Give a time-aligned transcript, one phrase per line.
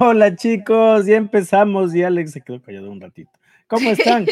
[0.00, 3.32] Hola chicos, ya empezamos y Alex se quedó callado un ratito.
[3.66, 4.26] ¿Cómo están?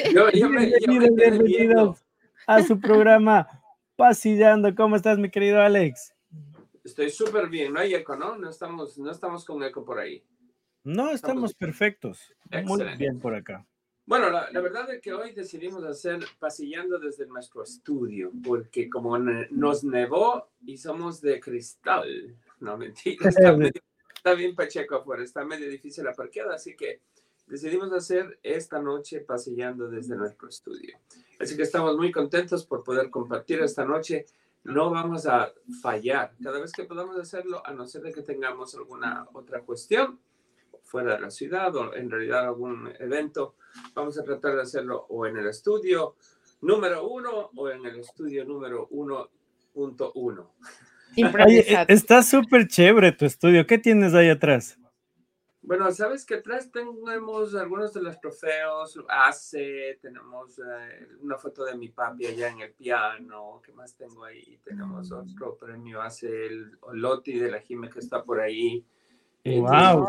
[0.87, 2.05] bienvenidos,
[2.47, 3.49] a su programa
[3.97, 4.73] Pasillando.
[4.77, 6.15] ¿Cómo estás, mi querido Alex?
[6.85, 8.37] Estoy súper bien, no hay eco, ¿no?
[8.37, 10.23] No estamos, no estamos con eco por ahí.
[10.85, 12.33] No, estamos perfectos.
[12.65, 13.67] Muy bien por acá.
[14.05, 19.83] Bueno, la, verdad es que hoy decidimos hacer pasillando desde nuestro estudio, porque como nos
[19.83, 23.57] nevó y somos de cristal, no mentira, está,
[24.35, 27.01] bien Pacheco afuera, está medio difícil la parqueada, así que
[27.47, 30.99] decidimos hacer esta noche pasillando desde nuestro estudio.
[31.39, 34.27] Así que estamos muy contentos por poder compartir esta noche.
[34.65, 38.75] No vamos a fallar cada vez que podamos hacerlo, a no ser de que tengamos
[38.75, 40.19] alguna otra cuestión
[40.87, 43.57] fuera de la ciudad o en realidad algún evento,
[43.95, 46.15] vamos a tratar de hacerlo o en el estudio
[46.63, 50.47] número uno o en el estudio número 1.1.
[51.15, 53.67] Está súper chévere tu estudio.
[53.67, 54.79] ¿Qué tienes ahí atrás?
[55.67, 61.77] Bueno, sabes que atrás tenemos algunos de los trofeos, hace, tenemos eh, una foto de
[61.77, 64.61] mi papi allá en el piano, ¿qué más tengo ahí?
[64.63, 68.85] Tenemos otro premio, hace el Loti de la Jime que está por ahí.
[69.45, 70.07] Wow.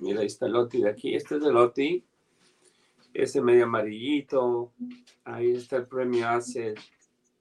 [0.00, 1.14] Mira, ahí está el Loti de aquí.
[1.14, 2.04] Este es el Loti.
[3.14, 4.72] Ese medio amarillito.
[5.24, 6.74] Ahí está el premio ACE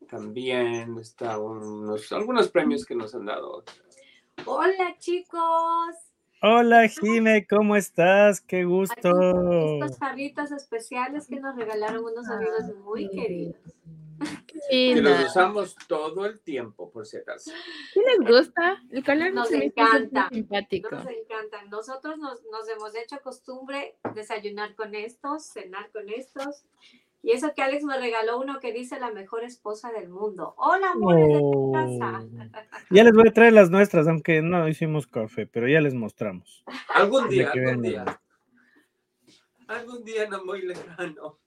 [0.09, 0.97] también.
[0.99, 3.63] Está unos, algunos premios que nos han dado.
[4.45, 5.95] Hola, chicos.
[6.41, 8.39] Hola, Jime, ¿cómo estás?
[8.39, 9.75] Qué gusto.
[9.81, 13.55] Estas jarritas especiales que nos regalaron unos amigos muy queridos.
[14.69, 17.51] Que los usamos todo el tiempo, por si acaso.
[17.93, 18.83] ¿Qué les gusta?
[18.91, 20.27] El color nos encanta.
[20.29, 20.91] Simpático.
[20.91, 21.63] Nos encanta.
[21.69, 26.65] Nosotros nos, nos hemos hecho costumbre desayunar con estos, cenar con estos.
[27.21, 30.55] Y eso que Alex me regaló uno que dice la mejor esposa del mundo.
[30.57, 31.41] Hola, amores de
[31.73, 32.25] casa.
[32.91, 36.63] Ya les voy a traer las nuestras, aunque no hicimos café, pero ya les mostramos.
[36.95, 38.19] Algún día, algún día.
[39.67, 41.37] Algún día no muy lejano.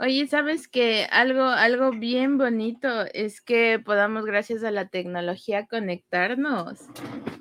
[0.00, 6.80] Oye, ¿sabes que algo, algo bien bonito es que podamos, gracias a la tecnología, conectarnos?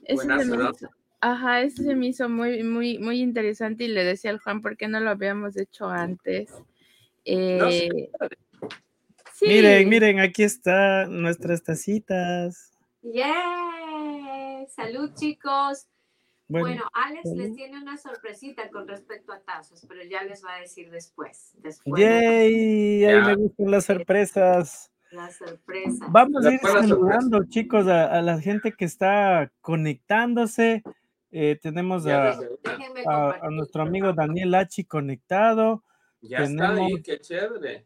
[0.04, 0.90] Eso se me hizo,
[1.22, 4.78] ajá, eso se me hizo muy, muy, muy interesante y le decía al Juan, ¿por
[4.78, 6.52] qué no lo habíamos hecho antes?
[7.26, 8.10] Eh,
[9.42, 12.72] miren, miren, aquí están nuestras tacitas.
[13.02, 14.66] ¡Yeah!
[14.68, 15.88] Salud, chicos.
[16.48, 20.60] Bueno, Alex les tiene una sorpresita con respecto a tazos, pero ya les va a
[20.60, 21.54] decir después.
[21.58, 23.04] después ¡Yay!
[23.06, 24.92] Ahí me gustan las sorpresas.
[25.12, 26.12] Las sorpresas.
[26.12, 30.84] Vamos a ir saludando, chicos, a, la gente que está conectándose.
[31.32, 32.38] Eh, tenemos a,
[33.50, 35.84] nuestro amigo Daniel Hachi conectado.
[36.28, 37.86] Ya está ahí, qué chévere.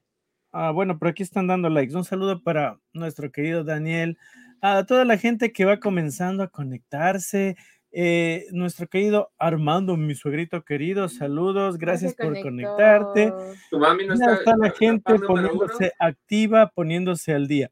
[0.52, 1.96] Ah, bueno, por aquí están dando likes.
[1.96, 4.18] Un saludo para nuestro querido Daniel,
[4.62, 7.56] a toda la gente que va comenzando a conectarse.
[7.92, 13.34] Eh, nuestro querido Armando, mi suegrito querido, saludos, gracias por conectarte.
[13.70, 17.72] Tu mami no está, la gente poniéndose activa, poniéndose al día.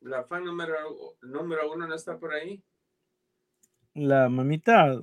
[0.00, 0.74] La fan número,
[1.22, 2.62] número uno no está por ahí.
[3.94, 5.00] La mamita.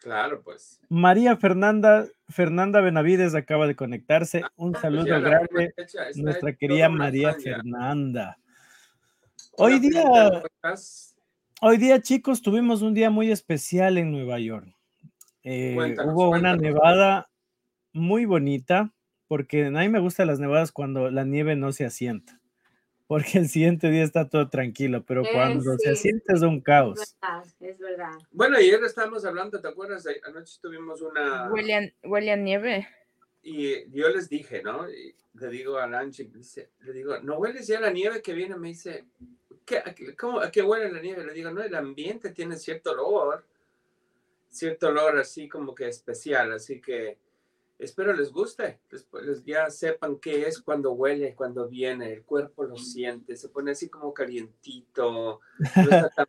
[0.00, 0.80] Claro, pues.
[0.88, 4.40] María Fernanda, Fernanda Benavides acaba de conectarse.
[4.44, 5.74] Ah, Un pues saludo grande.
[6.16, 8.38] Nuestra querida María Fernanda.
[9.58, 10.42] Hoy día.
[11.60, 14.74] Hoy día, chicos, tuvimos un día muy especial en Nueva York.
[15.42, 15.76] Eh,
[16.06, 17.28] hubo una nevada
[17.92, 18.94] muy bonita,
[19.28, 22.39] porque a mí me gustan las nevadas cuando la nieve no se asienta,
[23.10, 27.00] porque el siguiente día está todo tranquilo, pero eh, cuando se asienta es un caos.
[27.00, 28.18] Es verdad, es verdad.
[28.30, 30.06] Bueno, ayer estábamos hablando, ¿te acuerdas?
[30.22, 31.50] Anoche tuvimos una...
[31.50, 32.86] Huele a, nieve.
[33.42, 34.86] Y yo les dije, ¿no?
[34.86, 36.30] le digo a Lanchi,
[36.82, 38.54] le digo, ¿no hueles ya la nieve que viene?
[38.54, 39.06] Me dice,
[40.16, 41.24] ¿Cómo, ¿A qué huele la nieve?
[41.24, 43.44] Le digo, no, el ambiente tiene cierto olor,
[44.50, 47.18] cierto olor así como que especial, así que
[47.80, 52.76] espero les guste, después ya sepan qué es cuando huele, cuando viene, el cuerpo lo
[52.76, 55.40] siente, se pone así como calientito,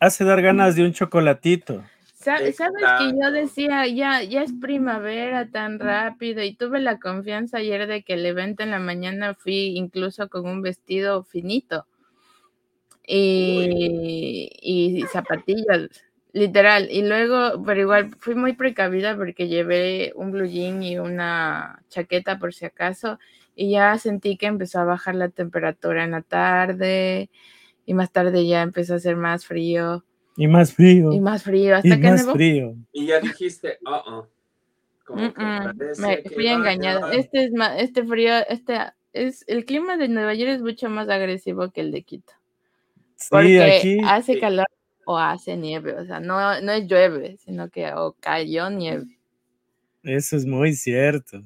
[0.00, 1.84] hace dar ganas de un chocolatito.
[2.14, 7.86] ¿Sabes que yo decía, ya, ya es primavera tan rápido y tuve la confianza ayer
[7.86, 11.86] de que el evento en la mañana fui incluso con un vestido finito.
[13.06, 15.88] Y, y zapatillas,
[16.32, 16.88] literal.
[16.90, 22.38] Y luego, pero igual fui muy precavida porque llevé un blue jean y una chaqueta
[22.38, 23.18] por si acaso
[23.54, 27.30] y ya sentí que empezó a bajar la temperatura en la tarde
[27.84, 30.04] y más tarde ya empezó a hacer más frío
[30.40, 31.12] y más frío.
[31.12, 32.74] Y más frío, hasta y más frío.
[32.92, 34.22] Y ya dijiste, uh
[35.98, 37.12] Me fui engañada.
[37.12, 38.78] Este es más, este frío, este
[39.12, 42.32] es el clima de Nueva York es mucho más agresivo que el de Quito.
[43.16, 44.66] Sí, aquí hace calor
[45.10, 49.18] o hace nieve, o sea, no, no es llueve, sino que o cayó nieve.
[50.04, 51.42] Eso es muy cierto.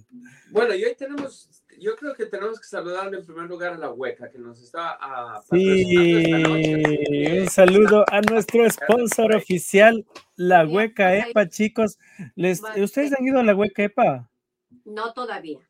[0.51, 1.49] Bueno, y hoy tenemos,
[1.81, 4.99] yo creo que tenemos que saludar en primer lugar a la hueca que nos está
[5.01, 6.83] uh, sí,
[7.41, 10.05] un saludo a nuestro sponsor oficial,
[10.37, 11.99] la hueca EPA, chicos.
[12.35, 14.31] Les, ¿Ustedes han ido a la hueca EPA?
[14.85, 15.61] No todavía.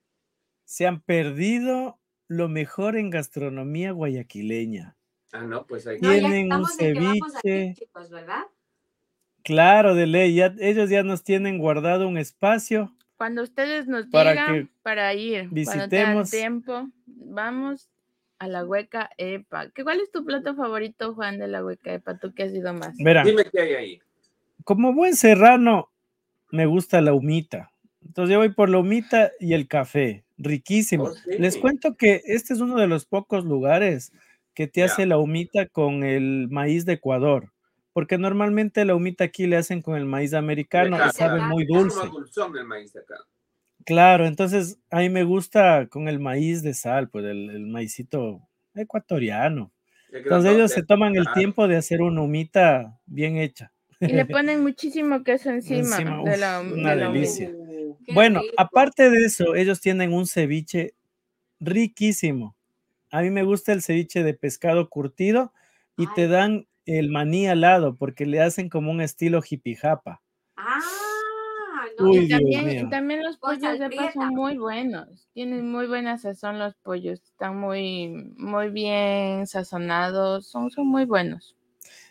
[0.64, 4.96] Se han perdido lo mejor en gastronomía guayaquileña.
[5.34, 7.74] Ah, no, pues ahí tienen un ceviche.
[9.42, 12.94] Claro, de ley, ya, ellos ya nos tienen guardado un espacio.
[13.16, 16.30] Cuando ustedes nos para digan para ir, visitemos.
[16.30, 17.90] tiempo, vamos
[18.38, 19.70] a la hueca EPA.
[19.70, 22.16] ¿Qué, ¿Cuál es tu plato favorito, Juan, de la hueca EPA?
[22.18, 22.96] Tú que has ido más.
[22.96, 24.00] Dime qué hay ahí.
[24.62, 25.90] Como buen serrano,
[26.52, 27.72] me gusta la humita.
[28.06, 30.22] Entonces yo voy por la humita y el café.
[30.38, 31.06] Riquísimo.
[31.06, 34.12] Oh, Les cuento que este es uno de los pocos lugares
[34.54, 37.52] que te hace la humita con el maíz de Ecuador,
[37.92, 42.00] porque normalmente la humita aquí le hacen con el maíz americano y sabe muy dulce.
[43.84, 48.40] Claro, entonces a mí me gusta con el maíz de sal, pues el, el maízito
[48.74, 49.72] ecuatoriano.
[50.14, 53.72] Entonces ellos se toman el tiempo de hacer una humita bien hecha.
[54.00, 57.50] Y le ponen muchísimo queso encima, de la, una delicia.
[57.50, 60.94] Uh, bueno, aparte de eso, ellos tienen un ceviche
[61.60, 62.56] riquísimo.
[63.14, 65.52] A mí me gusta el ceviche de pescado curtido
[65.96, 70.20] y te dan el maní al lado porque le hacen como un estilo jipijapa.
[70.56, 70.80] Ah,
[71.96, 72.12] no.
[72.12, 72.28] y,
[72.90, 75.28] también, los pollos de son muy buenos.
[75.32, 77.22] Tienen muy buena sazón los pollos.
[77.22, 80.48] Están muy, muy bien sazonados.
[80.48, 81.54] Son, son muy buenos.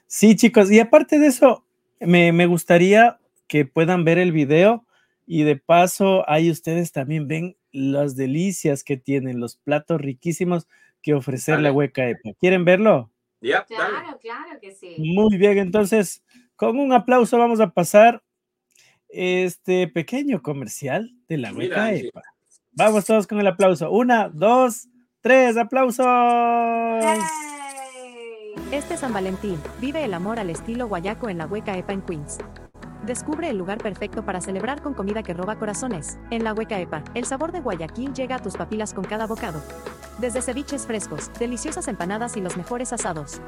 [0.07, 0.71] Sí, chicos.
[0.71, 1.65] Y aparte de eso,
[1.99, 3.19] me, me gustaría
[3.49, 4.85] que puedan ver el video
[5.25, 10.65] y de paso ahí ustedes también ven las delicias que tienen, los platos riquísimos
[11.03, 12.31] que ofrecer la hueca EPA.
[12.39, 13.11] ¿Quieren verlo?
[13.41, 14.95] claro, claro que sí.
[14.97, 16.23] Muy bien, entonces,
[16.55, 18.23] con un aplauso vamos a pasar
[19.09, 22.21] este pequeño comercial de la hueca EPA.
[22.71, 23.91] Vamos todos con el aplauso.
[23.91, 24.87] Una, dos,
[25.21, 26.05] tres, aplausos.
[28.71, 32.39] Este San Valentín, vive el amor al estilo guayaco en la hueca EPA en Queens.
[33.05, 36.17] Descubre el lugar perfecto para celebrar con comida que roba corazones.
[36.31, 39.61] En la Hueca EPA, el sabor de Guayaquil llega a tus papilas con cada bocado.
[40.19, 43.41] Desde ceviches frescos, deliciosas empanadas y los mejores asados.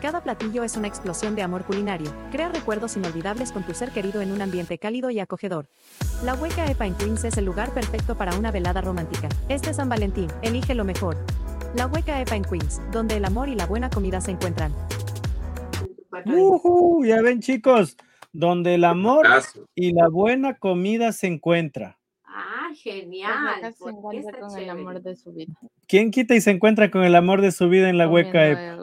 [0.00, 2.10] Cada platillo es una explosión de amor culinario.
[2.30, 5.68] Crea recuerdos inolvidables con tu ser querido en un ambiente cálido y acogedor.
[6.24, 9.28] La Hueca EPA en Queens es el lugar perfecto para una velada romántica.
[9.50, 11.18] Este San Valentín, elige lo mejor.
[11.76, 14.72] La Hueca EPA en Queens, donde el amor y la buena comida se encuentran.
[17.04, 17.96] ya ven chicos,
[18.32, 19.26] donde el amor
[19.74, 21.98] y la buena comida se encuentra.
[22.24, 23.74] Ah, genial.
[23.74, 25.52] Se encuentra con el amor de su vida.
[25.86, 28.72] ¿Quién quita y se encuentra con el amor de su vida en la hueca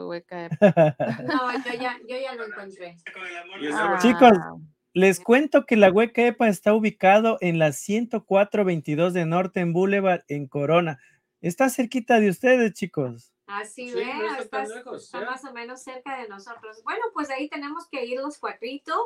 [1.26, 2.96] No, yo ya, yo ya lo encontré.
[3.74, 3.98] Ah.
[4.00, 4.38] Chicos,
[4.92, 10.22] les cuento que la hueca EPA está ubicado en la 10422 de Norte en Boulevard
[10.28, 11.00] en Corona.
[11.40, 13.32] Está cerquita de ustedes, chicos.
[13.46, 13.98] Así sí,
[14.38, 16.82] está, está más o menos cerca de nosotros.
[16.84, 18.96] Bueno, pues ahí tenemos que ir los cuatritos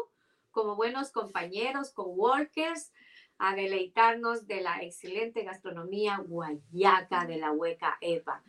[0.54, 2.92] como buenos compañeros, coworkers,
[3.38, 8.42] a deleitarnos de la excelente gastronomía guayaca de la hueca EPA.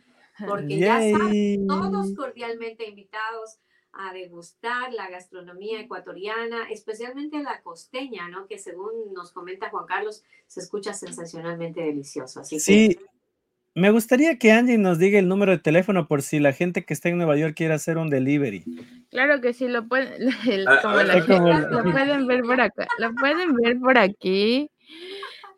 [0.46, 3.58] Porque ya están todos cordialmente invitados
[3.92, 8.46] a degustar la gastronomía ecuatoriana, especialmente la costeña, ¿no?
[8.46, 12.40] Que según nos comenta Juan Carlos, se escucha sensacionalmente delicioso.
[12.40, 12.98] Así sí,
[13.76, 16.94] me gustaría que Angie nos diga el número de teléfono por si la gente que
[16.94, 18.64] está en Nueva York quiere hacer un delivery.
[19.10, 20.14] Claro que sí, lo pueden,
[20.64, 20.80] lo
[21.92, 24.70] pueden ver por acá, lo pueden ver por aquí.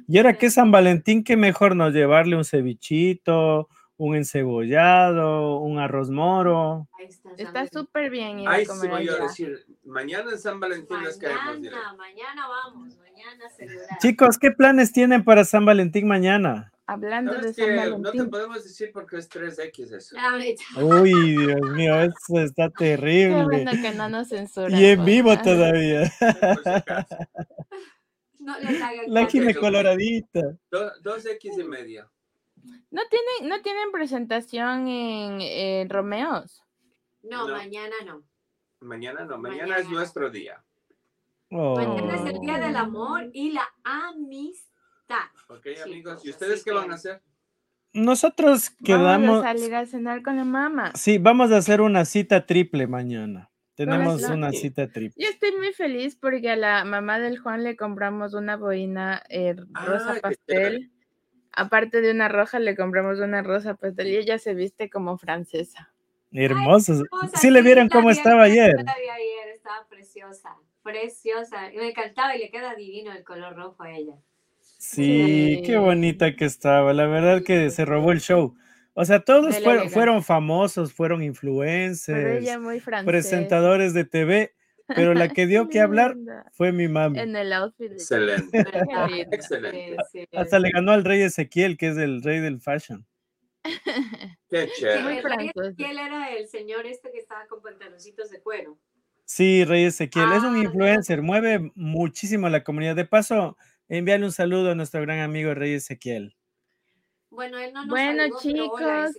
[0.07, 3.69] Y ahora que San Valentín, qué mejor nos llevarle un cevichito,
[4.01, 6.89] un encebollado, un arroz moro.
[7.37, 8.49] Está súper bien.
[8.49, 11.99] Ahí sí voy a decir, mañana en San Valentín mañana, caemos.
[11.99, 13.45] Mañana vamos, mañana
[14.01, 16.73] Chicos, ¿qué planes tienen para San Valentín mañana?
[16.87, 18.03] Hablando de San Valentín.
[18.03, 20.17] No te podemos decir porque es 3X eso.
[20.83, 23.37] Uy, Dios mío, eso está terrible.
[23.37, 24.81] Qué bueno que no nos censuran.
[24.81, 26.11] Y en vivo todavía.
[28.39, 30.41] No les hagan La gine coloradita.
[30.71, 32.11] 2X y medio.
[32.91, 36.63] ¿No tienen, ¿No tienen presentación en, Romeos?
[37.23, 38.23] No, mañana no.
[38.81, 40.65] Mañana no, mañana, es nuestro día.
[41.51, 45.29] Mañana es el día del amor y la amistad.
[45.49, 47.23] Ok, amigos, ¿y ustedes qué van a hacer?
[47.93, 49.43] Nosotros quedamos.
[49.43, 50.93] Vamos a salir a cenar con la mamá.
[50.95, 53.51] Sí, vamos a hacer una cita triple mañana.
[53.75, 55.25] Tenemos una cita triple.
[55.25, 59.57] Yo estoy muy feliz porque a la mamá del Juan le compramos una boina eh,
[59.73, 60.90] rosa pastel.
[61.53, 65.93] Aparte de una roja, le compramos una rosa pastel y ella se viste como francesa.
[66.33, 67.03] Hermoso.
[67.35, 68.77] Sí le vieron cómo estaba ayer.
[68.79, 69.49] ayer.
[69.55, 71.73] Estaba preciosa, preciosa.
[71.73, 74.15] Y me encantaba y le queda divino el color rojo a ella.
[74.79, 76.93] Sí, qué bonita que estaba.
[76.93, 78.55] La verdad que se robó el show.
[78.95, 79.57] O sea, todos
[79.93, 82.47] fueron, famosos, fueron influencers,
[83.05, 84.53] presentadores de TV,
[84.95, 86.17] pero la que dio que hablar
[86.53, 87.19] fue mi mami.
[87.19, 87.93] En el outfit.
[87.93, 88.59] Excelente.
[89.33, 89.97] Excelente.
[90.33, 93.07] Hasta le ganó al rey Ezequiel, que es el rey del fashion.
[94.49, 95.23] Qué chévere.
[95.55, 98.79] Ezequiel era el señor este que estaba con pantaloncitos de cuero.
[99.25, 102.97] Sí, Rey Ezequiel, es un ah, influencer, mueve muchísimo a la comunidad.
[102.97, 103.57] De paso,
[103.89, 106.35] envíale un saludo a nuestro gran amigo Rey Ezequiel.
[107.41, 109.13] Bueno, él no nos bueno chicos.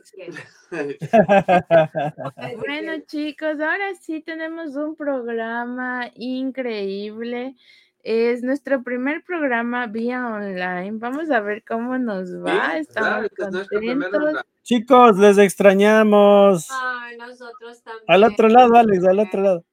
[2.67, 7.55] bueno chicos, ahora sí tenemos un programa increíble.
[8.03, 10.99] Es nuestro primer programa vía online.
[10.99, 12.77] Vamos a ver cómo nos va.
[12.77, 14.43] Estamos contentos.
[14.61, 16.67] Chicos, les extrañamos.
[16.69, 18.05] Ay, nosotros también.
[18.07, 19.65] Al otro lado, Alex, al otro lado.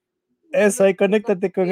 [0.52, 1.70] Eso, ahí conéctate con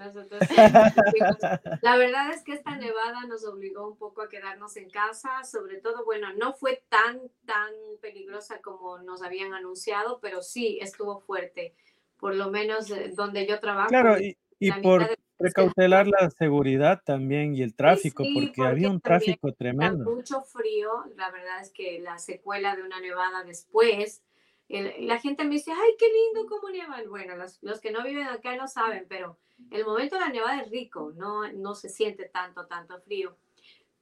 [0.00, 0.28] él.
[1.82, 5.78] la verdad es que esta nevada nos obligó un poco a quedarnos en casa, sobre
[5.78, 11.74] todo, bueno, no fue tan, tan peligrosa como nos habían anunciado, pero sí estuvo fuerte,
[12.18, 13.88] por lo menos eh, donde yo trabajo.
[13.88, 14.36] Claro, y,
[14.82, 20.04] por precautelar la seguridad también y el tráfico, porque, había un tráfico tremendo.
[20.04, 24.22] Mucho frío, la verdad es que la secuela de una nevada después
[24.70, 27.02] la gente me dice, ay, qué lindo cómo nieva.
[27.08, 29.36] Bueno, los, que no viven acá no saben, pero
[29.70, 33.36] el momento de la nevada es rico, no, no se siente tanto, tanto frío.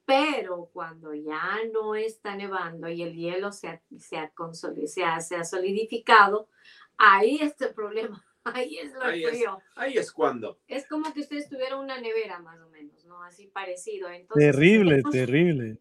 [0.04, 5.44] Pero cuando ya no está nevando y el hielo se ha, se ha, se ha,
[5.44, 6.48] solidificado,
[6.98, 8.24] ahí está el problema.
[8.44, 9.58] Ahí es lo frío.
[9.76, 10.58] ahí es cuando.
[10.68, 13.22] Es como que ustedes tuvieran una nevera más o menos, ¿no?
[13.22, 14.08] Así parecido.
[14.34, 15.78] terrible, terrible.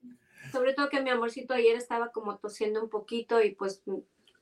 [0.51, 3.83] Sobre todo que mi amorcito ayer estaba como tosiendo un poquito y pues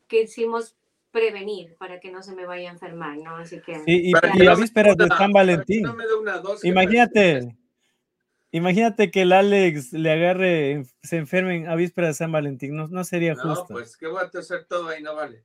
[0.08, 0.76] quisimos
[1.12, 3.38] prevenir para que no se me vaya a enfermar, ¿no?
[3.38, 3.82] Así que...
[3.88, 4.14] y,
[4.46, 5.86] a vísperas de San Valentín.
[6.64, 7.56] imagínate,
[8.52, 13.04] imagínate que el Alex le agarre, se enfermen a vísperas de San Valentín, no, no
[13.06, 13.68] sería justo.
[13.70, 15.42] No, pues que voy a hacer todo ahí, no vale.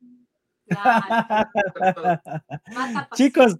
[3.14, 3.56] Chicos,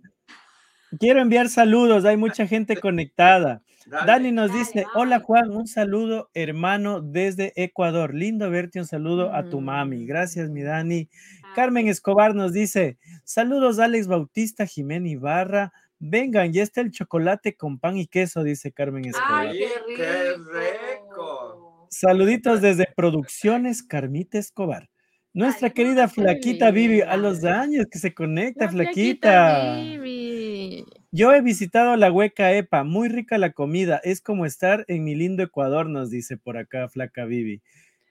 [0.99, 3.63] quiero enviar saludos, hay mucha gente conectada.
[3.87, 8.15] Dani nos dice, hola Juan, un saludo hermano desde Ecuador.
[8.15, 10.05] Lindo verte, un saludo a tu mami.
[10.05, 10.07] Mm.
[10.07, 11.09] Gracias, mi Dani.
[11.55, 15.73] Carmen Escobar nos dice, saludos Alex Bautista, Jiménez Ibarra.
[15.99, 19.49] Vengan, ya está el chocolate con pan y queso, dice Carmen Escobar.
[19.49, 19.65] Ay,
[19.97, 21.87] qué rico.
[21.91, 24.89] Saluditos desde Producciones Carmita Escobar.
[25.33, 29.77] Nuestra querida Flaquita Vivi, a los años que se conecta, Flaquita.
[31.13, 35.17] Yo he visitado la Hueca Epa, muy rica la comida, es como estar en mi
[35.17, 37.63] lindo Ecuador, nos dice por acá Flaca Vivi.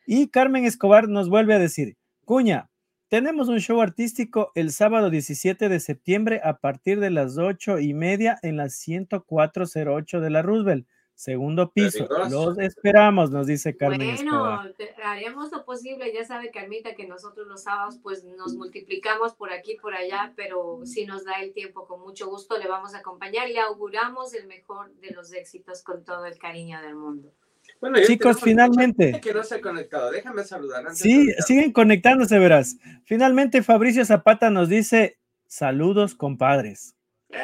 [0.05, 2.69] Y Carmen Escobar nos vuelve a decir, Cuña,
[3.07, 7.93] tenemos un show artístico el sábado 17 de septiembre a partir de las ocho y
[7.93, 10.85] media en la 10408 de la Roosevelt.
[11.19, 12.07] Segundo piso.
[12.29, 14.15] Los esperamos, nos dice Carmen.
[14.15, 14.63] Bueno,
[15.03, 16.13] haremos lo posible.
[16.13, 20.79] Ya sabe Carmita que nosotros los sábados pues nos multiplicamos por aquí, por allá, pero
[20.85, 23.49] si nos da el tiempo, con mucho gusto le vamos a acompañar.
[23.49, 27.33] Le auguramos el mejor de los éxitos con todo el cariño del mundo.
[27.81, 29.19] Bueno, Chicos, finalmente.
[29.19, 30.11] Que no se ha conectado.
[30.11, 30.85] Déjame saludar.
[30.95, 32.77] sí, siguen conectándose, verás.
[33.03, 36.95] Finalmente, Fabricio Zapata nos dice: Saludos, compadres.
[37.27, 37.43] ¡Eh,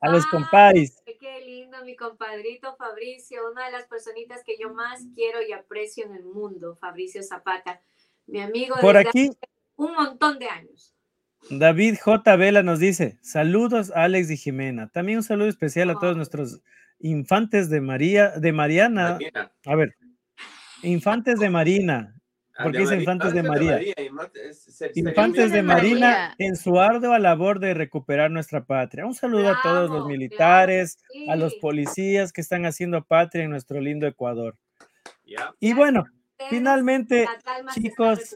[0.00, 1.02] a los compadres
[1.84, 6.24] mi compadrito Fabricio, una de las personitas que yo más quiero y aprecio en el
[6.24, 7.80] mundo, Fabricio Zapata,
[8.26, 9.30] mi amigo Por aquí,
[9.76, 10.94] un montón de años.
[11.50, 12.36] David J.
[12.36, 14.88] Vela nos dice, saludos a Alex y Jimena.
[14.88, 16.60] También un saludo especial a todos nuestros
[16.98, 19.18] infantes de María, de Mariana.
[19.64, 19.96] A ver,
[20.82, 22.17] infantes de Marina,
[22.62, 23.80] porque dice Infantes de María.
[24.94, 29.06] Infantes de Marina en su ardua labor de recuperar nuestra patria.
[29.06, 33.80] Un saludo a todos los militares, a los policías que están haciendo patria en nuestro
[33.80, 34.56] lindo Ecuador.
[35.60, 36.04] Y bueno,
[36.50, 37.26] finalmente,
[37.74, 38.34] chicos.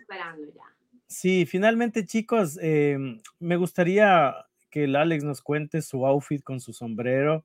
[1.07, 4.35] Sí, finalmente, chicos, em, me gustaría
[4.71, 7.45] que el Alex nos cuente su outfit con su sombrero,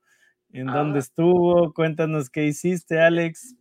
[0.53, 1.01] en dónde ah.
[1.01, 1.73] estuvo.
[1.73, 3.56] Cuéntanos qué hiciste, Alex.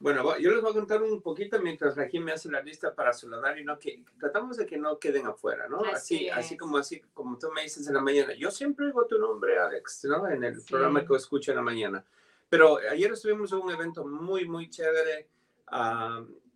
[0.00, 3.12] Bueno, yo les voy a contar un poquito mientras Rají me hace la lista para
[3.12, 5.82] saludar y no que tratamos de que no queden afuera, ¿no?
[5.84, 8.32] Así, así, como así como tú me dices en la mañana.
[8.32, 10.26] Yo siempre digo tu nombre, Alex, ¿no?
[10.26, 12.02] En el programa que escucho en la mañana.
[12.48, 15.28] Pero ayer estuvimos en un evento muy, muy chévere.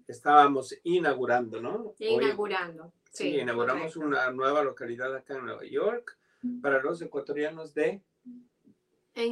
[0.09, 1.95] estábamos inaugurando, ¿no?
[1.99, 2.95] Inaugurando.
[3.13, 6.17] Sí, inauguramos una nueva localidad acá en Nueva York
[6.63, 8.01] para los ecuatorianos de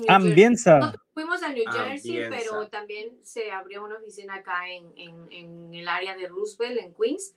[0.09, 0.95] Ambienza.
[1.13, 4.93] fuimos a New Jersey, pero también se abrió una oficina acá en,
[5.31, 7.35] en, el área de Roosevelt, en Queens.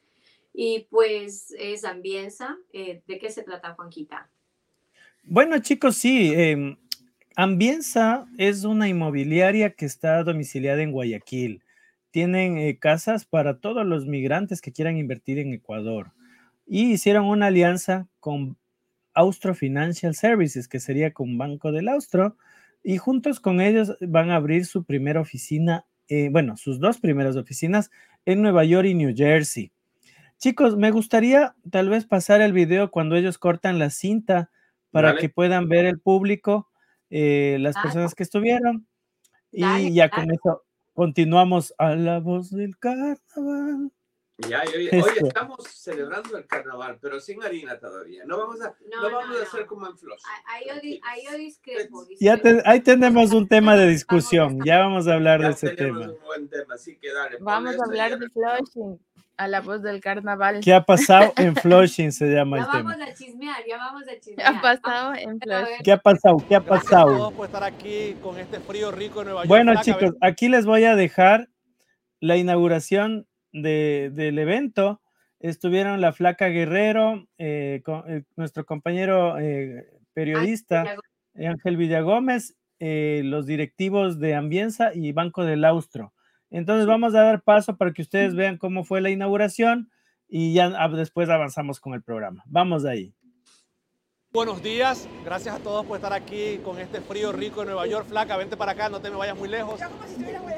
[0.53, 2.57] Y pues es Ambienza.
[2.71, 4.29] Eh, ¿De qué se trata, Juanquita?
[5.23, 6.33] Bueno, chicos, sí.
[6.33, 6.77] Eh,
[7.35, 11.63] Ambienza es una inmobiliaria que está domiciliada en Guayaquil.
[12.11, 16.11] Tienen eh, casas para todos los migrantes que quieran invertir en Ecuador.
[16.65, 18.57] Y hicieron una alianza con
[19.15, 22.37] Austro Financial Services, que sería con Banco del Austro,
[22.83, 27.35] y juntos con ellos van a abrir su primera oficina, eh, bueno, sus dos primeras
[27.35, 27.89] oficinas
[28.25, 29.71] en Nueva York y New Jersey.
[30.37, 34.51] Chicos, me gustaría tal vez pasar el video cuando ellos cortan la cinta
[34.91, 36.69] para que puedan ver el público,
[37.09, 38.85] eh, las personas que estuvieron.
[39.51, 43.91] Y ya con eso continuamos a la voz del carnaval.
[44.37, 48.25] Ya, hoy, estamos celebrando el carnaval, pero sin harina todavía.
[48.25, 50.21] No vamos a, no, vamos a hacer como en Flush.
[50.45, 52.05] Ahí, yo, discrepo.
[52.19, 54.59] Ya ahí tenemos un tema de discusión.
[54.65, 56.01] ya vamos a hablar de ese tema.
[56.01, 57.37] Un buen tema, así que dale.
[57.39, 58.99] Vamos a hablar de Flushing.
[59.37, 60.61] A la voz del carnaval.
[60.61, 62.11] ¿Qué ha pasado en Flushing?
[62.11, 62.77] Se llama el tema.
[62.77, 64.51] Ya vamos a chismear, ya vamos a chismear.
[64.51, 65.83] ¿Qué ha pasado en Flushing?
[65.83, 66.37] ¿Qué ha pasado?
[66.47, 67.31] ¿Qué ha pasado?
[67.31, 69.47] por estar aquí con este frío rico en Nueva York.
[69.47, 71.49] Bueno, chicos, aquí les voy a dejar
[72.19, 73.27] la inauguración
[73.61, 75.01] del evento
[75.39, 80.97] estuvieron la Flaca Guerrero, eh, eh, nuestro compañero eh, periodista
[81.35, 86.13] Ángel Villagómez, los directivos de Ambienza y Banco del Austro.
[86.49, 89.89] Entonces vamos a dar paso para que ustedes vean cómo fue la inauguración
[90.27, 92.43] y ya ah, después avanzamos con el programa.
[92.47, 93.13] Vamos ahí.
[94.35, 98.05] Buenos días, gracias a todos por estar aquí con este frío rico en Nueva York.
[98.09, 99.79] Flaca, vente para acá, no te me vayas muy lejos.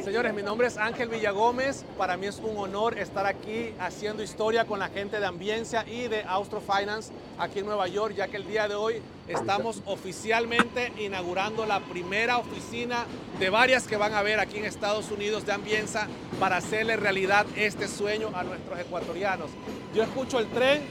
[0.03, 1.85] Señores, mi nombre es Ángel Villagómez.
[1.95, 6.07] Para mí es un honor estar aquí haciendo historia con la gente de Ambiencia y
[6.07, 8.95] de Austro Finance aquí en Nueva York, ya que el día de hoy
[9.27, 13.05] estamos oficialmente inaugurando la primera oficina
[13.37, 16.07] de varias que van a ver aquí en Estados Unidos de Ambienza
[16.39, 19.51] para hacerle realidad este sueño a nuestros ecuatorianos.
[19.93, 20.81] Yo escucho el tren,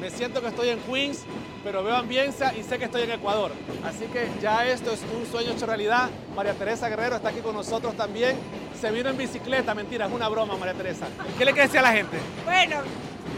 [0.00, 1.20] me siento que estoy en Queens,
[1.64, 3.52] pero veo Ambienza y sé que estoy en Ecuador.
[3.84, 6.10] Así que ya esto es un sueño hecho realidad.
[6.34, 8.36] María Teresa Guerrero está aquí con nosotros también.
[8.80, 11.06] Se vino en bicicleta, mentira, es una broma, María Teresa.
[11.38, 12.18] ¿Qué le quiere decir a la gente?
[12.44, 12.76] Bueno,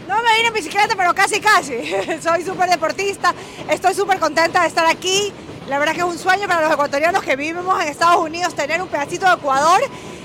[0.07, 1.73] no me vine en bicicleta, pero casi, casi.
[2.21, 3.33] Soy súper deportista,
[3.69, 5.31] estoy súper contenta de estar aquí.
[5.69, 8.81] La verdad que es un sueño para los ecuatorianos que vivimos en Estados Unidos tener
[8.81, 9.79] un pedacito de Ecuador.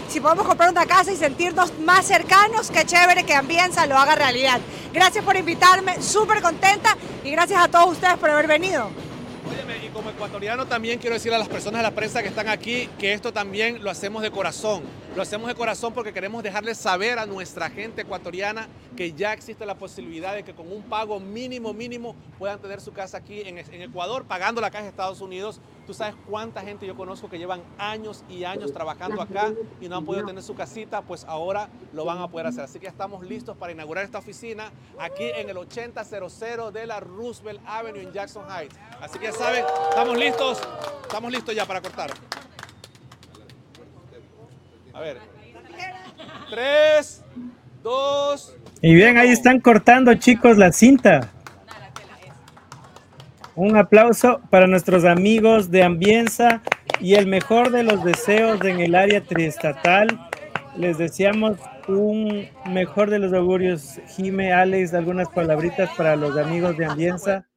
[0.09, 4.15] Si podemos comprar una casa y sentirnos más cercanos, qué chévere que Ambienza lo haga
[4.15, 4.61] realidad.
[4.93, 8.91] Gracias por invitarme, súper contenta y gracias a todos ustedes por haber venido.
[9.51, 12.49] Óyeme, y como ecuatoriano también quiero decirle a las personas de la prensa que están
[12.49, 14.83] aquí que esto también lo hacemos de corazón.
[15.15, 19.67] Lo hacemos de corazón porque queremos dejarles saber a nuestra gente ecuatoriana que ya existe
[19.67, 23.59] la posibilidad de que con un pago mínimo, mínimo, puedan tener su casa aquí en,
[23.59, 25.61] Ecuador, pagando la casa de Estados Unidos.
[25.87, 29.97] Tú sabes cuánta gente yo conozco que llevan años y años trabajando acá y no
[29.97, 32.65] han podido tener su casita, pues ahora lo van a poder hacer.
[32.65, 37.61] Así que estamos listos para inaugurar esta oficina aquí en el 8000 de la Roosevelt
[37.67, 38.77] Avenue en Jackson Heights.
[39.01, 40.61] Así que ya saben, estamos listos,
[41.03, 42.11] estamos listos ya para cortar.
[44.95, 45.19] A ver.
[46.49, 47.23] Tres,
[47.83, 48.57] dos.
[48.81, 51.34] Y bien, ahí están cortando, chicos, la cinta.
[53.57, 56.61] Un aplauso para nuestros amigos de Ambienza
[56.99, 60.09] y el mejor de los deseos en el área triestatal.
[60.77, 64.01] Les deseamos un mejor de los augurios.
[64.09, 67.49] Jime, Alex, algunas palabritas para los amigos de Ambienza.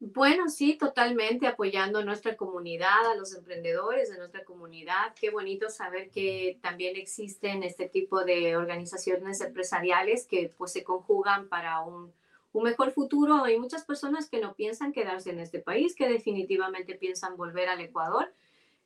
[0.00, 5.14] Bueno, sí, totalmente apoyando a nuestra comunidad, a los emprendedores de nuestra comunidad.
[5.20, 11.48] Qué bonito saber que también existen este tipo de organizaciones empresariales que pues se conjugan
[11.48, 12.12] para un,
[12.52, 13.44] un mejor futuro.
[13.44, 17.80] Hay muchas personas que no piensan quedarse en este país, que definitivamente piensan volver al
[17.80, 18.32] Ecuador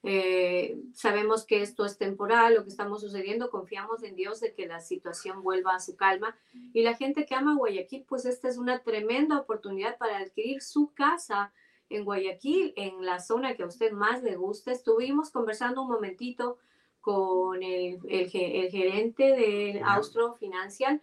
[0.08, 4.68] eh, sabemos que esto es temporal, lo que estamos sucediendo, confiamos en Dios de que
[4.68, 6.36] la situación vuelva a su calma.
[6.72, 10.92] Y la gente que ama Guayaquil, pues esta es una tremenda oportunidad para adquirir su
[10.94, 11.52] casa
[11.90, 14.70] en Guayaquil, en la zona que a usted más le guste.
[14.70, 16.58] Estuvimos conversando un momentito
[17.00, 21.00] con el, el, gerente del Austro Financial.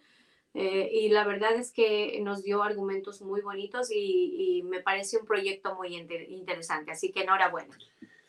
[0.54, 5.18] Eh, y la verdad es que nos dio argumentos muy bonitos y, y me parece
[5.18, 6.92] un proyecto muy interesante.
[6.92, 7.76] Así que enhorabuena.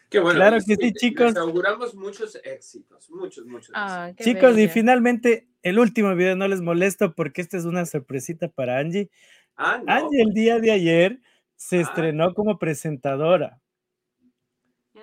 [0.09, 0.37] Qué bueno.
[0.37, 1.27] Claro que sí, chicos.
[1.27, 3.71] Les auguramos muchos éxitos, muchos, muchos.
[3.73, 8.47] Ah, chicos, y finalmente, el último video no les molesto porque esta es una sorpresita
[8.47, 9.09] para Angie.
[9.55, 11.19] Ah, Angie el día de ayer
[11.55, 11.81] se ah.
[11.81, 13.59] estrenó como presentadora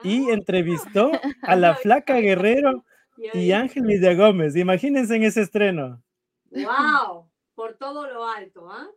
[0.03, 1.11] y entrevistó
[1.43, 2.85] a la flaca Guerrero
[3.35, 4.57] y Ángel Villa Gómez.
[4.57, 6.03] Imagínense en ese estreno.
[6.53, 7.31] ¡Wow!
[7.55, 8.89] Por todo lo alto, ¿ah?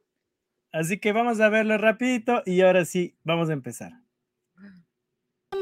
[0.72, 4.06] Así que vamos a verlo rapidito y ahora sí, vamos a empezar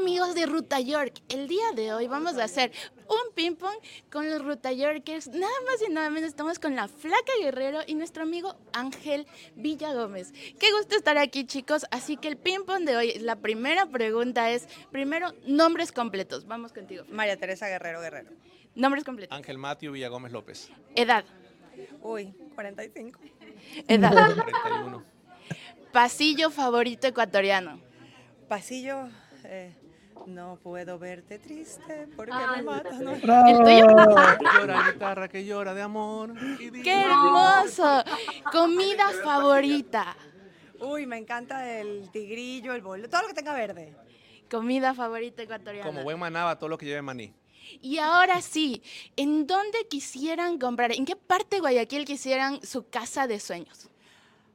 [0.04, 1.14] amigos de Ruta York.
[1.30, 2.72] El día de hoy vamos a hacer
[3.08, 3.74] un ping pong
[4.12, 5.28] con los Ruta Yorkers.
[5.28, 9.26] Nada más y nada menos estamos con la Flaca Guerrero y nuestro amigo Ángel
[9.56, 10.32] Villa Gómez.
[10.60, 11.86] Qué gusto estar aquí, chicos.
[11.90, 16.46] Así que el ping pong de hoy, la primera pregunta es, primero, nombres completos.
[16.46, 17.04] Vamos contigo.
[17.08, 18.30] María Teresa Guerrero Guerrero.
[18.74, 19.34] Nombres completos.
[19.34, 20.70] Ángel Mateo Villa Gómez López.
[20.96, 21.24] Edad.
[22.04, 23.18] Uy, 45.
[23.88, 24.12] Edad.
[24.12, 25.02] 41.
[25.90, 27.80] Pasillo favorito ecuatoriano.
[28.46, 29.08] Pasillo...
[29.44, 29.74] Eh,
[30.26, 33.00] no puedo verte triste porque me matas.
[33.00, 33.12] ¿no?
[33.12, 33.86] ¿El tuyo?
[34.58, 36.34] Llora guitarra que llora de amor.
[36.82, 38.02] ¡Qué hermoso!
[38.50, 40.16] Comida favorita.
[40.80, 43.94] Uy, me encanta el tigrillo, el bolo, todo lo que tenga verde.
[44.50, 45.86] Comida favorita ecuatoriana.
[45.86, 47.34] Como buen manaba, todo lo que lleve maní.
[47.80, 48.82] Y ahora sí,
[49.16, 50.92] ¿en dónde quisieran comprar?
[50.92, 53.88] ¿En qué parte de Guayaquil quisieran su casa de sueños?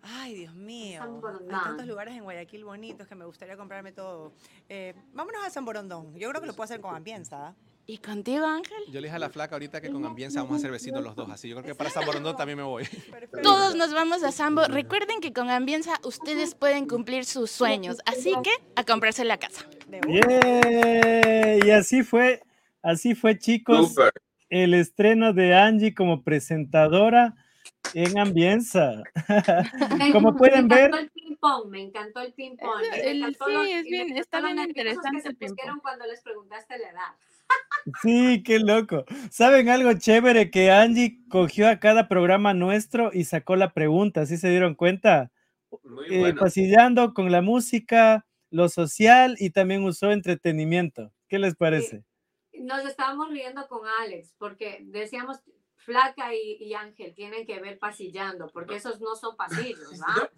[0.01, 1.01] Ay, Dios mío.
[1.03, 4.33] Hay tantos lugares en Guayaquil bonitos que me gustaría comprarme todo.
[4.67, 6.15] Eh, vámonos a San Borondón.
[6.17, 7.55] Yo creo que lo puedo hacer con ambienza.
[7.85, 8.77] ¿Y contigo, Ángel?
[8.91, 11.15] Yo le dije a la flaca ahorita que con ambienza vamos a ser vecinos los
[11.15, 12.87] dos, así yo creo que para San Borondón también me voy.
[13.41, 14.65] Todos nos vamos a Sambo.
[14.65, 19.65] Recuerden que con ambienza ustedes pueden cumplir sus sueños, así que a comprarse la casa.
[21.65, 22.43] Y así fue,
[22.81, 23.95] así fue, chicos,
[24.49, 27.35] el estreno de Angie como presentadora
[27.93, 29.03] en Ambienza.
[30.13, 30.91] Como pueden ver.
[30.91, 32.81] Me encantó el ping-pong, me encantó el ping-pong.
[32.81, 35.81] Sí, es bien, está bien interesante el ping-pong.
[35.81, 37.15] cuando les preguntaste la edad.
[38.01, 39.05] Sí, qué loco.
[39.31, 40.51] ¿Saben algo chévere?
[40.51, 45.31] Que Angie cogió a cada programa nuestro y sacó la pregunta, ¿sí se dieron cuenta?
[46.09, 51.11] Eh, pasillando con la música, lo social y también usó entretenimiento.
[51.27, 52.03] ¿Qué les parece?
[52.59, 55.39] Nos estábamos riendo con Alex porque decíamos,
[55.77, 60.29] Flaca y, Ángel tienen que ver pasillando, porque esos no son pasillos, ¿ah?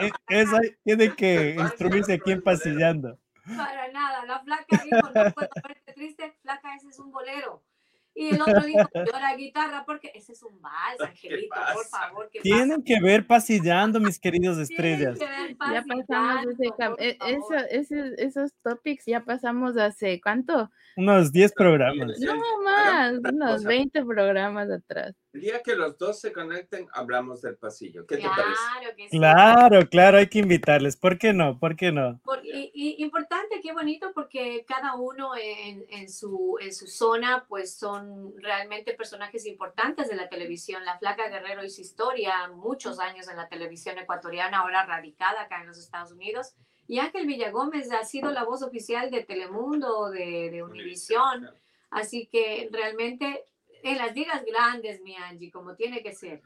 [0.00, 3.18] E, Eso tiene que instruirse aquí en pasillando.
[3.56, 7.62] Para nada, la flaca dijo, no puedo verte triste, flaca, ese es un bolero.
[8.18, 12.28] Y el otro dijo, llora guitarra porque ese es un vals, Angelito, por favor.
[12.42, 15.18] Tienen que ver pasillando, mis queridos estrellas.
[15.20, 16.46] Ya pasamos
[17.70, 20.68] ese, e, esos topics, ya pasamos hace, ¿cuánto?
[20.96, 22.18] Unos 10 programas.
[22.18, 25.14] No más, unos 20 programas atrás.
[25.32, 28.06] El día que los dos se conecten, hablamos del pasillo.
[28.06, 28.96] ¿Qué te parece?
[28.96, 29.18] Que sí.
[29.18, 30.96] Claro, claro, hay que invitarles.
[30.96, 31.58] ¿Por qué no?
[31.58, 32.18] ¿Por qué no?
[32.42, 38.32] y, importante, qué bonito, porque cada uno en, en, su, en su zona, pues son
[38.38, 40.84] realmente personajes importantes de la televisión.
[40.84, 45.66] La Flaca Guerrero hizo historia, muchos años en la televisión ecuatoriana, ahora radicada acá en
[45.66, 46.54] los Estados Unidos.
[46.86, 51.50] Y Ángel Villagómez ha sido la voz oficial de Telemundo, de, de Univisión.
[51.90, 53.44] Así que realmente
[53.82, 56.42] en las ligas grandes, mi Angie, como tiene que ser.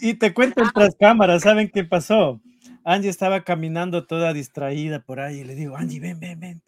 [0.00, 2.40] y te cuento otras cámaras, ¿saben qué pasó?
[2.84, 6.62] Angie estaba caminando toda distraída por ahí y le digo, Angie, ven, ven, ven,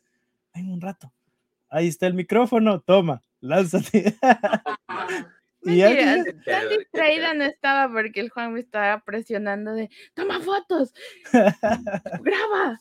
[0.54, 1.12] ven un rato.
[1.68, 4.14] Ahí está el micrófono, toma, lánzate.
[5.62, 10.92] y Mentira, tan distraída no estaba porque el Juan me estaba presionando de, toma fotos,
[11.32, 12.80] graba,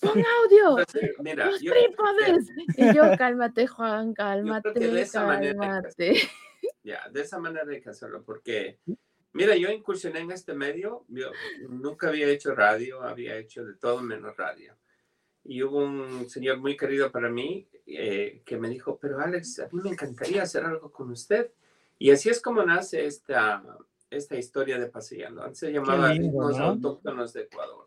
[0.00, 0.10] ¡Pon
[0.42, 0.84] audio!
[1.20, 2.50] Mira, ¡Los trípodes!
[2.76, 6.14] Y yo, cálmate, Juan, cálmate, de cálmate.
[6.82, 8.78] ya, de esa manera hay que hacerlo, porque,
[9.32, 11.30] mira, yo incursioné en este medio, yo
[11.68, 14.76] nunca había hecho radio, había hecho de todo menos radio.
[15.44, 19.68] Y hubo un señor muy querido para mí eh, que me dijo, pero Alex, a
[19.70, 21.52] mí me encantaría hacer algo con usted.
[21.98, 23.62] Y así es como nace esta,
[24.10, 25.42] esta historia de Paseando.
[25.42, 27.85] Antes se llamaba Ritmos Autóctonos de Ecuador.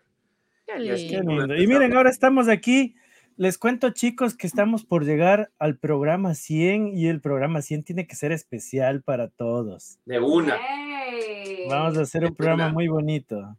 [0.77, 2.95] Y miren, ahora estamos aquí.
[3.37, 8.05] Les cuento, chicos, que estamos por llegar al programa 100 y el programa 100 tiene
[8.05, 9.97] que ser especial para todos.
[10.05, 10.57] De una.
[11.69, 13.57] Vamos a hacer un programa muy bonito.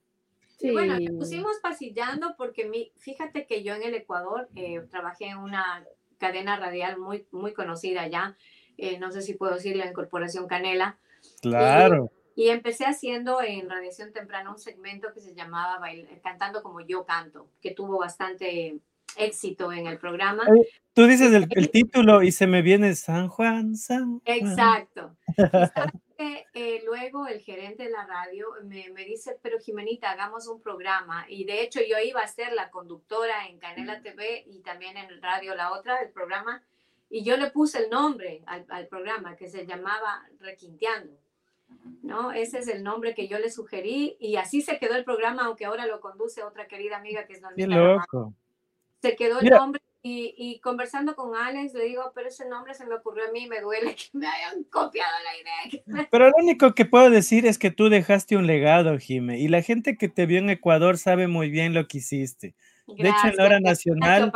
[0.58, 0.70] Sí.
[0.70, 5.82] Bueno, pusimos pasillando porque mi, fíjate que yo en el Ecuador eh, trabajé en una
[6.18, 8.36] cadena radial muy, muy conocida ya.
[8.76, 10.98] Eh, no sé si puedo decir la Incorporación Canela.
[11.40, 12.12] Claro.
[12.34, 15.80] Y empecé haciendo en Radiación Temprana un segmento que se llamaba
[16.22, 18.80] Cantando como yo canto, que tuvo bastante
[19.16, 20.44] éxito en el programa.
[20.92, 24.22] Tú dices el, título y se me viene San Juan, San Juan.
[24.24, 25.16] Exacto.
[26.52, 31.24] Eh, luego el gerente de la radio me, me, dice, pero Jimenita, hagamos un programa.
[31.30, 35.22] Y de hecho yo iba a ser la conductora en Canela TV y también en
[35.22, 36.62] radio La Otra, el programa.
[37.08, 41.16] Y yo le puse el nombre al, al programa que se llamaba Requinteando.
[42.02, 42.32] ¿No?
[42.32, 45.64] Ese es el nombre que yo le sugerí y así se quedó el programa, aunque
[45.64, 47.68] ahora lo conduce otra querida amiga que es Normita.
[47.68, 48.34] Qué loco.
[49.02, 52.94] Se quedó el nombre y, conversando con Alex, le digo, pero ese nombre se me
[52.94, 55.84] ocurrió a mí, me duele que me hayan copiado la idea.
[56.10, 59.60] Pero lo único que puedo decir es que tú dejaste un legado, Jime, y la
[59.60, 62.54] gente que te vio en Ecuador sabe muy bien lo que hiciste.
[62.86, 64.32] de hecho, en la hora nacional,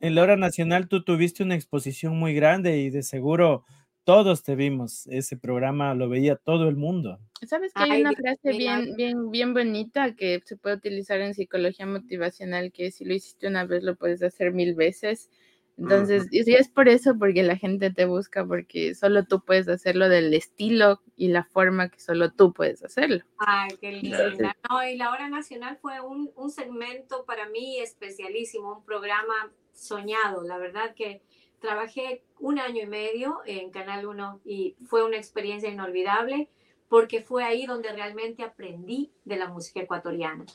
[0.00, 3.64] en la hora nacional tú tuviste una exposición muy grande y de seguro
[4.08, 7.18] todos te vimos, ese programa lo veía todo el mundo.
[7.46, 11.84] ¿Sabes que hay una frase bien, bien, bien bonita que se puede utilizar en psicología
[11.84, 15.28] motivacional que si lo hiciste una vez lo puedes hacer mil veces?
[15.76, 20.08] Entonces, y es por eso, porque la gente te busca, porque solo tú puedes hacerlo
[20.08, 23.22] del estilo y la forma que solo tú puedes hacerlo.
[23.36, 24.56] Ay, qué linda.
[24.70, 30.44] No, y la hora nacional fue un, un segmento para mí especialísimo, un programa soñado.
[30.44, 31.20] La verdad que
[31.60, 36.48] Trabajé un año y medio en Canal 1 y fue una experiencia inolvidable
[36.88, 40.46] porque fue ahí donde realmente aprendí de la música ecuatoriana.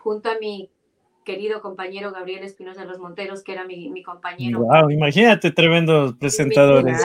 [0.00, 0.70] Junto a mi
[1.24, 4.60] querido compañero Gabriel Espinosa de los Monteros, que era mi, mi compañero.
[4.60, 7.00] Wow, imagínate tremendos presentadores.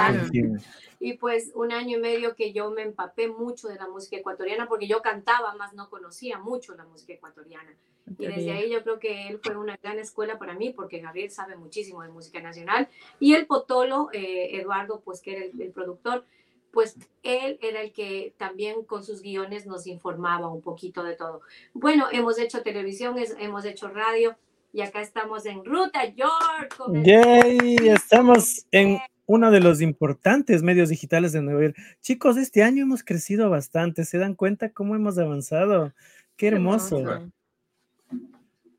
[0.99, 4.67] Y pues un año y medio que yo me empapé mucho de la música ecuatoriana
[4.67, 7.71] porque yo cantaba, más no conocía mucho la música ecuatoriana.
[8.17, 11.31] Y desde ahí yo creo que él fue una gran escuela para mí porque Gabriel
[11.31, 12.87] sabe muchísimo de música nacional.
[13.19, 16.25] Y el Potolo, eh, Eduardo, pues que era el, productor,
[16.71, 21.41] pues él era el que también con sus guiones nos informaba un poquito de todo.
[21.73, 24.35] Bueno, hemos hecho televisión, hemos hecho radio
[24.73, 26.77] y acá estamos en Ruta York.
[27.03, 31.75] Yay, estamos en uno de los importantes medios digitales de Nueva York.
[32.01, 34.05] Chicos, este año hemos crecido bastante.
[34.05, 35.93] ¿Se dan cuenta cómo hemos avanzado?
[36.37, 37.29] Qué hermoso.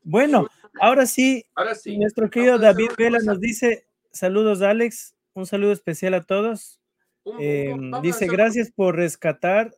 [0.09, 0.47] Bueno,
[0.81, 1.45] ahora sí,
[1.85, 6.79] nuestro querido David Vela nos dice, saludos Alex, un saludo especial a todos.
[7.37, 9.71] Em, dice, gracias por rescatar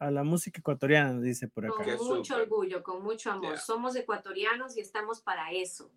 [0.00, 1.96] a la música ecuatoriana, dice por acá.
[1.96, 3.58] Con mucho orgullo, con mucho amor.
[3.58, 5.92] Somos ecuatorianos y estamos para eso.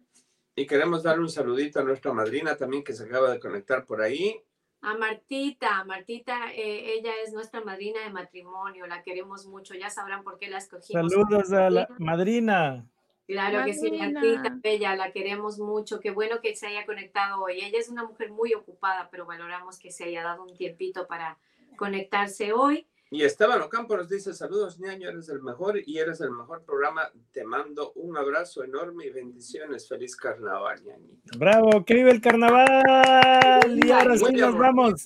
[0.55, 4.01] Y queremos dar un saludito a nuestra madrina también que se acaba de conectar por
[4.01, 4.39] ahí.
[4.81, 10.23] A Martita, Martita, eh, ella es nuestra madrina de matrimonio, la queremos mucho, ya sabrán
[10.23, 11.11] por qué la escogimos.
[11.11, 12.85] Saludos a la madrina.
[13.29, 15.99] Claro que sí, Martita, bella, la queremos mucho.
[15.99, 17.59] Qué bueno que se haya conectado hoy.
[17.61, 21.37] Ella es una mujer muy ocupada, pero valoramos que se haya dado un tiempito para
[21.77, 22.87] conectarse hoy.
[23.11, 27.11] Y Esteban Ocampo nos dice, saludos, ñaño, eres el mejor y eres el mejor programa.
[27.31, 29.87] Te mando un abrazo enorme y bendiciones.
[29.87, 31.37] Feliz carnaval, ñañito.
[31.37, 33.79] Bravo, que vive el carnaval.
[33.83, 35.03] Y ahora sí nos vamos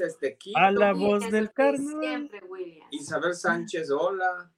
[0.55, 2.29] a la voz del carnaval.
[2.89, 4.49] Isabel Sánchez, hola.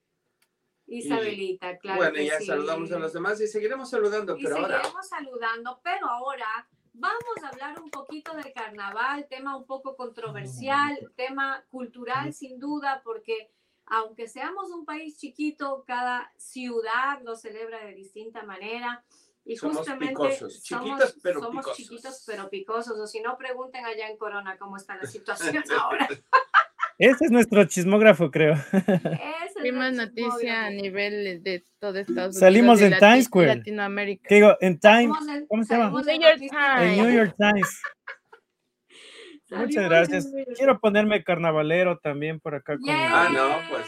[0.86, 1.98] Isabelita, claro.
[1.98, 4.76] Bueno, ya saludamos a los demás y seguiremos saludando, pero ahora.
[4.76, 10.98] Seguiremos saludando, pero ahora vamos a hablar un poquito del carnaval, tema un poco controversial,
[11.16, 13.50] tema cultural sin duda, porque
[13.86, 19.04] aunque seamos un país chiquito, cada ciudad lo celebra de distinta manera.
[19.44, 21.76] Y somos justamente picosos, chiquitos, pero somos picosos.
[21.76, 22.98] chiquitos pero picosos.
[22.98, 26.08] O si no, pregunten allá en Corona cómo está la situación ahora.
[26.98, 28.54] Ese es nuestro chismógrafo, creo.
[29.70, 32.38] Primera noticia a nivel de todo Estados Unidos.
[32.38, 33.56] Salimos en Times Square.
[33.56, 34.28] Latinoamérica.
[34.28, 34.56] ¿Qué digo?
[34.60, 35.16] En Times.
[35.48, 35.90] ¿Cómo se llama?
[35.90, 36.82] New York Times.
[36.82, 37.82] En New York Times.
[39.50, 40.32] Muchas gracias.
[40.56, 42.76] Quiero ponerme carnavalero también por acá.
[42.78, 43.86] Con Ah, no, pues.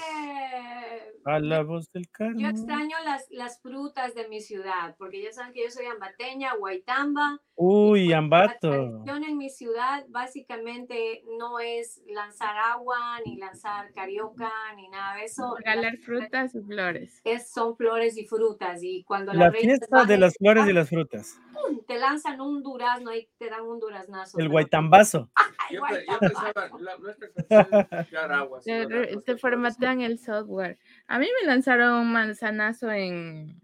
[1.28, 2.42] A la voz del carnaval.
[2.42, 6.54] Yo extraño las, las frutas de mi ciudad, porque ya saben que yo soy ambateña,
[6.54, 7.38] guaitamba.
[7.54, 8.70] Uy, ambato.
[8.70, 15.16] La tradición en mi ciudad básicamente no es lanzar agua, ni lanzar carioca, ni nada
[15.16, 15.54] de eso.
[15.56, 17.20] Regalar frutas y flores.
[17.24, 18.82] Es, son flores y frutas.
[18.82, 21.38] Y cuando La reina fiesta de las flores y las frutas.
[21.52, 21.80] ¡pum!
[21.86, 24.38] Te lanzan un durazno y te dan un duraznazo.
[24.38, 25.28] El guaitambazo.
[25.34, 28.60] ¡Ay, Yo, yo pensaba, la, nuestra canción es echar agua.
[28.64, 30.78] Te, la- te formatean el software.
[31.06, 33.60] A mí me lanzaron un manzanazo en.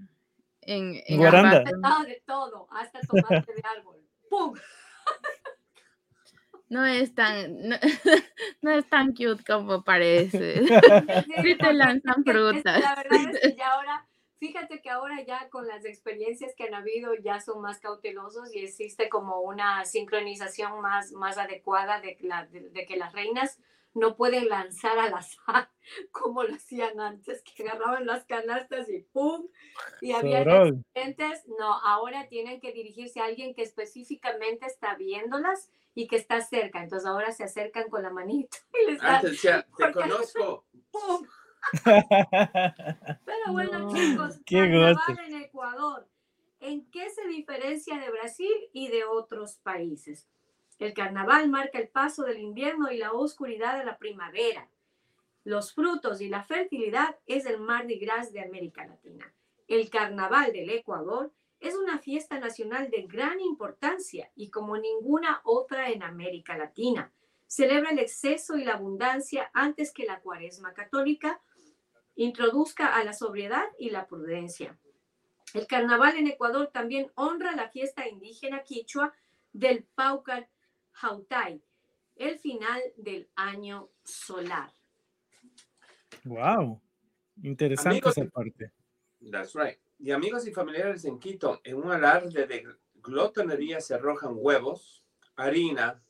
[0.67, 1.62] En, en Guaranda.
[2.07, 3.97] De todo, hasta tomate de árbol.
[4.31, 4.55] ¡Pum!
[6.69, 7.69] No es tan.
[7.69, 7.77] No,
[8.62, 10.62] no es tan cute como parece.
[11.43, 12.81] Sí te lanzan frutas.
[12.81, 14.07] La verdad es que ya ahora,
[14.38, 18.61] fíjate que ahora ya con las experiencias que han habido ya son más cautelosos y
[18.61, 23.61] existe como una sincronización más, más adecuada de, la- de- de que las reinas
[23.94, 25.70] no pueden lanzar al azar
[26.11, 29.46] como lo hacían antes, que agarraban las canastas y ¡pum!
[30.00, 31.46] Y había accidentes.
[31.59, 36.83] No, ahora tienen que dirigirse a alguien que específicamente está viéndolas y que está cerca.
[36.83, 40.66] Entonces ahora se acercan con la manita y les dan Antes decía, te conozco.
[40.90, 41.26] ¡pum!
[41.85, 45.24] Pero bueno, No, chicos, qué carnaval goce.
[45.26, 46.09] en Ecuador.
[46.61, 50.28] ¿En qué se diferencia de Brasil y de otros países?
[50.85, 54.68] El carnaval marca el paso del invierno y la oscuridad de la primavera.
[55.42, 59.33] Los frutos y la fertilidad es el Mardi Gras de América Latina.
[59.66, 65.88] El carnaval del Ecuador Es una fiesta nacional de gran importancia y como ninguna otra
[65.88, 67.11] en América Latina.
[67.47, 71.40] Celebra el exceso y la abundancia antes que la cuaresma católica
[72.14, 74.79] introduzca a la sobriedad y la prudencia.
[75.55, 79.14] El carnaval en Ecuador también honra la fiesta indígena quichua
[79.55, 80.51] del Paucar
[80.94, 81.62] Jautay,
[82.16, 84.70] el final del año solar.
[86.24, 86.80] Wow,
[87.42, 88.72] interesante esa parte.
[89.30, 89.78] That's right.
[89.98, 95.04] Y amigos y familiares en Quito, en un alarde de glotonería se arrojan huevos,
[95.37, 96.02] harina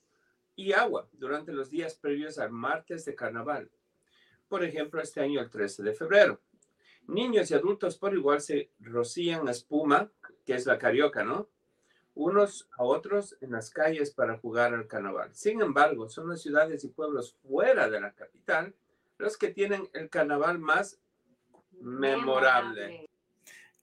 [0.57, 3.70] y agua durante los días previos al martes de carnaval.
[4.49, 6.40] Por ejemplo, este año el 13 de febrero.
[7.07, 10.11] Niños y adultos por igual se rocían espuma,
[10.44, 11.51] que es la carioca, ¿no?
[12.14, 15.35] Unos a otros en las calles para jugar al carnaval.
[15.35, 18.74] Sin embargo, son las ciudades y pueblos fuera de la capital
[19.18, 21.00] los que tienen el carnaval más
[21.81, 23.09] memorable.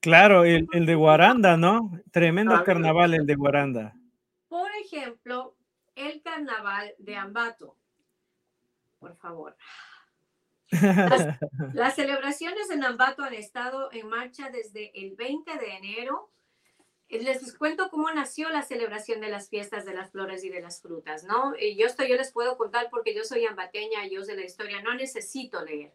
[0.00, 1.92] Claro, el, de Guaranda, ¿no?
[2.10, 3.94] Tremendo ah, carnaval el de Guaranda.
[4.48, 5.54] Por ejemplo,
[5.94, 7.76] el carnaval de Ambato.
[8.98, 9.56] Por favor.
[10.70, 16.30] Las, celebraciones en Ambato han estado en marcha desde el 20 de enero.
[17.20, 20.80] Les cuento cómo nació la celebración de las fiestas de las flores y de las
[20.80, 21.54] frutas, ¿no?
[21.58, 24.82] Y yo esto yo les puedo contar porque yo soy ambateña, yo sé la historia,
[24.82, 25.92] no necesito leer.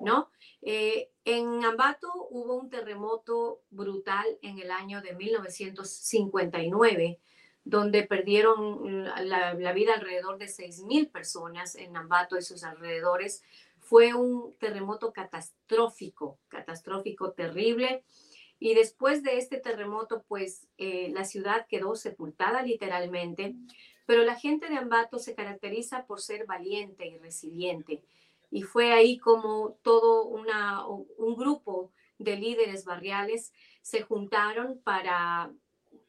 [0.00, 0.30] ¿no?
[0.62, 7.18] Eh, en Ambato hubo un terremoto brutal en el año de 1959,
[7.64, 13.42] donde perdieron la, vida alrededor de 6.000 personas en Ambato y sus alrededores.
[13.78, 18.02] Fue un terremoto catastrófico, catastrófico, terrible.
[18.60, 23.56] Y después de este terremoto, pues eh, la ciudad quedó sepultada literalmente,
[24.06, 28.04] pero la gente de Ambato se caracteriza por ser valiente y resiliente
[28.50, 35.52] y fue ahí como todo un grupo de líderes barriales se juntaron para,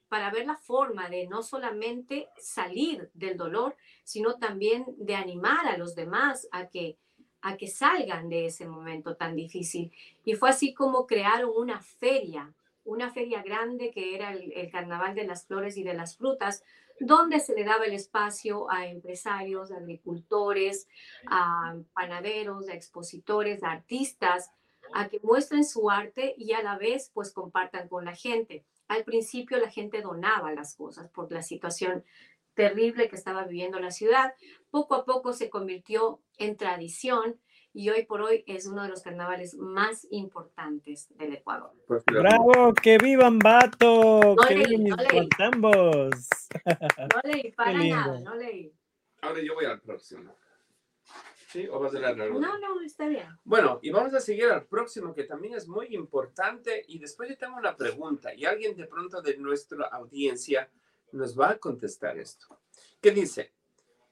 [0.09, 5.77] para ver la forma de no solamente salir del dolor, sino también de animar a
[5.77, 6.97] los demás a que,
[7.41, 9.91] a que salgan de ese momento tan difícil.
[10.23, 15.25] Y fue así como crearon una feria, una feria grande que era el, Carnaval de
[15.25, 16.63] las Flores y de las Frutas,
[16.99, 20.87] donde se le daba el espacio a empresarios, agricultores,
[21.27, 24.51] a panaderos, a expositores, a artistas,
[24.93, 28.65] a que muestren su arte y a la vez pues compartan con la gente.
[28.87, 32.03] Al principio la gente donaba las cosas por la situación
[32.53, 34.33] terrible que estaba viviendo la ciudad.
[34.69, 37.39] Poco a poco se convirtió en tradición
[37.73, 41.71] y hoy por hoy es uno de los carnavales más importantes del Ecuador.
[41.87, 42.73] Pues, ¡Bravo!
[42.73, 44.35] ¡Que vivan Bato!
[44.47, 45.29] ¡Que vivan no leí.
[46.97, 48.73] No leí para nada, no leí.
[49.21, 50.35] Ahora yo voy al próximo.
[51.47, 51.67] ¿Sí?
[51.67, 52.39] ¿O vas a leer algo?
[52.39, 53.27] No, no, está bien.
[53.43, 57.37] Bueno, y vamos a seguir al próximo que también es muy importante y después yo
[57.37, 60.69] tengo una pregunta y alguien de pronto de nuestra audiencia
[61.13, 62.59] nos va a contestar esto.
[63.01, 63.53] ¿Qué dice?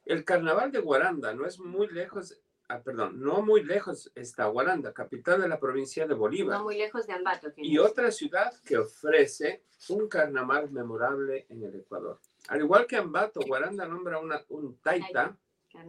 [0.05, 2.39] El carnaval de Guaranda no es muy lejos
[2.69, 6.57] ah, perdón, no muy lejos está Guaranda, capital de la provincia de Bolívar.
[6.57, 7.51] No muy lejos de Ambato.
[7.57, 12.19] Y otra ciudad que ofrece un carnaval memorable en el Ecuador.
[12.47, 15.35] Al igual que Ambato, Guaranda nombra una, un taita,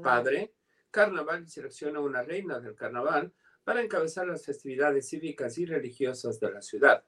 [0.03, 0.55] padre,
[0.91, 3.33] carnaval y selecciona una reina del carnaval
[3.63, 7.05] para encabezar las festividades cívicas y religiosas de la ciudad.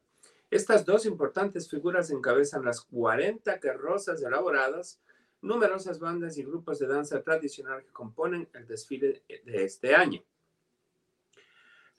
[0.53, 5.00] Estas dos importantes figuras encabezan las 40 carrozas elaboradas.
[5.40, 10.22] Numerosas bandas y grupos de danza tradicional que componen el desfile de este año.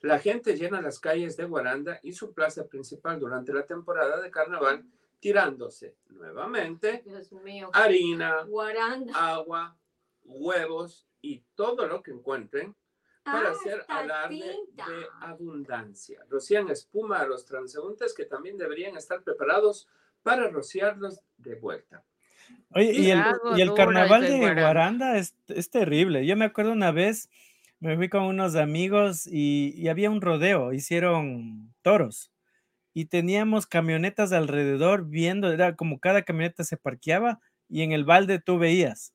[0.02, 4.30] La gente llena las calles de Guaranda y su plaza principal durante la temporada de
[4.30, 4.84] carnaval,
[5.18, 7.02] tirándose nuevamente
[7.72, 8.46] harina,
[9.14, 9.76] agua,
[10.22, 12.72] huevos y todo lo que encuentren
[13.24, 16.20] para hacer alarde de abundancia.
[16.28, 19.88] Rocían espuma a los transeúntes que también deberían estar preparados
[20.22, 22.04] para rociarlos de vuelta.
[22.70, 23.22] Oye, y el,
[23.56, 26.26] y el carnaval de Guaranda es, es, terrible.
[26.26, 27.30] Yo me acuerdo una vez,
[27.80, 32.30] me fui con unos amigos y, y, había un rodeo, hicieron toros
[32.92, 38.38] y teníamos camionetas alrededor viendo, era como cada camioneta se parqueaba y en el balde
[38.38, 39.13] tú veías.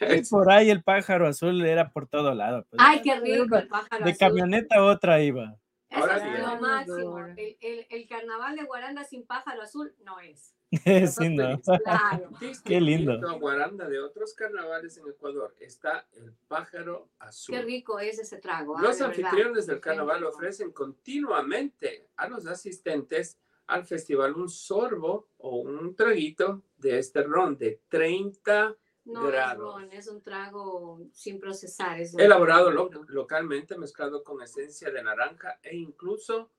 [0.00, 2.66] Y por ahí el pájaro azul era por todo lado.
[2.70, 5.56] Pues, Ay, qué rico el pájaro De camioneta a otra iba.
[5.90, 7.18] Eso es lo máximo.
[7.18, 10.54] El, el, el carnaval de Guaranda sin pájaro azul no es.
[11.18, 11.60] sí, no.
[12.64, 13.18] Qué lindo.
[13.40, 17.56] Guaranda de otros carnavales en Ecuador está el pájaro azul.
[17.56, 18.78] Qué rico es ese trago.
[18.78, 18.82] ¿ah?
[18.82, 25.94] Los anfitriones del carnaval ofrecen continuamente a los asistentes al festival un sorbo o un
[25.96, 28.76] traguito de este ron de 30
[29.12, 29.82] no grados.
[29.90, 31.98] Es, es un trago sin procesar.
[32.18, 36.50] Elaborado localmente, mezclado con esencia de naranja e incluso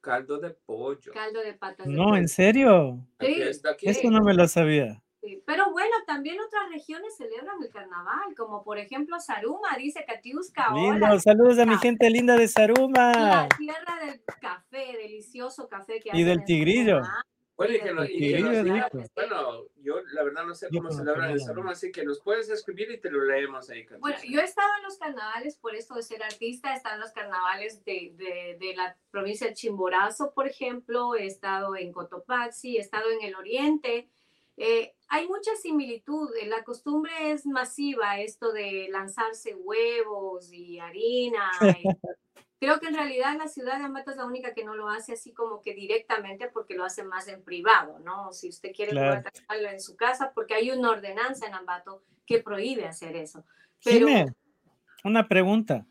[0.00, 1.12] caldo de pollo.
[1.12, 1.86] Caldo de patas.
[1.86, 2.98] No, ¿en serio?
[3.20, 3.42] Sí.
[3.82, 5.02] Eso no me lo sabía.
[5.44, 10.72] Pero bueno, también otras regiones celebran el carnaval, como por ejemplo Saruma, dice Katiuska.
[10.74, 13.12] Lindo, saludos a mi gente linda de Saruma.
[13.12, 17.02] La tierra del café, delicioso café que Y del tigrillo.
[17.58, 18.42] Bueno, y que,
[19.16, 22.88] bueno, yo la verdad no sé cómo celebran el Saruma, así que nos puedes escribir
[22.92, 23.84] y te lo leemos ahí.
[23.98, 27.00] Bueno, yo he estado en los carnavales, por esto de ser artista, he estado en
[27.00, 32.76] los carnavales de, de, de la provincia de Chimborazo, por ejemplo, he estado en Cotopaxi,
[32.76, 34.08] he estado en el oriente,
[34.56, 41.50] eh, hay mucha similitud, eh, la costumbre es masiva, esto de lanzarse huevos y harina.
[42.58, 45.12] creo que en realidad la ciudad de Ambato es la única que no lo hace
[45.12, 48.32] así como que directamente porque lo hace más en privado, ¿no?
[48.32, 49.22] Si usted quiere claro.
[49.48, 53.44] en su casa, porque hay una ordenanza en Ambato que prohíbe hacer eso.
[53.84, 54.08] Pero...
[55.04, 55.86] una pregunta.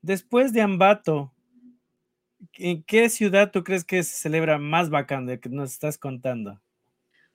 [0.00, 1.32] Después de Ambato,
[2.54, 6.60] ¿en qué ciudad tú crees que se celebra más bacán de que nos estás contando?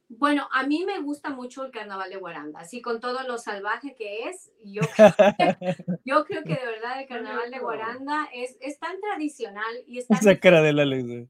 [0.10, 3.94] Bueno, a mí me gusta mucho el carnaval de Guaranda, así con todo lo salvaje
[3.94, 5.56] que es, yo creo,
[6.06, 10.08] yo creo que de verdad el carnaval de Guaranda es, es tan tradicional y es
[10.08, 10.20] tan...
[10.20, 11.28] Esa cara de la ley.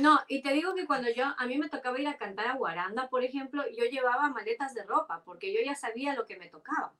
[0.00, 2.56] No, y te digo que cuando yo, a mí me tocaba ir a cantar a
[2.56, 6.48] Guaranda, por ejemplo, yo llevaba maletas de ropa, porque yo ya sabía lo que me
[6.48, 6.94] tocaba,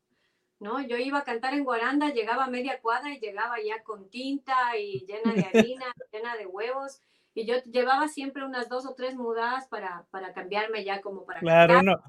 [0.61, 0.81] ¿no?
[0.81, 4.77] Yo iba a cantar en Guaranda, llegaba a media cuadra y llegaba ya con tinta
[4.77, 5.45] y llena de
[5.77, 7.01] harina, llena de huevos,
[7.35, 11.41] y yo llevaba siempre unas dos o tres mudadas para, para cambiarme ya como para...
[11.41, 12.03] Claro, uno,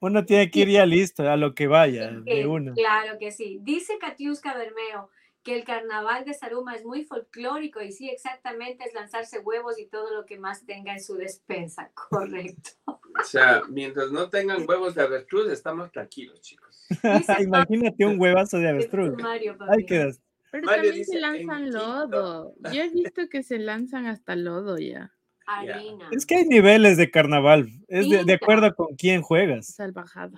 [0.00, 2.74] uno, tiene que ir ya listo a lo que vaya, de uno.
[2.74, 3.58] Claro que sí.
[3.62, 5.10] Dice Katiuska Bermeo
[5.42, 9.86] que el carnaval de Saruma es muy folclórico y sí, exactamente, es lanzarse huevos y
[9.86, 12.70] todo lo que más tenga en su despensa, correcto.
[12.86, 16.86] O sea, mientras no tengan huevos de avestruz, estamos tranquilos, chicos.
[17.40, 19.16] Imagínate un huevazo de avestruz.
[19.22, 20.20] Mario, Ahí quedas.
[20.50, 22.54] Pero también se lanzan lodo.
[22.72, 25.12] Yo he visto que se lanzan hasta lodo ya.
[25.46, 26.08] Harina.
[26.12, 27.68] Es que hay niveles de carnaval.
[27.88, 29.66] Es de, de acuerdo con quién juegas.
[29.74, 30.36] Salvajado.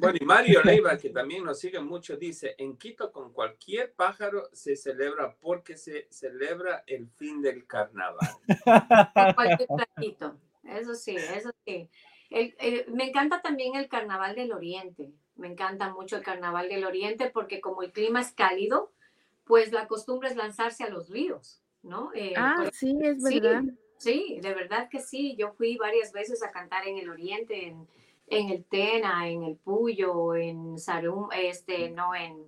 [0.00, 4.48] Bueno, y Mario Leiva, que también nos sigue mucho, dice, en Quito con cualquier pájaro
[4.52, 8.28] se celebra porque se celebra el fin del carnaval.
[8.46, 10.38] Con cualquier platito.
[10.64, 11.88] Eso sí, eso sí.
[12.28, 15.10] El, el, me encanta también el carnaval del oriente.
[15.36, 18.92] Me encanta mucho el carnaval del oriente porque como el clima es cálido,
[19.48, 22.10] pues la costumbre es lanzarse a los ríos, ¿no?
[22.14, 23.62] Eh, ah, sí, es verdad.
[23.96, 25.34] Sí, sí, de verdad que sí.
[25.36, 27.88] Yo fui varias veces a cantar en el Oriente, en,
[28.28, 32.44] en el Tena, en el Puyo, en Sarum, este, no, en,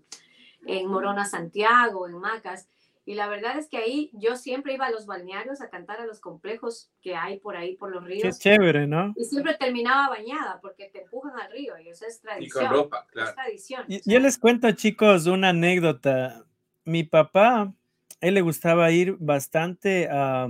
[0.66, 2.68] en Morona Santiago, en Macas.
[3.06, 6.06] Y la verdad es que ahí yo siempre iba a los balnearios a cantar a
[6.06, 8.22] los complejos que hay por ahí, por los ríos.
[8.22, 9.14] Qué chévere, ¿no?
[9.16, 12.64] Y siempre terminaba bañada porque te empujan al río y eso es tradición.
[12.64, 13.30] Y con ropa, claro.
[13.30, 13.84] Es tradición.
[13.88, 16.44] Y, yo les cuento, chicos, una anécdota
[16.84, 17.74] mi papá,
[18.20, 20.48] él le gustaba ir bastante a,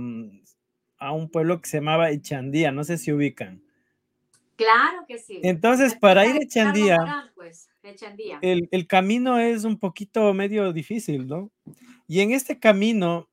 [0.97, 3.63] a un pueblo que se llamaba Echandía, no sé si ubican.
[4.55, 5.39] Claro que sí.
[5.43, 6.97] Entonces, para ir a Echandía,
[7.35, 8.37] pues, Echandía.
[8.41, 11.51] El, el, camino es un poquito medio difícil, ¿no?
[12.07, 13.27] Y en este camino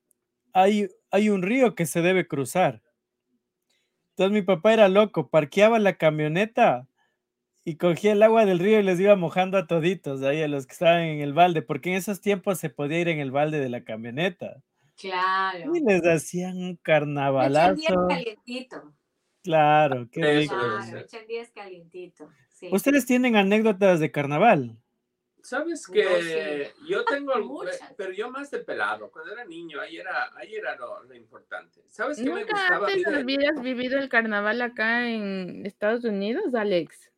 [0.53, 2.81] hay, hay un río que se debe cruzar.
[4.11, 6.88] Entonces mi papá era loco, parqueaba la camioneta
[7.63, 10.65] y cogía el agua del río y les iba mojando a toditos, ahí a los
[10.65, 13.59] que estaban en el balde, porque en esos tiempos se podía ir en el balde
[13.59, 14.63] de la camioneta.
[14.97, 15.75] Claro.
[15.75, 18.07] Y les hacían un carnavalazo.
[18.07, 18.93] calientito.
[19.43, 20.55] Claro, qué rico.
[20.55, 21.07] Claro,
[21.53, 22.29] calientito.
[22.49, 22.69] Sí.
[22.71, 24.77] ¿Ustedes tienen anécdotas de carnaval?
[25.41, 26.89] Sabes que no, sí.
[26.89, 27.33] yo tengo,
[27.95, 29.09] pero yo más de pelado.
[29.09, 31.81] Cuando era niño, ahí era, ahí era lo, lo importante.
[31.87, 32.87] ¿Sabes qué me gustaba?
[32.87, 37.08] antes habías vivido el carnaval acá en Estados Unidos, Alex?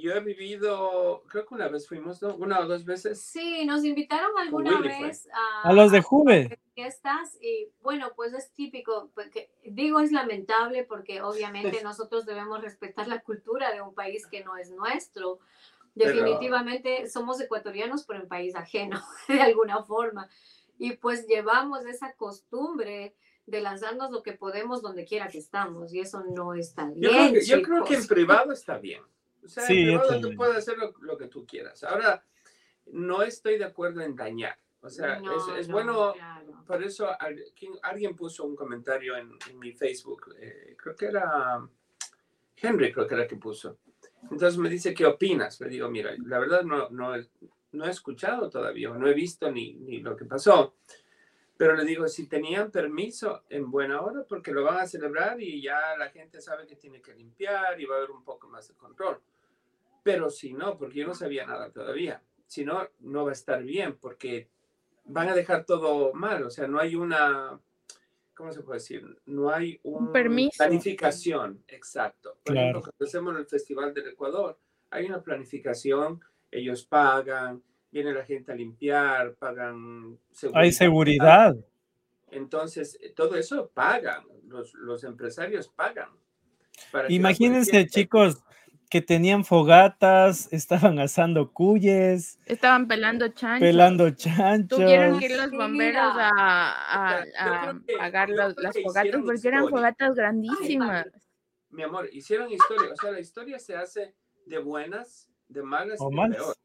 [0.00, 2.34] Yo he vivido, creo que una vez fuimos, ¿no?
[2.36, 3.20] Una o dos veces.
[3.20, 6.58] Sí, nos invitaron alguna vez a, a, los de Juve.
[6.74, 13.08] Fiestas y bueno, pues es típico, porque digo es lamentable porque obviamente nosotros debemos respetar
[13.08, 15.38] la cultura de un país que no es nuestro.
[15.94, 17.10] Definitivamente pero...
[17.10, 20.28] somos ecuatorianos, pero en país ajeno, de alguna forma.
[20.78, 23.14] Y pues llevamos esa costumbre
[23.46, 27.02] de lanzarnos lo que podemos donde quiera que estamos, y eso no está bien.
[27.02, 29.02] Yo creo que, yo creo que en privado está bien.
[29.44, 31.82] O sea, sí, en privado tú puedes hacer lo, lo, que tú quieras.
[31.84, 32.24] Ahora,
[32.86, 34.58] no estoy de acuerdo en dañar.
[34.82, 36.64] O sea, no, es, es no, bueno, claro.
[36.66, 41.68] por eso alguien, alguien, puso un comentario en, en mi Facebook, eh, creo que era
[42.56, 43.78] Henry, creo que era que puso.
[44.22, 45.60] Entonces me dice, ¿qué opinas?
[45.60, 47.12] Le digo, mira, la verdad no, no,
[47.72, 50.76] no he escuchado todavía, no he visto ni, ni lo que pasó.
[51.56, 55.60] Pero le digo, si tenían permiso en buena hora, porque lo van a celebrar y
[55.60, 58.66] ya la gente sabe que tiene que limpiar y va a haber un poco más
[58.68, 59.20] de control.
[60.02, 63.62] Pero si no, porque yo no sabía nada todavía, si no, no va a estar
[63.62, 64.48] bien, porque
[65.04, 67.60] van a dejar todo mal, o sea, no hay una,
[68.34, 69.20] ¿cómo se puede decir?
[69.26, 70.56] No hay un, permiso.
[70.58, 72.38] Planificación, exacto.
[72.44, 74.58] Por ejemplo, cuando hacemos el Festival del Ecuador,
[74.90, 76.20] hay una planificación,
[76.50, 80.62] ellos pagan, viene la gente a limpiar, pagan seguridad.
[80.62, 81.56] Hay seguridad.
[82.30, 86.10] Entonces, todo eso pagan, los, los empresarios pagan.
[87.08, 88.42] Imagínense, chicos,
[88.90, 92.38] que tenían fogatas, estaban asando cuyes.
[92.44, 93.66] Estaban pelando chanchos.
[93.66, 94.78] Pelando chanchos.
[94.78, 97.24] Tuvieron que ir los bomberos a,
[97.94, 101.06] apagar las, fogatas porque eran fogatas grandísimas.
[101.70, 102.92] Mi amor, hicieron historia.
[102.92, 104.14] O sea, la historia se hace
[104.44, 106.60] de buenas, de malas o malas.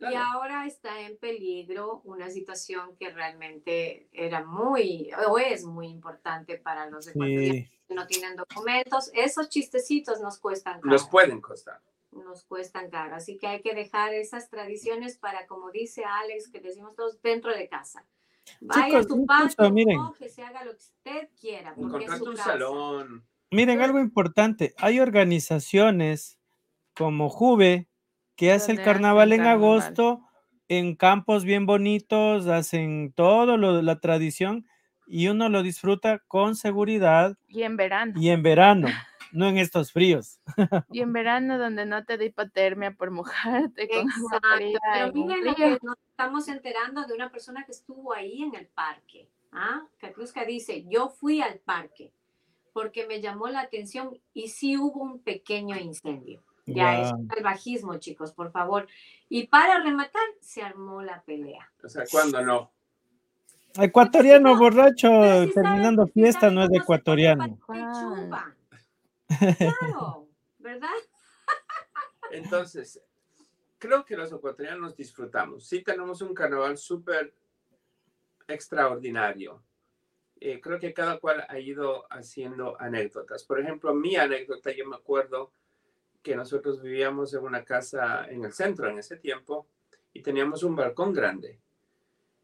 [0.00, 6.56] Y ahora está en peligro una situación que realmente era muy, o es muy importante
[6.56, 9.10] para los ecuatorianos que no tienen documentos.
[9.12, 10.92] Esos chistecitos nos cuestan caro.
[10.92, 11.82] Nos pueden costar.
[12.12, 13.14] Nos cuestan caro.
[13.14, 17.54] Así que hay que dejar esas tradiciones para, como dice Alex, que decimos todos, dentro
[17.54, 18.06] de casa.
[18.60, 21.74] Vaya a tu patio, que se haga lo que usted quiera.
[21.74, 23.26] Porque es un salón.
[23.50, 24.74] Miren, algo importante.
[24.78, 26.38] Hay organizaciones
[26.94, 27.89] como Juve
[28.40, 30.22] que hace el carnaval en agosto
[30.66, 34.66] en campos bien bonitos, hacen todo lo, la tradición
[35.06, 37.36] y uno lo disfruta con seguridad.
[37.48, 38.14] Y en verano.
[38.16, 38.88] Y en verano,
[39.32, 40.40] no en estos fríos.
[40.90, 44.78] Y en verano donde no te da hipotermia por mojarte con Exacto.
[44.94, 49.28] Pero miren que nos estamos enterando de una persona que estuvo ahí en el parque.
[49.52, 49.82] ¿ah?
[49.98, 52.14] Katrusca dice, yo fui al parque
[52.72, 56.42] porque me llamó la atención y sí hubo un pequeño incendio.
[56.66, 58.86] Ya es salvajismo, chicos, por favor.
[59.28, 61.70] Y para rematar, se armó la pelea.
[61.82, 62.72] O sea, ¿cuándo no?
[63.78, 65.08] Ecuatoriano borracho
[65.54, 67.58] terminando fiesta no es de ecuatoriano.
[69.28, 70.88] Claro, ¿verdad?
[72.32, 73.00] Entonces,
[73.78, 75.66] creo que los ecuatorianos disfrutamos.
[75.66, 77.32] Sí tenemos un carnaval súper
[78.48, 79.62] extraordinario.
[80.40, 83.44] Eh, creo que cada cual ha ido haciendo anécdotas.
[83.44, 85.52] Por ejemplo, mi anécdota, yo me acuerdo
[86.22, 89.66] que nosotros vivíamos en una casa en el centro en ese tiempo
[90.12, 91.60] y teníamos un balcón grande.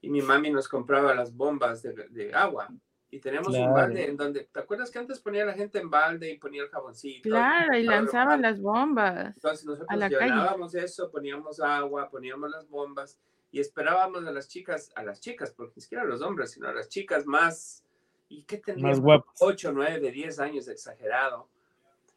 [0.01, 2.69] Y mi mami nos compraba las bombas de, agua.
[3.11, 6.31] Y teníamos un balde en donde, ¿te acuerdas que antes ponía la gente en balde
[6.31, 7.29] y ponía el jaboncito?
[7.29, 9.35] Claro, y lanzaban las bombas.
[9.35, 13.19] Entonces nosotros llenábamos eso, poníamos agua, poníamos las bombas
[13.51, 16.69] y esperábamos a las chicas, a las chicas, porque ni siquiera a los hombres, sino
[16.69, 17.85] a las chicas más,
[18.29, 19.03] ¿y qué tendrían?
[19.03, 21.49] Más 8, 9, 10 años exagerado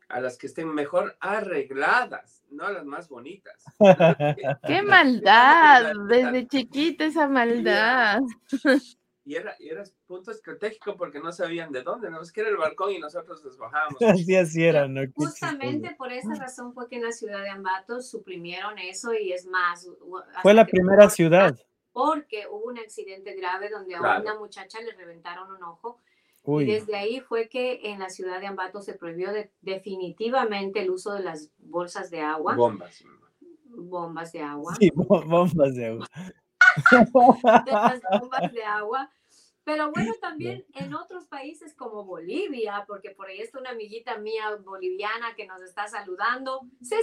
[0.10, 3.64] a las que estén mejor arregladas, no a las más bonitas.
[4.68, 5.94] ¡Qué maldad!
[6.08, 8.22] Desde chiquita esa maldad.
[9.24, 12.50] Y era, y era punto estratégico porque no sabían de dónde, no es que era
[12.50, 14.02] el balcón y nosotros nos bajábamos.
[14.02, 15.02] Así, así era, ¿no?
[15.14, 19.46] Justamente por esa razón fue que en la ciudad de Ambato suprimieron eso y es
[19.46, 19.88] más.
[20.42, 21.56] Fue la primera ciudad.
[21.92, 26.00] Porque hubo un accidente grave donde a una muchacha le reventaron un ojo
[26.62, 29.30] y desde ahí fue que en la ciudad de Ambato se prohibió
[29.62, 32.56] definitivamente el uso de las bolsas de agua.
[32.56, 33.04] Bombas.
[33.66, 34.76] Bombas de agua.
[34.80, 36.08] Sí, bombas de agua.
[37.66, 39.10] de las bombas de agua
[39.64, 44.56] pero bueno, también en otros países como Bolivia, porque por ahí está una amiguita mía
[44.64, 46.62] boliviana que nos está saludando.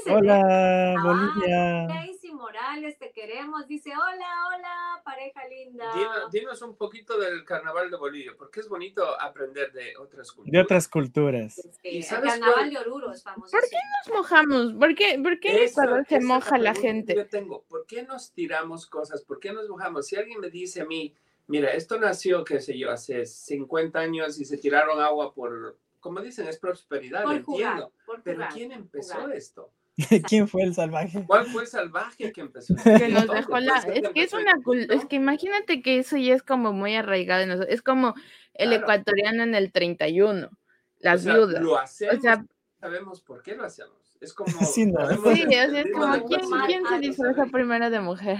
[0.08, 1.86] hola, Bolivia.
[1.86, 3.66] Daisy Morales, te queremos.
[3.66, 5.92] Dice, hola, hola, pareja linda.
[6.30, 10.52] Dinos, un poquito del carnaval de Bolivia, porque es bonito aprender de otras culturas.
[10.52, 11.68] De otras culturas.
[11.82, 13.50] el carnaval de Oruro es famoso.
[13.50, 14.72] ¿Por qué nos mojamos?
[14.74, 17.14] ¿Por qué, por qué se moja la gente?
[17.14, 19.22] Yo tengo, ¿por qué nos tiramos cosas?
[19.22, 20.06] ¿Por qué nos mojamos?
[20.06, 21.14] Si alguien me dice a mí,
[21.48, 26.20] Mira, esto nació, qué sé yo, hace 50 años y se tiraron agua por, como
[26.20, 27.92] dicen, es prosperidad, entiendo.
[28.24, 29.70] Pero ¿quién empezó esto?
[30.28, 31.24] ¿Quién fue el salvaje?
[31.26, 32.74] ¿Cuál fue el salvaje que empezó?
[32.84, 33.78] Que nos dejó la...
[33.78, 34.54] Es que es una...
[34.90, 37.72] Es que imagínate que eso ya es como muy arraigado en nosotros.
[37.72, 38.14] Es como
[38.54, 40.50] el ecuatoriano en el 31,
[40.98, 41.62] las viudas.
[41.62, 42.44] Lo hacemos, o sea,
[42.80, 44.16] sabemos por qué lo hacemos.
[44.20, 44.48] Es como...
[44.66, 45.08] Sí, no.
[45.08, 48.38] sí es como, ¿quién, ¿quién se disfraza primero de mujer?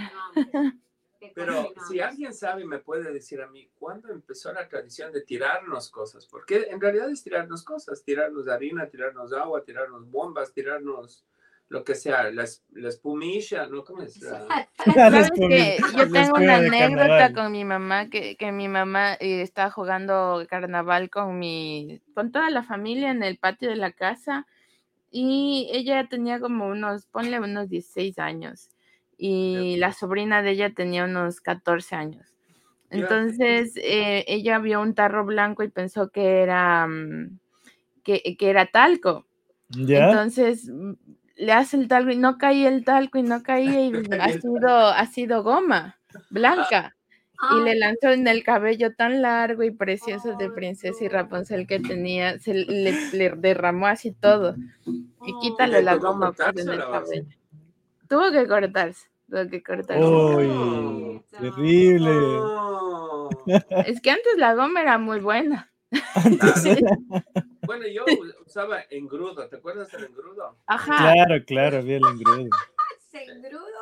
[1.33, 5.89] Pero si alguien sabe, me puede decir a mí, ¿cuándo empezó la tradición de tirarnos
[5.89, 6.27] cosas?
[6.27, 11.25] Porque en realidad es tirarnos cosas, tirarnos harina, tirarnos agua, tirarnos bombas, tirarnos
[11.69, 13.83] lo que sea, la, la espumilla, ¿no?
[13.83, 14.13] ¿Cómo es?
[14.95, 19.69] ¿Sabes que yo tengo una anécdota con mi mamá, que, que mi mamá eh, estaba
[19.69, 24.47] jugando carnaval con mi, con toda la familia en el patio de la casa
[25.11, 28.69] y ella tenía como unos, ponle unos 16 años
[29.17, 32.33] y la sobrina de ella tenía unos 14 años.
[32.89, 37.39] Entonces eh, ella vio un tarro blanco y pensó que era, mm,
[38.03, 39.25] que, que, era talco.
[39.75, 40.93] Entonces mm,
[41.35, 44.87] le hace el talco y no caía el talco y no caía y ha sido,
[44.87, 45.97] ha sido goma
[46.29, 46.95] blanca.
[47.55, 51.79] y le lanzó en el cabello tan largo y precioso de princesa y Rapunzel que
[51.79, 54.55] tenía, se le, derramó así todo.
[54.85, 57.27] Y quítale la goma pues, en el cabello.
[58.09, 60.03] Tuvo que cortarse, tuvo que cortarse.
[60.03, 61.21] ¡Uy!
[61.31, 62.11] terrible.
[63.85, 65.71] Es que antes la goma era muy buena.
[67.65, 68.03] bueno, yo
[68.45, 70.57] usaba engrudo, ¿te acuerdas del engrudo?
[70.65, 70.97] Ajá.
[70.97, 72.49] Claro, claro, bien el engrudo.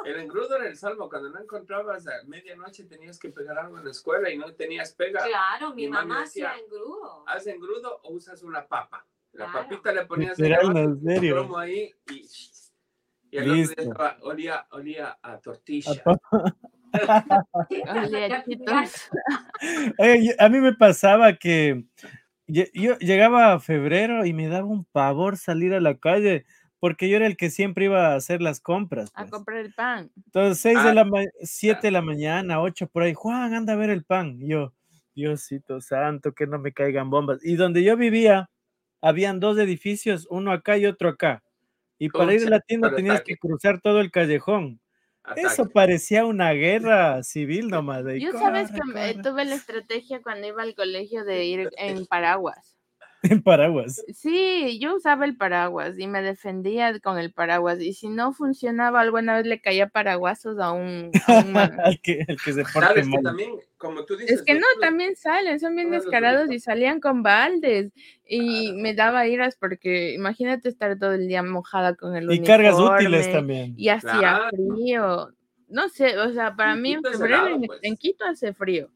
[0.06, 1.10] El engrudo era el salvo.
[1.10, 4.94] Cuando no encontrabas a medianoche tenías que pegar algo en la escuela y no tenías
[4.94, 5.26] pega.
[5.26, 7.26] Claro, mi, mamá hacía engrudo.
[7.28, 9.06] ¿Haz engrudo o usas una papa?
[9.34, 10.56] La papita le ponías el
[11.30, 12.26] cromo ahí y,
[13.36, 16.04] y el otro día olía, olía a tortilla.
[20.38, 21.86] a mí me pasaba que
[22.48, 22.64] yo
[23.00, 26.46] llegaba a febrero y me daba un pavor salir a la calle
[26.80, 29.10] porque yo era el que siempre iba a hacer las compras.
[29.16, 29.32] A pues.
[29.32, 30.12] comprar el pan.
[30.26, 31.10] Entonces, 6 de ah, la
[31.42, 34.38] 7 de la mañana, 8 por ahí, Juan, anda a ver el pan.
[34.40, 34.72] Y yo,
[35.16, 37.44] Diosito santo, que no me caigan bombas.
[37.44, 38.52] Y donde yo vivía,
[39.02, 41.42] habían dos edificios, uno acá y otro acá.
[41.98, 44.80] Y para ir a la tienda tenías que cruzar todo el callejón.
[45.36, 48.04] Eso parecía una guerra civil nomás.
[48.20, 52.75] Yo sabes que tuve la estrategia cuando iba al colegio de ir en paraguas.
[53.30, 54.04] En paraguas.
[54.14, 57.82] Sí, yo usaba el paraguas y me defendía con el paraguas.
[57.82, 61.12] Y si no funcionaba, alguna vez le caía paraguasos a un.
[61.84, 63.24] al, que, se porte mal.
[63.24, 67.24] también, como tú dices, es que no, también salen, son bien descarados y salían con
[67.24, 67.92] baldes.
[68.28, 72.32] Y me daba iras porque imagínate estar todo el día mojada con el.
[72.32, 73.74] Y cargas útiles también.
[73.78, 75.30] Y hacía frío.
[75.68, 77.80] No sé, o sea, para mí en febrero en pues.
[78.00, 78.90] Quito hace frío.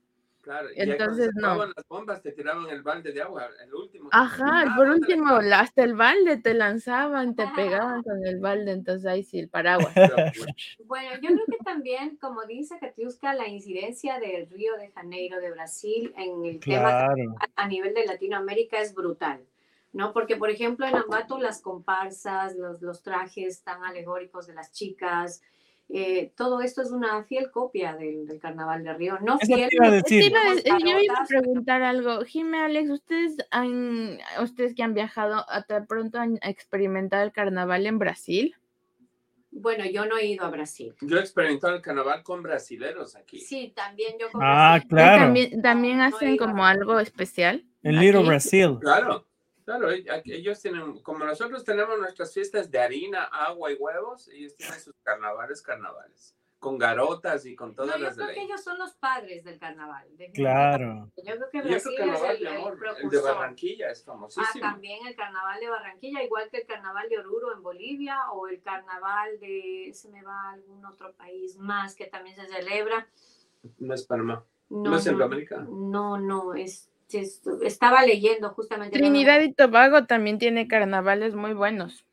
[0.49, 1.63] Claro, entonces no.
[1.63, 4.09] las bombas te tiraban el balde de agua, el último.
[4.11, 9.21] Ajá, por último, hasta el balde te lanzaban, te pegaban con el balde, entonces ahí
[9.21, 9.93] sí, el paraguas.
[10.87, 15.51] bueno, yo creo que también, como dice Katiuska, la incidencia del Río de Janeiro de
[15.51, 17.13] Brasil en el tema
[17.55, 19.45] a nivel de Latinoamérica es brutal.
[19.93, 20.13] ¿no?
[20.13, 25.43] Porque, por ejemplo, en Ambato las comparsas, los, los trajes tan alegóricos de las chicas,
[25.91, 29.17] eh, todo esto es una fiel copia del, Carnaval de Río.
[29.21, 30.31] No fiel, iba a decir.
[30.31, 32.23] yo iba a preguntar algo.
[32.25, 37.97] Jimé, Alex, ¿ustedes, han, ustedes que han viajado, hasta pronto han experimentado el Carnaval en
[37.97, 38.55] Brasil?
[39.51, 40.93] Bueno, yo no he ido a Brasil.
[41.01, 43.39] Yo he experimentado el carnaval con brasileros aquí.
[43.39, 45.23] Sí, también yo con Ah, claro.
[45.23, 47.65] ¿También, también hacen como algo especial?
[47.81, 48.77] En Little Brasil.
[48.79, 49.25] Claro.
[49.69, 54.79] Claro, ellos tienen, como nosotros tenemos nuestras fiestas de harina, agua y huevos, ellos tienen
[54.79, 58.95] sus carnavales, carnavales, con garotas y con todas las yo creo que ellos son los
[58.95, 60.07] padres del carnaval.
[60.33, 61.11] Claro.
[61.17, 64.47] Yo creo que Brasil es el, el, de Barranquilla es famosísimo.
[64.65, 68.47] Ah, también el carnaval de Barranquilla, igual que el carnaval de Oruro en Bolivia o
[68.47, 73.07] el carnaval de, se me va algún otro país más que también se celebra.
[73.77, 74.43] No es Panamá.
[74.69, 75.59] No, es Centroamérica.
[75.69, 76.88] No, no, es
[77.63, 78.97] estaba leyendo justamente.
[78.97, 82.05] Trinidad y Tobago también tiene carnavales muy buenos.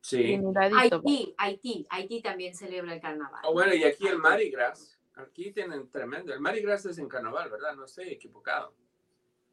[0.00, 0.40] Sí.
[0.76, 3.40] Haití, Haití, Haití también celebra el carnaval.
[3.44, 4.98] Oh, bueno, y aquí el Mardi Gras.
[5.14, 6.32] Aquí tienen tremendo.
[6.32, 7.76] El Mardi Gras es en carnaval, ¿verdad?
[7.76, 8.74] No estoy equivocado.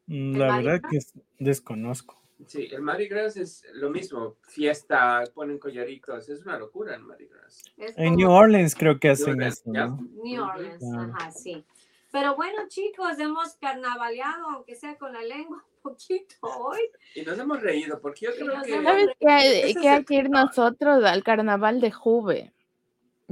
[0.07, 0.99] Mm, la verdad que
[1.37, 2.19] desconozco.
[2.47, 4.37] Sí, el Mardi Gras es lo mismo.
[4.41, 6.29] Fiesta, ponen collaritos.
[6.29, 7.63] Es una locura el Mardi Gras.
[7.77, 9.69] En New Orleans creo que hacen eso.
[9.71, 11.63] New Orleans, ajá, sí.
[12.11, 16.79] Pero bueno, chicos, hemos carnavaleado, aunque sea con la lengua, un poquito hoy.
[17.13, 18.83] Y nos hemos reído, porque yo creo que...
[18.83, 22.51] ¿Sabes qué hay, que ir nosotros al carnaval de Juve?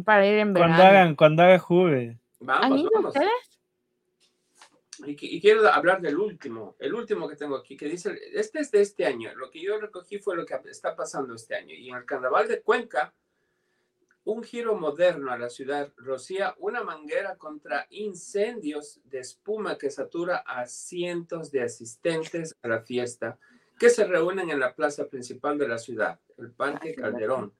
[0.05, 0.75] Para ir en verano.
[0.75, 2.19] Cuando hagan, cuando haga Juve.
[2.39, 3.15] Vamos, vamos.
[3.15, 3.57] ustedes?
[5.05, 8.81] Y, quiero hablar del último, el último que tengo aquí, que dice, este es de
[8.81, 11.73] este año, lo que yo recogí fue lo que está pasando este año.
[11.75, 13.13] Y en el carnaval de Cuenca,
[14.27, 15.93] un giro moderno a la ciudad.
[15.95, 22.81] Rocía una manguera contra incendios de espuma que satura a cientos de asistentes a la
[22.81, 23.39] fiesta
[23.79, 27.53] que se reúnen en la plaza principal de la ciudad, el Parque Calderón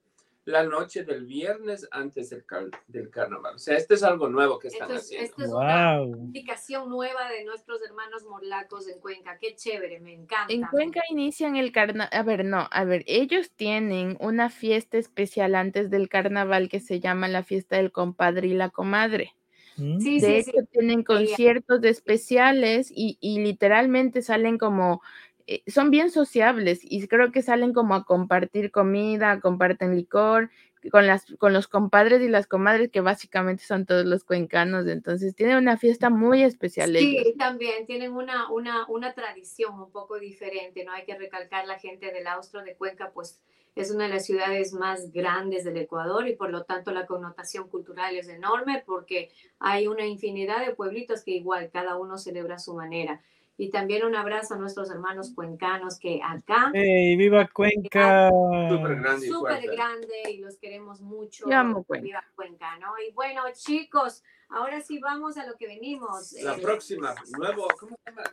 [0.48, 2.46] la noche del viernes antes del,
[2.88, 3.56] del carnaval.
[3.56, 5.26] O sea, esto es algo nuevo que están haciendo.
[5.26, 9.38] Esto es una indicación nueva de nuestros hermanos morlacos en Cuenca.
[9.38, 10.54] Qué chévere, me encanta.
[10.54, 12.10] En Cuenca inician el carnaval.
[12.14, 17.02] A ver, no, a ver, ellos tienen una fiesta especial antes del carnaval que se
[17.02, 19.34] llama la fiesta del compadre y la comadre.
[19.76, 20.00] Mm.
[20.00, 25.02] Sí, de sí, hecho, tienen conciertos especiales y, y literalmente salen como
[25.48, 30.50] eh, son bien sociables y creo que salen como a compartir comida, comparten licor
[30.92, 35.36] con, las, con los compadres y las comadres que básicamente son todos los cuencanos, entonces
[35.36, 36.96] tienen una fiesta muy especial.
[36.98, 40.92] Sí, también tienen una, una, una tradición un poco diferente, ¿no?
[40.92, 43.42] Hay que recalcar la gente del Austro de Cuenca, pues
[43.76, 47.70] es una de las ciudades más grandes del Ecuador y por lo tanto la connotación
[47.70, 52.60] cultural es enorme porque hay una infinidad de pueblitos que igual cada uno celebra a
[52.60, 53.22] su manera.
[53.60, 56.72] Y también un abrazo a nuestros hermanos cuencanos que acá.
[56.74, 58.30] ¡Hey, viva Cuenca!
[58.30, 59.28] Súper grande.
[59.28, 61.52] Súper grande y los queremos mucho.
[61.52, 62.04] amo Cuenca.
[62.04, 62.94] Viva Cuenca, ¿no?
[63.00, 66.32] Y bueno, chicos, Ahora sí vamos a lo que venimos.
[66.42, 68.24] La eh, próxima, nuevo, ¿cómo se llama?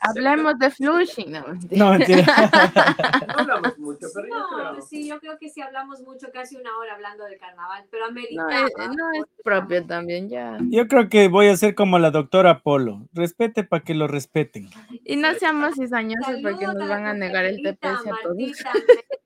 [0.00, 1.30] Hablemos de flushing.
[1.30, 2.24] No, no mentira.
[3.28, 4.82] no hablamos mucho, pero no, yo creo.
[4.82, 8.42] Sí, yo creo que sí hablamos mucho, casi una hora hablando del carnaval, pero América.
[8.42, 10.56] No, es, no es propio también, ya.
[10.70, 13.06] Yo creo que voy a ser como la doctora Polo.
[13.12, 14.70] Respete para que lo respeten.
[15.04, 18.36] Y no seamos cizañosos porque nos van a negar el TPS a todos.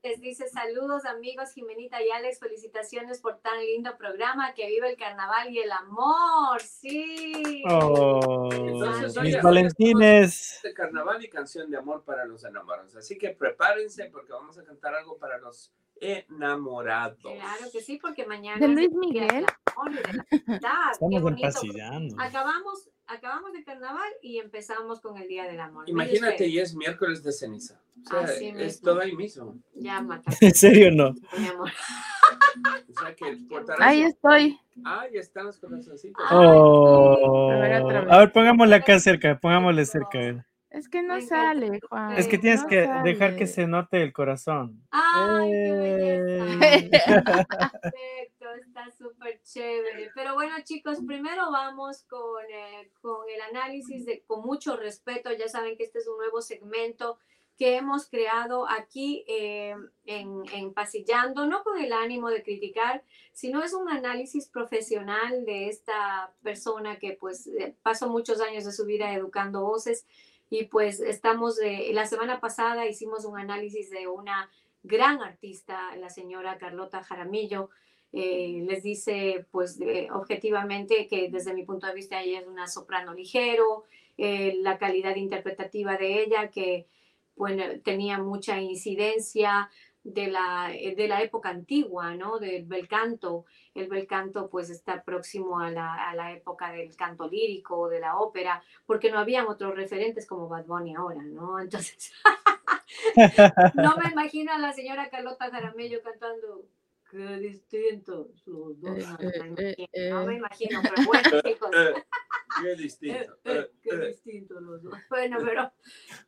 [0.03, 4.97] Les dice saludos amigos Jimenita y Alex, felicitaciones por tan lindo programa, que vive el
[4.97, 7.63] carnaval y el amor, sí.
[7.69, 8.49] Oh,
[9.23, 10.61] mis Valentines.
[10.63, 14.65] De carnaval y canción de amor para los enamorados, así que prepárense porque vamos a
[14.65, 17.19] cantar algo para los enamorados.
[17.21, 18.59] Claro que sí, porque mañana.
[18.59, 19.47] De Luis Miguel.
[20.93, 22.17] Estamos empasillando.
[22.19, 25.89] Acabamos acabamos de carnaval y empezamos con el Día del Amor.
[25.89, 27.81] Imagínate, y es miércoles de ceniza.
[28.07, 29.59] O sea, es todo ahí mismo.
[29.75, 30.47] Ya mataste.
[30.47, 31.15] ¿En serio no?
[31.39, 31.71] Mi amor.
[32.89, 33.39] O sea, que
[33.79, 34.59] ahí estoy.
[34.85, 36.25] Ahí están los corazoncitos.
[36.31, 37.51] Oh.
[37.51, 37.73] A, ver,
[38.11, 40.47] a ver, pongámosle acá cerca, pongámosle cerca.
[40.73, 42.17] Es que no sale, Juan.
[42.17, 44.83] Es que tienes que dejar que se note el corazón.
[44.91, 47.23] ¡Ay, qué belleza!
[47.83, 50.11] Perfecto, está súper chévere.
[50.15, 55.31] Pero bueno, chicos, primero vamos con, eh, con el análisis de, con mucho respeto.
[55.33, 57.19] Ya saben que este es un nuevo segmento
[57.63, 63.63] que hemos creado aquí eh, en, en, Pasillando, no con el ánimo de criticar, sino
[63.63, 68.85] es un análisis profesional de esta persona que pues eh, pasó muchos años de su
[68.85, 70.07] vida educando voces
[70.51, 71.61] y pues estamos,
[71.93, 74.51] la semana pasada hicimos un análisis de una
[74.83, 77.71] gran artista, la señora Carlota Jaramillo.
[78.13, 79.79] Eh, les dice, pues,
[80.13, 83.85] objetivamente que desde mi punto de vista ella es una soprano ligero,
[84.19, 86.87] eh, la calidad interpretativa de ella, que
[87.83, 89.71] tenía mucha incidencia
[90.05, 92.39] de la, de la época antigua, ¿no?
[92.39, 93.45] Del bel canto.
[93.75, 98.01] El bel canto pues está próximo a la, a la época del canto lírico, de
[98.01, 101.61] la ópera, porque no habían otros referentes como Bad Bunny ahora, ¿no?
[101.61, 102.13] Entonces,
[103.75, 106.67] no me imagino a la señora Carlota Jaramillo cantando
[107.13, 108.99] qué distintos los dos.
[108.99, 111.71] Eh, eh, eh, no, me imagino, pero bueno, chicos.
[112.63, 113.39] qué distinto.
[113.45, 114.95] qué distinto los dos.
[115.11, 115.71] Bueno, pero,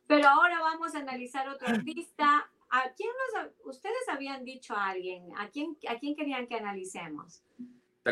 [0.05, 3.09] pero ahora vamos a analizar otro artista ¿A quién
[3.63, 5.29] ustedes habían dicho a alguien?
[5.37, 7.41] ¿A quién, ¿A quién querían que analicemos?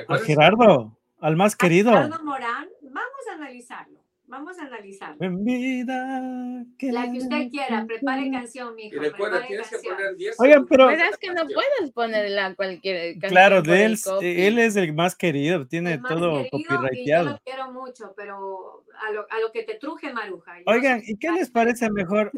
[0.07, 1.91] A Gerardo, al más querido.
[1.91, 4.02] Gerardo Morán, vamos a analizarlo.
[4.33, 5.23] Vamos a analizarlo.
[5.23, 6.65] En vida.
[6.81, 8.95] la que usted quiera, prepare canción, mijo.
[8.95, 10.89] Y recuerda, tienes que poner 10 Oigan, pero.
[10.89, 13.29] es que no puedes ponerla cualquier canción.
[13.29, 17.25] Claro, de él, él es el más querido, tiene todo copyrighteado.
[17.25, 20.55] Yo lo quiero mucho, pero a lo, a lo que te truje, Maruja.
[20.65, 22.31] Oigan, ¿y qué les parece mejor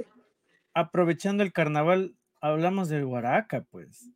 [0.74, 4.12] aprovechando el carnaval, hablamos del Guaraca, pues.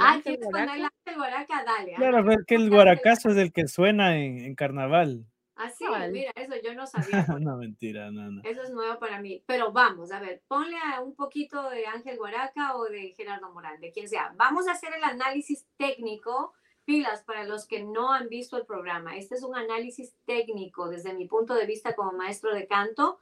[0.00, 0.68] ah, ¿quieres poner
[1.04, 1.64] el Guaraca?
[1.64, 1.94] Dale.
[1.94, 5.24] Claro, que el Guaracazo es el que suena en, carnaval.
[5.56, 7.26] Ah, sí, mira, eso yo no sabía.
[7.40, 8.42] no, mentira, no, no.
[8.44, 9.42] Eso es nuevo para mí.
[9.46, 13.80] Pero vamos, a ver, ponle a un poquito de Ángel Guaraca o de Gerardo Morán,
[13.80, 14.34] de quien sea.
[14.36, 16.52] Vamos a hacer el análisis técnico,
[16.84, 19.16] pilas para los que no han visto el programa.
[19.16, 23.18] Este es un análisis técnico desde mi punto de vista como maestro de canto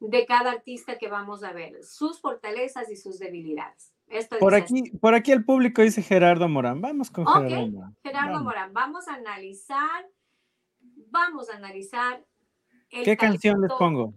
[0.00, 3.92] de cada artista que vamos a ver, sus fortalezas y sus debilidades.
[4.38, 6.80] por aquí, por aquí el público dice Gerardo Morán.
[6.80, 7.96] Vamos con Gerardo Morán.
[8.02, 10.06] Gerardo Morán, vamos a analizar,
[11.10, 12.24] vamos a analizar.
[12.88, 14.14] ¿Qué canción les pongo?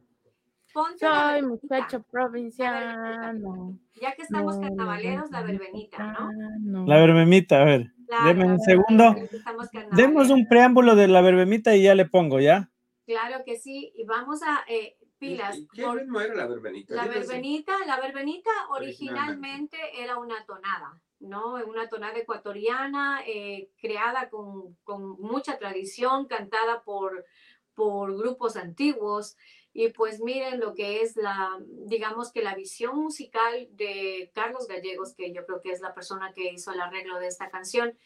[0.97, 3.77] Soy muchacho provinciano.
[3.99, 6.15] Ya que estamos carnavaleros, la verbenita,
[6.59, 6.85] ¿no?
[6.85, 7.91] La verbenita, a ver.
[8.25, 9.15] Deme un segundo.
[9.91, 12.69] Demos un preámbulo de la verbenita y ya le pongo, ¿ya?
[13.05, 13.91] Claro que sí.
[13.95, 15.57] Y vamos a, eh, pilas.
[15.73, 16.95] ¿Qué ritmo era la verbenita?
[16.95, 21.55] La verbenita, la verbenita originalmente era una tonada, ¿no?
[21.65, 27.25] Una tonada ecuatoriana eh, creada con, con, mucha tradición, cantada por,
[27.73, 29.37] por grupos antiguos.
[29.73, 35.13] Y pues miren lo que es la, digamos que la visión musical de Carlos Gallegos,
[35.15, 37.97] que yo creo que es la persona que hizo el arreglo de esta canción,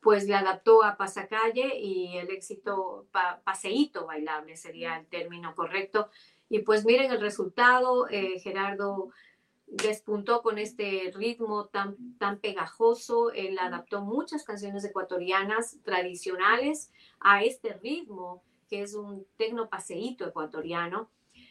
[0.00, 3.06] pues le adaptó a Pasacalle y el éxito,
[3.42, 6.10] paseíto bailable sería el término correcto,
[6.50, 9.08] y pues miren el resultado, eh, Gerardo
[9.66, 17.72] despuntó con este ritmo tan, tan pegajoso, él adaptó muchas canciones ecuatorianas tradicionales a este
[17.74, 21.10] ritmo, que es un tecno paseíto ecuatoriano,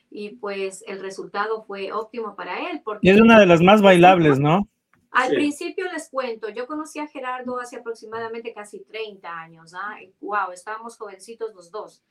[0.09, 2.81] y pues el resultado fue óptimo para él.
[2.83, 4.67] Porque y es una de las más bailables, ¿no?
[5.13, 9.73] Al principio les cuento, yo conocí a Gerardo hace aproximadamente casi 30 años.
[9.75, 9.97] ¿ah?
[10.21, 12.03] Wow, estábamos jovencitos los dos.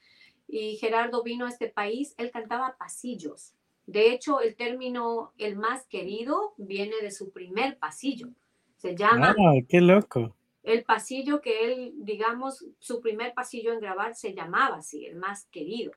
[0.46, 3.55] Y Gerardo vino a este país, él cantaba pasillos.
[3.87, 8.28] De hecho, el término el más querido viene de su primer pasillo.
[8.76, 9.35] Se llama...
[9.39, 10.35] Ah, qué loco.
[10.62, 15.47] El pasillo que él, digamos, su primer pasillo en grabar se llamaba así, el más
[15.47, 15.93] querido,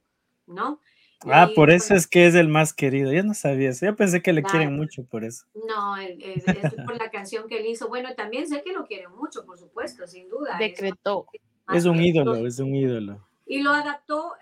[0.47, 0.79] ¿no?
[1.27, 3.11] Ah, por eso pues es que es el más querido.
[3.11, 3.85] Yo no sabía eso.
[3.85, 5.45] Yo pensé que le quieren mucho por eso.
[5.53, 6.43] No, es,
[6.85, 7.87] por la canción que él hizo.
[7.87, 10.57] Bueno, también sé que lo quieren mucho, por supuesto, sin duda.
[10.59, 11.27] Decretó.
[11.73, 13.25] Es un ídolo, es un ídolo.
[13.45, 14.33] Y lo adaptó,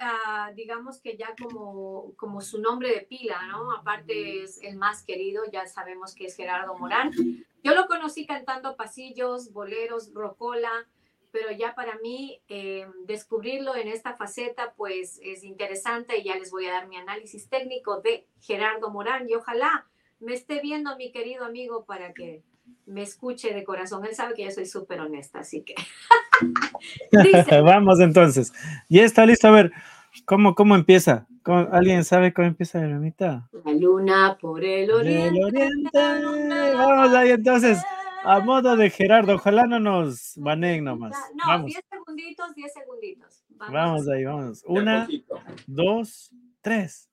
[0.56, 3.74] digamos que ya como, como su nombre de pila, ¿no?
[3.74, 7.12] Aparte es el más querido, ya sabemos que es Gerardo Morán.
[7.64, 10.88] Yo lo conocí cantando pasillos, boleros, rocola,
[11.34, 16.52] pero ya para mí eh, descubrirlo en esta faceta pues es interesante y ya les
[16.52, 19.88] voy a dar mi análisis técnico de Gerardo Morán y ojalá
[20.20, 22.44] me esté viendo mi querido amigo para que
[22.86, 24.06] me escuche de corazón.
[24.06, 25.76] Él sabe que yo soy súper honesta, así que...
[27.64, 28.54] Vamos entonces.
[28.90, 29.48] Ya está listo.
[29.48, 29.72] A ver,
[30.26, 31.28] ¿cómo, cómo empieza?
[31.46, 33.42] ¿Alguien sabe cómo empieza la mitad?
[33.66, 35.40] La luna por el oriente.
[35.40, 36.00] El oriente.
[36.76, 37.80] Vamos ahí entonces.
[38.26, 41.14] A modo de Gerardo, ojalá no nos banen nomás.
[41.46, 43.44] No, 10 segunditos, 10 segunditos.
[43.50, 43.74] Vamos.
[43.74, 44.64] vamos ahí, vamos.
[44.66, 45.10] Una,
[45.68, 47.10] dos, tres.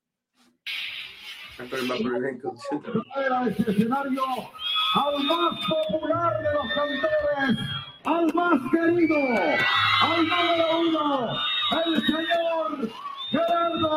[4.95, 7.59] al más popular de los cantores,
[8.05, 9.17] al más querido,
[10.03, 11.07] al número uno,
[11.85, 12.91] el señor
[13.31, 13.93] Gerardo.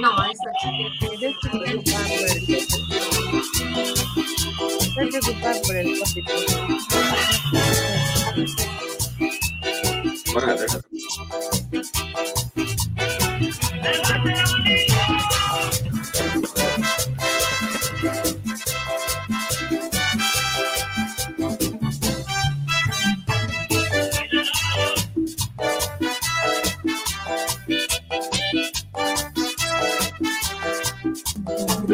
[0.00, 0.84] No, esa chica.
[4.80, 5.86] Estoy preocupada por el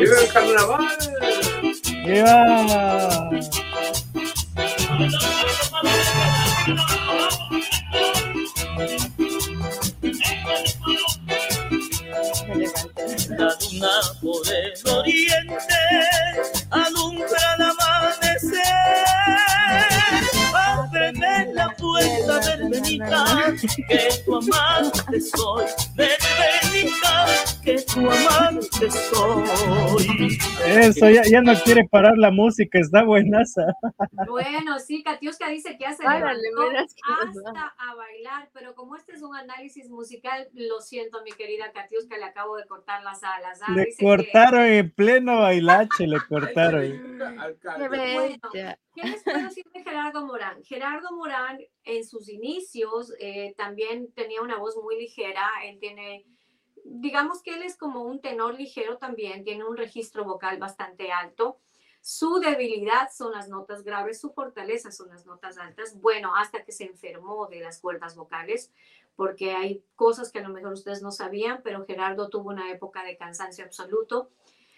[0.00, 0.80] ¡Viva el carnaval!
[2.06, 2.32] ¡Viva!
[13.28, 15.80] La luna por el oriente
[16.70, 17.26] alumbra
[17.56, 18.62] el amanecer.
[20.54, 23.52] Ábreme la puerta, Verbenita,
[23.86, 25.66] que tu amante soy.
[25.94, 26.59] Verbenita,
[27.62, 30.38] que tu amante soy.
[30.66, 33.62] Eso, ya, ya, no quiere parar la música, está buenaza.
[34.26, 39.88] Bueno, sí, Katiuska dice que hace hasta a bailar, pero como este es un análisis
[39.88, 43.60] musical, lo siento, mi querida Katiuska, le acabo de cortar las alas.
[43.62, 43.72] ¿ah?
[43.74, 46.82] Le cortaron en pleno bailache, le cortaron.
[48.94, 50.62] ¿Qué les puedo decir de Gerardo Morán?
[50.64, 56.24] Gerardo Morán, en sus inicios, eh, también tenía una voz muy ligera, él tiene
[56.90, 61.58] digamos que él es como un tenor ligero también, tiene un registro vocal bastante alto.
[62.00, 66.00] Su debilidad son las notas graves, su fortaleza son las notas altas.
[66.00, 68.72] Bueno, hasta que se enfermó de las cuerdas vocales,
[69.14, 73.04] porque hay cosas que a lo mejor ustedes no sabían, pero Gerardo tuvo una época
[73.04, 74.30] de cansancio absoluto.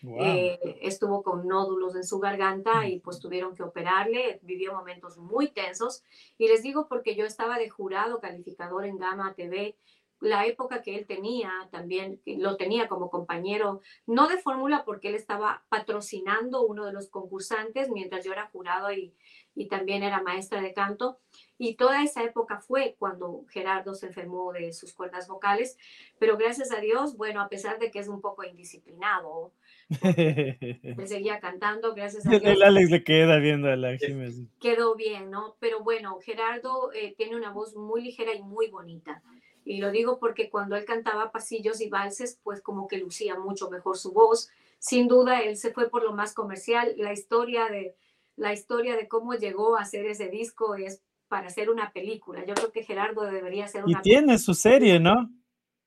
[0.04, 5.48] Eh, estuvo con nódulos en su garganta y pues tuvieron que operarle, vivió momentos muy
[5.48, 6.02] tensos.
[6.38, 9.76] Y les digo porque yo estaba de jurado calificador en Gama TV
[10.22, 15.16] la época que él tenía, también lo tenía como compañero, no de fórmula porque él
[15.16, 19.12] estaba patrocinando uno de los concursantes mientras yo era jurado y,
[19.54, 21.18] y también era maestra de canto.
[21.58, 25.76] Y toda esa época fue cuando Gerardo se enfermó de sus cuerdas vocales,
[26.18, 29.52] pero gracias a Dios, bueno, a pesar de que es un poco indisciplinado,
[30.02, 32.42] él seguía cantando, gracias a Dios.
[32.44, 34.40] El Alex le queda viendo a la Jiménez.
[34.60, 35.56] Quedó bien, ¿no?
[35.58, 39.22] Pero bueno, Gerardo eh, tiene una voz muy ligera y muy bonita.
[39.64, 43.70] Y lo digo porque cuando él cantaba pasillos y valses, pues como que lucía mucho
[43.70, 44.50] mejor su voz.
[44.78, 46.94] Sin duda, él se fue por lo más comercial.
[46.96, 47.94] La historia de,
[48.36, 52.44] la historia de cómo llegó a hacer ese disco es para hacer una película.
[52.44, 55.30] Yo creo que Gerardo debería hacer una Y tiene su serie, ¿no?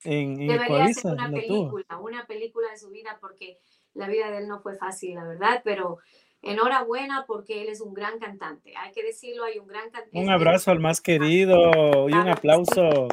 [0.03, 3.57] En, debería ser una película, una película de su vida porque
[3.93, 5.99] la vida de él no fue fácil, la verdad, pero
[6.41, 8.73] enhorabuena porque él es un gran cantante.
[8.78, 10.19] Hay que decirlo, hay un gran cantante.
[10.19, 13.07] Un abrazo al más querido y un aplauso.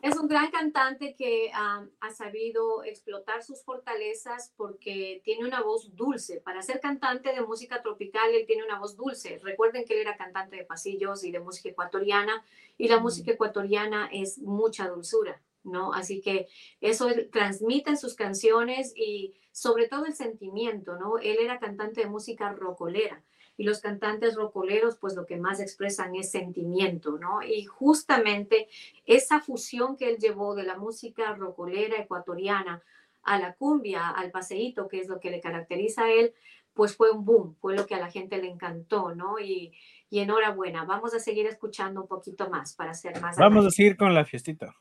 [0.00, 6.40] Es un gran cantante que ha sabido explotar sus fortalezas porque tiene una voz dulce.
[6.40, 9.40] Para ser cantante de música tropical, él tiene una voz dulce.
[9.42, 12.44] Recuerden que él era cantante de pasillos y de música ecuatoriana,
[12.76, 15.92] y la música ecuatoriana es mucha dulzura, ¿no?
[15.92, 16.46] Así que
[16.80, 21.18] eso transmite en sus canciones y sobre todo el sentimiento, ¿no?
[21.18, 23.24] Él era cantante de música rocolera
[23.58, 27.42] y los cantantes rocoleros pues lo que más expresan es sentimiento, ¿no?
[27.42, 28.68] Y justamente
[29.04, 32.80] esa fusión que él llevó de la música rocolera ecuatoriana
[33.24, 36.32] a la cumbia, al paseíto, que es lo que le caracteriza a él,
[36.72, 39.40] pues fue un boom, fue lo que a la gente le encantó, ¿no?
[39.40, 39.72] Y,
[40.08, 43.36] y enhorabuena, vamos a seguir escuchando un poquito más para hacer más.
[43.36, 44.72] Vamos a seguir con la fiestita.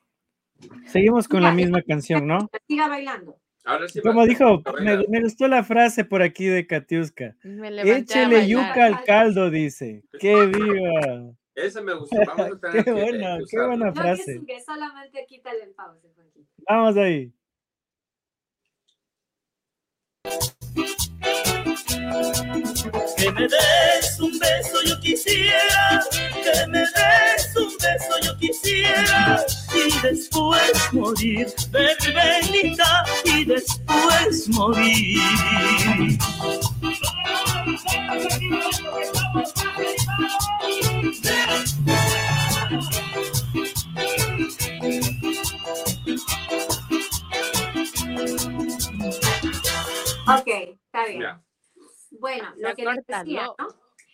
[0.86, 2.48] Seguimos con la misma canción, ¿no?
[2.68, 3.40] Siga bailando.
[4.01, 7.36] Como dijo, me, gustó la frase por aquí de Katiuska.
[7.84, 10.03] Échele yuca al caldo, dice.
[10.20, 11.34] ¡Qué viva!
[11.53, 12.15] Esa me gustó.
[12.26, 14.41] Vamos a qué buena, qué buena frase.
[14.45, 16.07] que solamente quítale el pause,
[16.68, 17.34] Vamos ahí.
[21.98, 26.02] Que me des un beso yo quisiera,
[26.43, 29.43] que me des un beso yo quisiera
[29.74, 35.20] y después morir, benita y después morir.
[50.30, 50.48] Ok,
[50.86, 51.47] está bien.
[52.20, 53.68] Bueno, lo que decía, ¿no?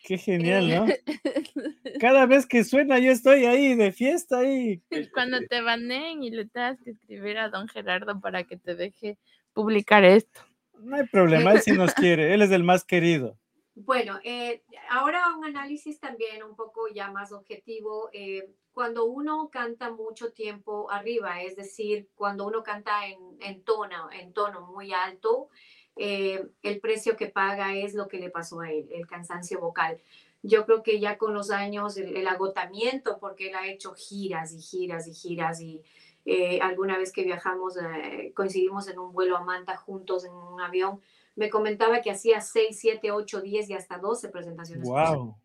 [0.03, 0.85] Qué genial, ¿no?
[2.01, 4.83] Cada vez que suena yo estoy ahí de fiesta ahí.
[5.13, 9.17] Cuando te baneen y le tengas que escribir a don Gerardo para que te deje
[9.53, 10.41] publicar esto.
[10.79, 13.37] No hay problema, él sí nos quiere, él es el más querido.
[13.75, 18.09] Bueno, eh, ahora un análisis también un poco ya más objetivo.
[18.11, 24.11] Eh, cuando uno canta mucho tiempo arriba, es decir, cuando uno canta en, en tono,
[24.11, 25.49] en tono muy alto,
[25.95, 30.01] eh, el precio que paga es lo que le pasó a él, el cansancio vocal.
[30.41, 34.59] Yo creo que ya con los años, el, agotamiento, porque él ha hecho giras y
[34.59, 35.81] giras y giras y
[36.25, 40.59] eh, alguna vez que viajamos, eh, coincidimos en un vuelo a Manta juntos en un
[40.59, 40.99] avión,
[41.35, 44.87] me comentaba que hacía 6, 7, 8, 10 y hasta 12 presentaciones.
[44.87, 45.35] ¡Wow!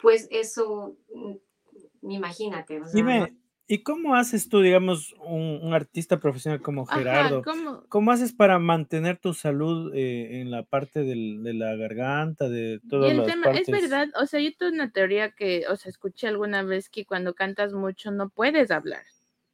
[0.00, 2.80] Pues eso, mm, imagínate.
[2.92, 3.36] Dime,
[3.70, 7.42] ¿Y cómo haces tú, digamos, un, artista profesional como Gerardo?
[7.90, 8.10] ¿cómo?
[8.10, 13.22] haces para mantener tu salud eh, en la parte de la garganta, de todo el
[13.24, 16.88] tema, Es verdad, o sea, yo tengo una teoría que, o sea, escuché alguna vez
[16.88, 19.04] que cuando cantas mucho no puedes hablar.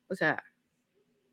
[0.06, 0.44] O sea,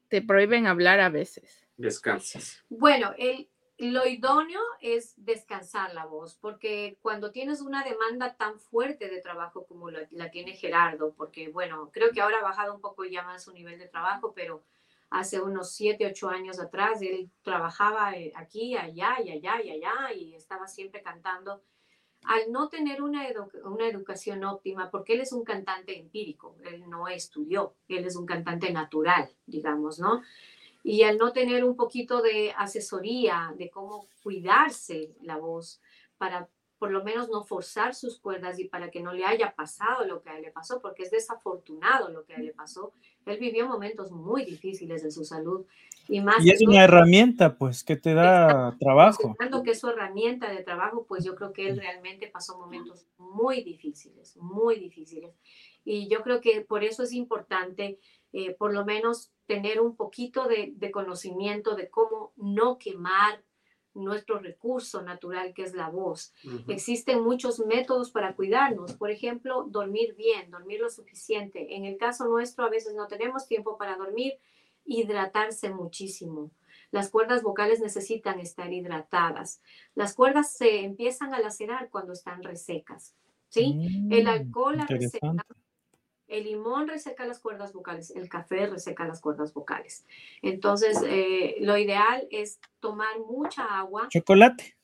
[0.08, 1.64] te prohíben hablar a veces.
[1.78, 2.66] Descansas.
[2.68, 3.48] Bueno, el,
[3.82, 9.66] lo idóneo es descansar la voz, porque cuando tienes una demanda tan fuerte de trabajo
[9.66, 13.44] como la, tiene Gerardo, porque bueno, creo que ahora ha bajado un poco ya más
[13.44, 14.64] su nivel de trabajo, pero
[15.10, 20.14] hace unos 7, 8 años atrás él trabajaba eh, aquí, allá y allá y allá
[20.16, 21.64] y estaba siempre cantando.
[22.24, 23.28] Al no tener una,
[23.64, 28.28] una educación óptima, porque él es un cantante empírico, él no estudió, él es un
[28.28, 30.22] cantante natural, digamos, ¿no?
[30.84, 35.82] Y al no tener un poquito de asesoría de cómo cuidarse la voz
[36.18, 36.50] para
[36.82, 40.24] por lo menos no forzar sus cuerdas y para que no le haya pasado lo
[40.24, 42.92] que a él le pasó, porque es desafortunado lo que a él le pasó.
[43.28, 45.64] Él vivió momentos muy difíciles de su salud.
[46.08, 49.36] Y, más y es una herramienta, pues, que te da trabajo.
[49.64, 53.62] que es su herramienta de trabajo, pues yo creo que él realmente pasó momentos muy
[53.62, 55.36] difíciles, muy difíciles.
[55.86, 58.00] Y yo creo que por eso es importante,
[58.34, 63.44] eh, por lo menos, tener un poquito de, conocimiento de cómo no quemar
[63.94, 66.34] nuestro recurso natural que es la voz.
[66.70, 71.76] Existen muchos métodos para cuidarnos, por ejemplo, dormir bien, dormir lo suficiente.
[71.76, 74.36] En el caso nuestro a veces no tenemos tiempo para dormir,
[74.86, 76.52] hidratarse muchísimo.
[76.92, 79.62] Las cuerdas vocales necesitan estar hidratadas.
[79.96, 83.16] Las cuerdas se empiezan a lacerar cuando están resecas.
[83.52, 84.08] ¿sí?
[84.10, 85.46] el mm, alcohol la reseca
[86.32, 90.06] el limón reseca las cuerdas vocales, el café reseca las cuerdas vocales.
[90.42, 94.08] Entonces, eh, lo ideal es tomar mucha agua.
[94.10, 94.76] Chocolate.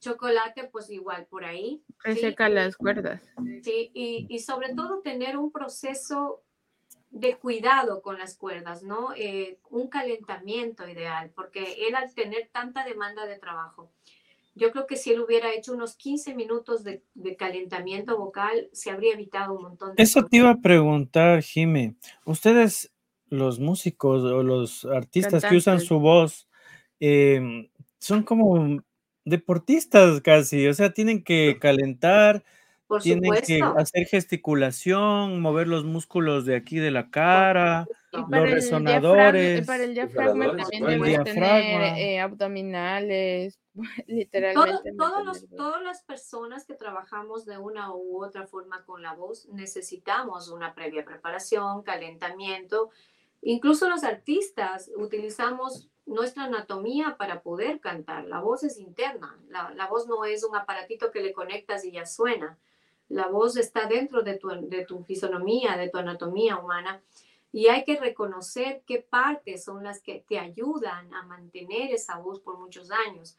[0.00, 1.82] Chocolate, pues igual por ahí.
[2.02, 3.22] Reseca las cuerdas.
[3.62, 6.42] Sí, y, sobre todo tener un proceso
[7.10, 9.14] de cuidado con las cuerdas, ¿no?
[9.16, 13.90] Eh, un calentamiento ideal, porque él al tener tanta demanda de trabajo,
[14.58, 17.02] yo creo que si él hubiera hecho unos 15 minutos de,
[17.36, 21.94] calentamiento vocal, se habría evitado un montón de Eso te iba a preguntar, Jime.
[22.24, 22.92] Ustedes,
[23.28, 26.48] los músicos o los artistas que usan su voz,
[27.00, 28.82] em, son como
[29.24, 32.44] deportistas casi, o sea, tienen que calentar,
[33.02, 39.66] tienen que hacer gesticulación, mover los músculos de aquí de la cara, los resonadores.
[39.66, 43.58] para el diafragma también deben tener eh, abdominales,
[44.06, 44.92] literalmente.
[44.96, 49.46] todos los, todas las personas que trabajamos de una u otra forma con la voz
[49.48, 52.90] necesitamos una previa preparación, calentamiento,
[53.42, 58.24] Incluso los artistas utilizamos nuestra anatomía para poder cantar.
[58.24, 61.92] La voz es interna, la, la, voz no es un aparatito que le conectas y
[61.92, 62.58] ya suena.
[63.08, 67.02] La voz está dentro de tu, de tu fisonomía, de tu anatomía humana.
[67.52, 72.40] Y hay que reconocer qué partes son las que te ayudan a mantener esa voz
[72.40, 73.38] por muchos años.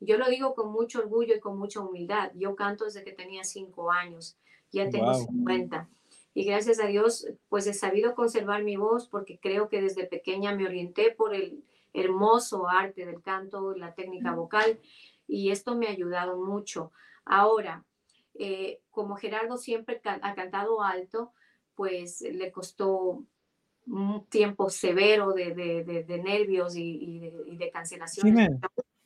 [0.00, 2.32] Yo lo digo con mucho orgullo y con mucha humildad.
[2.34, 4.36] Yo canto desde que tenía cinco años,
[4.72, 5.88] ya tengo 50.
[6.32, 10.54] Y gracias a Dios, pues he sabido conservar mi voz porque creo que desde pequeña
[10.54, 14.78] me orienté por el hermoso arte del canto, la técnica vocal,
[15.26, 16.92] y esto me ha ayudado mucho.
[17.24, 17.84] Ahora,
[18.34, 21.32] eh, como Gerardo siempre ha cantado alto,
[21.74, 23.24] pues le costó
[23.86, 28.50] un tiempo severo de, de, nervios y, de, de, cancelaciones.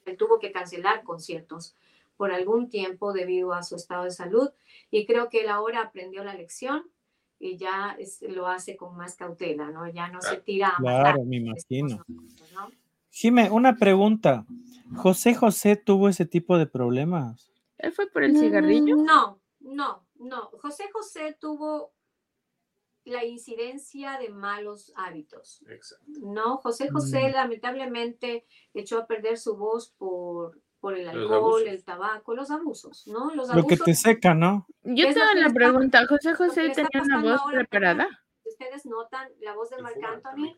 [0.05, 1.77] Él tuvo que cancelar conciertos
[2.17, 4.51] por algún tiempo debido a su estado de salud
[4.91, 6.85] y creo que él ahora aprendió la lección
[7.39, 7.97] y ya
[8.29, 9.89] lo hace con más cautela, ¿no?
[9.91, 10.75] Ya no se tira.
[10.79, 12.03] Claro, me imagino.
[13.11, 14.47] Jime, una pregunta.
[14.97, 17.51] ¿José José tuvo ese tipo de problemas?
[17.79, 18.97] ¿Él fue por el cigarrillo?
[18.97, 20.51] Mm, no, no, no.
[20.61, 21.93] José José tuvo
[23.05, 25.63] la incidencia de malos hábitos.
[25.69, 26.07] Exacto.
[26.21, 27.33] No, José José mm.
[27.33, 33.35] lamentablemente echó a perder su voz por, por el alcohol, el tabaco, los abusos, ¿no?
[33.35, 34.67] Los abusos, Lo que te seca, ¿no?
[34.83, 38.09] Yo tengo una pregunta, ¿José José tenía una voz preparada?
[38.45, 40.57] Ustedes notan la voz de Marc Anthony.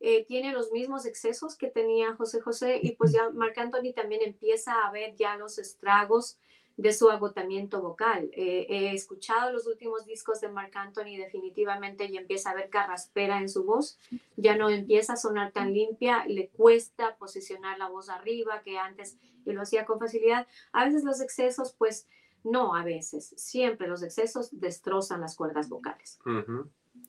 [0.00, 4.20] Eh, tiene los mismos excesos que tenía José José y pues ya Marc Anthony también
[4.22, 6.38] empieza a ver ya los estragos
[6.76, 8.30] de su agotamiento vocal.
[8.32, 13.38] Eh, he escuchado los últimos discos de Marc Anthony definitivamente y empieza a ver carraspera
[13.38, 13.98] en su voz,
[14.36, 19.18] ya no empieza a sonar tan limpia, le cuesta posicionar la voz arriba que antes
[19.44, 20.46] lo hacía con facilidad.
[20.72, 22.08] A veces los excesos, pues
[22.42, 26.18] no, a veces, siempre los excesos destrozan las cuerdas vocales.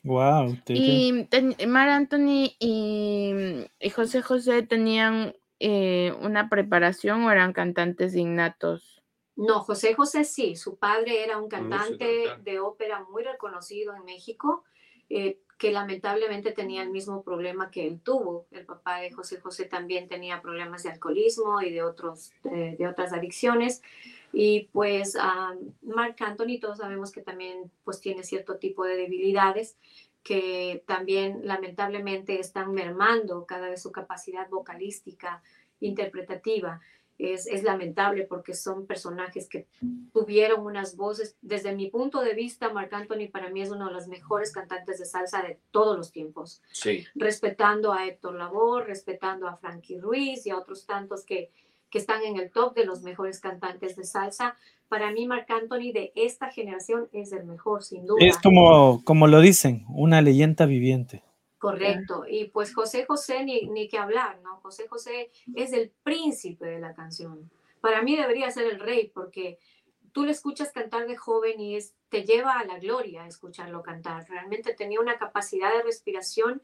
[0.03, 0.57] Wow.
[0.67, 1.27] Y
[1.67, 8.94] Mar Anthony y, José José tenían eh, una preparación o eran cantantes innatos.
[9.35, 14.63] No, José José sí, su padre era un cantante de ópera muy reconocido en México,
[15.09, 18.47] eh, que lamentablemente tenía el mismo problema que él tuvo.
[18.51, 23.13] El papá de José José también tenía problemas de alcoholismo y de, otros, de otras
[23.13, 23.81] adicciones.
[24.33, 25.17] Y pues
[25.81, 29.77] Mark Anthony, todos sabemos que también pues tiene cierto tipo de debilidades
[30.25, 35.43] que también lamentablemente están mermando cada vez su capacidad vocalística,
[35.79, 36.81] interpretativa
[37.17, 39.67] es, lamentable porque son personajes que
[40.13, 43.93] tuvieron unas voces, desde mi punto de vista, Marc Anthony para mí es uno de
[43.93, 46.61] los mejores cantantes de salsa de todos los tiempos.
[46.71, 47.05] Sí.
[47.15, 51.51] Respetando a Héctor Lavoe, respetando a Frankie Ruiz y a otros tantos que,
[51.89, 54.57] que están en el top de los mejores cantantes de salsa.
[54.89, 58.23] Para mí, Marc Anthony de esta generación es el mejor, sin duda.
[58.25, 61.23] Es como, como lo dicen, una leyenda viviente.
[61.65, 62.25] Correcto.
[62.29, 64.57] Y pues José José, ni, ni que hablar, ¿no?
[64.57, 67.49] José José es el príncipe de la canción.
[67.81, 69.57] Para mí debería ser el rey, porque
[70.11, 74.27] tú le escuchas cantar de joven y es, te lleva a la gloria escucharlo cantar.
[74.29, 76.61] Realmente tenía una capacidad de respiración.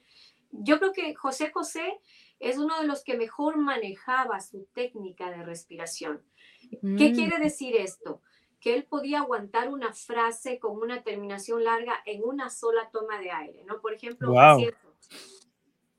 [0.51, 1.99] Yo creo que José José
[2.39, 6.21] es uno de los que mejor manejaba su técnica de respiración.
[6.69, 7.15] ¿Qué mm.
[7.15, 8.21] quiere decir esto?
[8.61, 13.31] que él podía aguantar una frase con una terminación larga en una sola toma de
[13.31, 13.81] aire, ¿no?
[13.81, 14.33] Por ejemplo,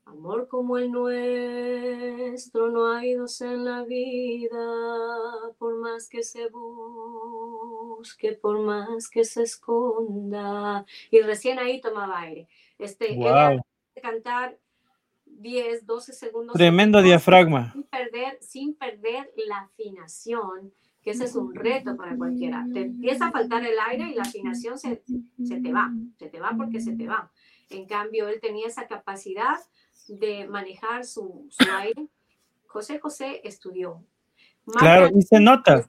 [0.05, 4.57] amor como el nuestro no ha ido en la vida,
[5.57, 10.85] por más que se busque, por más que se esconda.
[11.11, 12.47] Y recién ahí tomaba aire.
[12.77, 13.61] Este, wow.
[14.01, 14.57] cantar
[15.25, 16.53] 10, 12 segundos.
[16.53, 17.73] Tremendo diafragma.
[17.73, 20.73] Sin perder, sin perder la afinación
[21.03, 22.65] que ese es un reto para cualquiera.
[22.73, 25.03] Te empieza a faltar el aire y la afinación se,
[25.43, 27.29] se te va, se te va porque se te va.
[27.73, 29.57] En cambio, él tenía esa capacidad
[30.07, 32.07] de manejar su, su aire.
[32.67, 34.05] José José estudió.
[34.65, 35.87] claro, y se nota.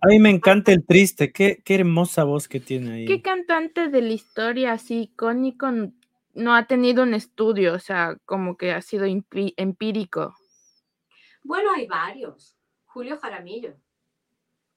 [0.00, 1.32] A mí me encanta el triste.
[1.32, 3.06] Qué, qué hermosa voz que tiene ahí.
[3.06, 5.66] ¿Qué cantante de la historia así icónico
[6.34, 7.74] no ha tenido un estudio?
[7.74, 10.34] O sea, como que ha sido empírico.
[11.42, 12.56] Bueno, hay varios.
[12.86, 13.74] Julio Jaramillo.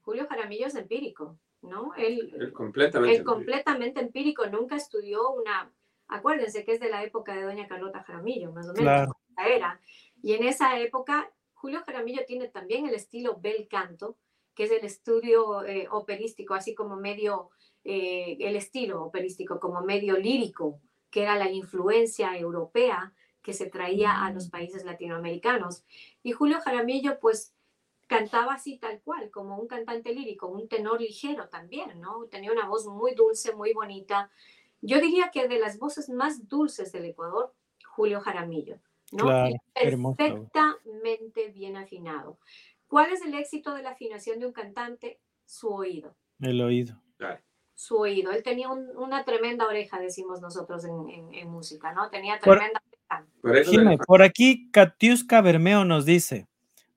[0.02, 1.94] Julio Jaramillo es empírico, ¿no?
[1.96, 5.72] Él, completamente, completamente empírico, nunca estudió una,
[6.08, 9.80] acuérdense que es de la época de doña Carlota Jaramillo, más o menos, era.
[10.22, 14.18] Y en esa época, Julio Jaramillo tiene también el estilo bel canto,
[14.54, 17.50] que es el estudio eh, operístico, así como medio,
[17.84, 20.82] eh, el estilo operístico, como medio lírico,
[21.12, 24.52] que era la influencia europea que se traía a los mm.
[24.52, 25.84] países latinoamericanos.
[26.24, 27.54] Y Julio Jaramillo, pues,
[28.08, 32.26] cantaba así tal cual, como un cantante lírico, un tenor ligero también, ¿no?
[32.26, 34.32] Tenía una voz muy dulce, muy bonita.
[34.82, 37.54] Yo diría que de las voces más dulces del Ecuador,
[37.86, 38.80] Julio Jaramillo,
[39.12, 39.26] ¿no?
[39.74, 42.40] perfectamente bien afinado.
[42.88, 45.20] ¿Cuál es el éxito de la afinación de un cantante?
[45.46, 46.16] Su oído.
[46.40, 47.02] El oído.
[47.76, 48.32] Su oído.
[48.32, 52.10] Él tenía una tremenda oreja, decimos nosotros en, música, ¿no?
[52.10, 52.82] Tenía tremenda
[53.44, 54.04] oreja.
[54.06, 56.48] por aquí Katiuska Bermeo nos dice,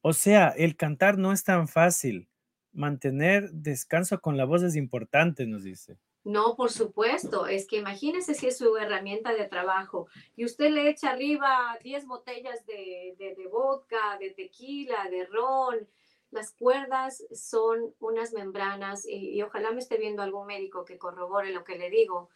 [0.02, 2.28] o sea, el cantar no es tan fácil.
[2.72, 5.98] Mantener descanso con la voz es importante, nos dice.
[6.24, 7.46] No, por supuesto.
[7.46, 12.06] Es que imagínese si es su herramienta de trabajo y usted le echa arriba 10
[12.06, 15.88] botellas de, de, vodka, de tequila, de ron.
[16.30, 21.64] Las cuerdas son unas membranas y, ojalá me esté viendo algún médico que corrobore lo
[21.64, 22.28] que le digo.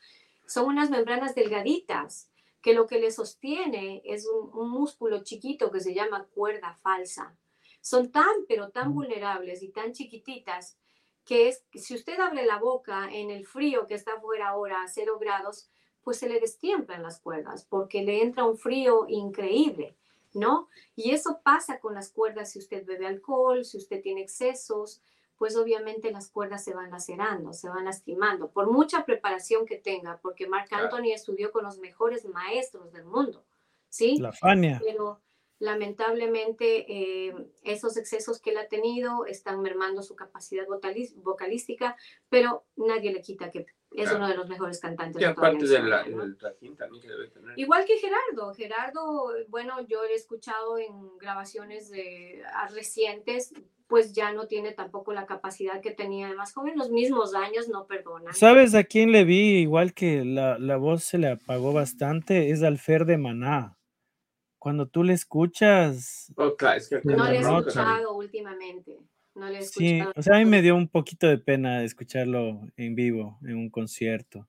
[0.46, 2.30] Son unas membranas delgaditas
[2.60, 7.36] que lo que le sostiene es un músculo chiquito que se llama cuerda falsa.
[7.82, 10.78] Son tan, pero tan vulnerables y tan chiquititas
[11.24, 14.88] que es, si usted abre la boca en el frío que está afuera ahora a
[14.88, 15.68] cero grados,
[16.02, 19.96] pues se le destiemplan las cuerdas porque le entra un frío increíble,
[20.34, 20.68] ¿no?
[20.94, 25.00] Y eso pasa con las cuerdas si usted bebe alcohol, si usted tiene excesos,
[25.38, 30.18] pues obviamente las cuerdas se van lacerando, se van lastimando, por mucha preparación que tenga,
[30.22, 33.42] porque Marc Anthony estudió con los mejores maestros del mundo,
[33.88, 34.18] ¿sí?
[34.18, 34.80] La Fania.
[34.84, 35.20] Pero
[35.58, 40.66] lamentablemente eh, esos excesos que él ha tenido están mermando su capacidad
[41.16, 41.96] vocalística,
[42.28, 45.22] pero nadie le quita que es uno de los mejores cantantes.
[45.22, 47.58] Y aparte del trajín también que debe tener.
[47.58, 48.52] Igual que Gerardo.
[48.54, 52.42] Gerardo, bueno, yo he escuchado en grabaciones de,
[52.74, 53.52] recientes,
[53.86, 56.76] pues ya no tiene tampoco la capacidad que tenía de más joven.
[56.76, 58.34] Los mismos años no perdonan.
[58.34, 59.58] ¿Sabes a quién le vi?
[59.58, 63.78] Igual que la, la voz se le apagó bastante, es Alfer de Maná
[64.64, 66.32] cuando tú le escuchas.
[66.36, 66.56] Oh,
[67.04, 68.98] no le he escuchado últimamente.
[69.34, 72.62] No le he sí, o sea, a mí me dio un poquito de pena escucharlo
[72.78, 74.48] en vivo, en un concierto.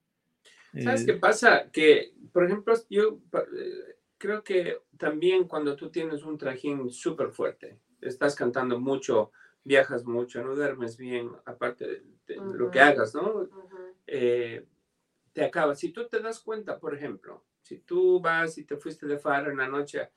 [0.82, 1.70] ¿Sabes qué pasa?
[1.70, 7.78] Que, por ejemplo, yo eh, creo que también cuando tú tienes un trajín súper fuerte,
[8.00, 9.34] estás cantando mucho,
[9.66, 13.50] viajas mucho, no duermes bien, aparte de, lo que hagas, ¿no?
[14.08, 14.66] Eh,
[15.34, 15.76] te acaba.
[15.76, 19.52] Si tú te das cuenta, por ejemplo, si tú vas y te fuiste de farra
[19.52, 20.08] en la noche,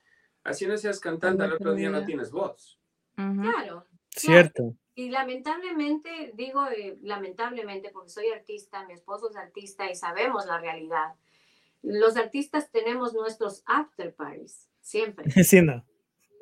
[0.43, 2.79] así no seas cantante, al otro día no tienes voz.
[3.15, 3.85] Claro.
[4.09, 4.75] Cierto.
[4.93, 10.59] Y lamentablemente, digo eh, lamentablemente porque soy artista, mi esposo es artista y sabemos la
[10.59, 11.15] realidad.
[11.81, 15.25] Los artistas tenemos nuestros after parties, siempre.
[15.43, 15.83] Sí, no.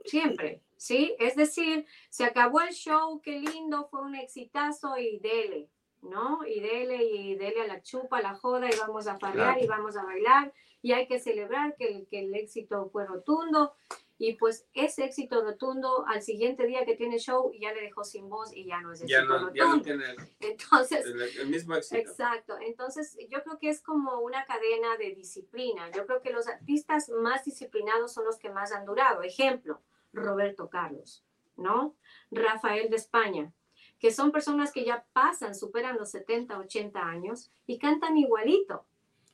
[0.04, 1.16] Siempre, ¿sí?
[1.20, 5.70] Es decir, se acabó el show, qué lindo, fue un exitazo y dele,
[6.02, 6.46] ¿no?
[6.46, 9.68] Y dele y dele a la chupa, a la joda y vamos a farrear y
[9.68, 10.54] vamos a bailar
[10.88, 13.76] y hay que celebrar que el, que el éxito fue rotundo
[14.18, 18.30] y pues ese éxito rotundo al siguiente día que tiene show ya le dejó sin
[18.30, 19.54] voz y ya no es éxito rotundo.
[19.54, 20.06] Ya no tiene
[20.40, 21.98] entonces, el, mismo éxito.
[21.98, 25.92] Exacto, entonces yo creo que es como una cadena de disciplina.
[25.92, 29.24] Yo creo que los artistas más disciplinados son los que más han durado.
[29.24, 29.82] Ejemplo,
[30.14, 31.26] Roberto Carlos,
[31.58, 31.98] ¿no?
[32.32, 33.52] Rafael de España,
[34.00, 38.86] que son personas que ya pasan, superan los 70, 80 años y cantan igualito.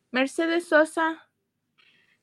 [0.10, 1.30] Mercedes Sosa.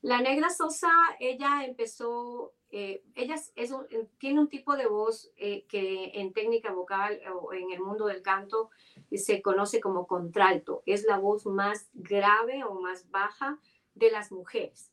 [0.03, 3.75] La negra Sosa, ella empezó, eh, ella es
[4.19, 8.23] tiene un tipo de voz eh, que en técnica vocal o en el mundo del
[8.23, 8.71] canto
[9.13, 10.83] se conoce como contralto.
[10.87, 13.59] Es la voz más grave o más baja
[13.95, 14.91] de las mujeres.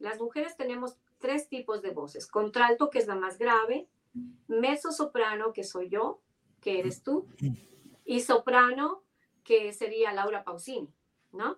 [0.00, 2.26] Las mujeres tenemos tres tipos de voces.
[2.26, 3.88] Contralto, que es la más grave,
[4.46, 6.20] mezzo soprano, que soy yo,
[6.60, 7.26] que eres tú,
[8.04, 9.04] y soprano,
[9.44, 10.92] que sería Laura Pausini,
[11.32, 11.56] ¿no?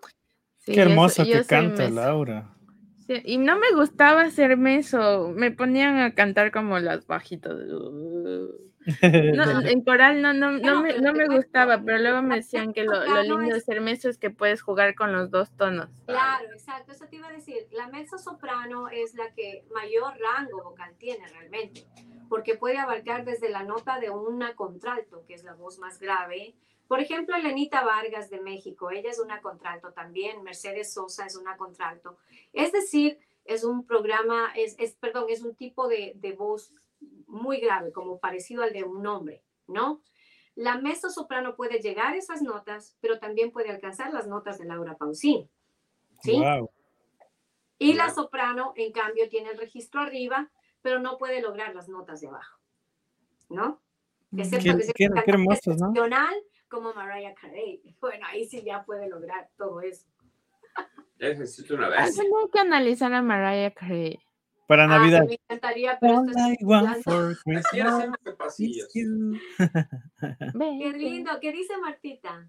[0.65, 2.53] Qué hermosa que canta Laura.
[3.07, 7.57] y no me gustaba hacerme eso, me ponían a cantar como las bajitas.
[9.01, 13.05] en coral no, no, no, me, no me gustaba, pero luego me decían que lo,
[13.05, 15.89] lo lindo de ser mezzo es que puedes jugar con los dos tonos.
[16.05, 17.67] Claro, exacto, eso te iba a decir.
[17.71, 21.85] La mezzo soprano es la que mayor rango vocal tiene realmente,
[22.27, 26.55] porque puede abarcar desde la nota de una contralto, que es la voz más grave,
[26.91, 31.55] por ejemplo, Elenita Vargas de México, ella es una contralto también, Mercedes Sosa es una
[31.55, 32.17] contralto.
[32.51, 36.75] Es decir, es un programa, es, perdón, es un tipo de, voz
[37.27, 40.01] muy grave, como parecido al de un hombre, ¿no?
[40.53, 44.65] La mezzo soprano puede llegar a esas notas, pero también puede alcanzar las notas de
[44.65, 45.49] Laura Pausini.
[46.21, 46.43] ¿sí?
[47.77, 50.51] Y la soprano, en cambio, tiene el registro arriba,
[50.81, 52.59] pero no puede lograr las notas de abajo,
[53.47, 53.81] ¿no?
[54.35, 57.81] Excepto que sea excepcional, como Mariah Carey.
[58.01, 60.07] Bueno, ahí sí ya puede lograr todo eso.
[61.19, 62.15] Necesito una vez.
[62.15, 64.17] Tengo que analizar a Mariah Carey.
[64.65, 65.25] Para ah, Navidad.
[65.27, 66.23] me encantaría, pero
[70.79, 71.31] Qué lindo.
[71.41, 72.47] ¿Qué dice Martita?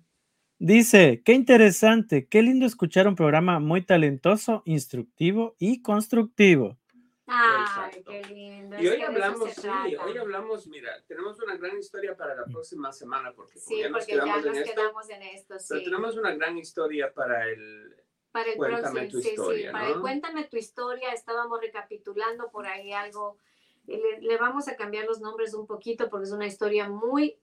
[0.59, 6.78] Dice, qué interesante, qué lindo escuchar un programa muy talentoso, instructivo y constructivo.
[7.27, 8.78] Ay, qué lindo.
[8.81, 13.32] Y hoy hablamos, sí, hoy hablamos, mira, tenemos una gran historia para la próxima semana,
[13.32, 15.66] porque sí, ya nos, quedamos, ya nos en quedamos, en esto, sí.
[15.70, 17.97] Pero tenemos una gran historia para el,
[18.32, 22.93] para el Cuéntame tu historia, sí, para el Cuéntame tu historia, estábamos recapitulando por ahí
[22.93, 23.39] algo,
[23.86, 27.39] le, le, vamos a cambiar los nombres un poquito porque es una historia muy,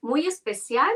[0.00, 0.92] muy especial,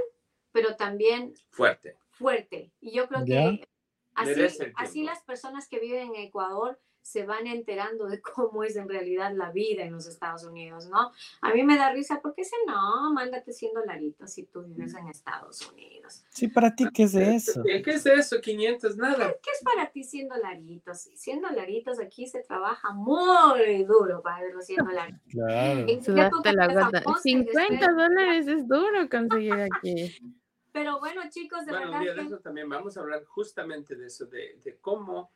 [0.53, 1.99] pero también fuerte.
[2.13, 2.73] Fuerte.
[2.81, 3.69] Y yo creo que
[4.15, 8.89] así, así las personas que viven en Ecuador se van enterando de cómo es en
[8.89, 11.13] realidad la vida en los Estados Unidos, ¿no?
[11.41, 15.07] A mí me da risa porque si no, mándate siendo larito si tú vives en
[15.09, 16.25] Estados Unidos.
[16.31, 17.63] Sí, para ti, ¿qué es eso?
[17.63, 18.41] ¿Qué es eso?
[18.41, 19.33] 500, nada.
[19.41, 21.09] ¿Qué, es para ti siendo laritos?
[21.15, 25.23] Siendo laritos aquí se trabaja muy duro para verlo siendo laritos.
[25.31, 25.87] Claro.
[27.23, 30.19] 50 dólares es duro conseguir aquí.
[30.73, 32.01] Pero bueno, chicos, de bueno, verdad.
[32.01, 35.31] Un día de eso también vamos a hablar justamente de eso, de, de cómo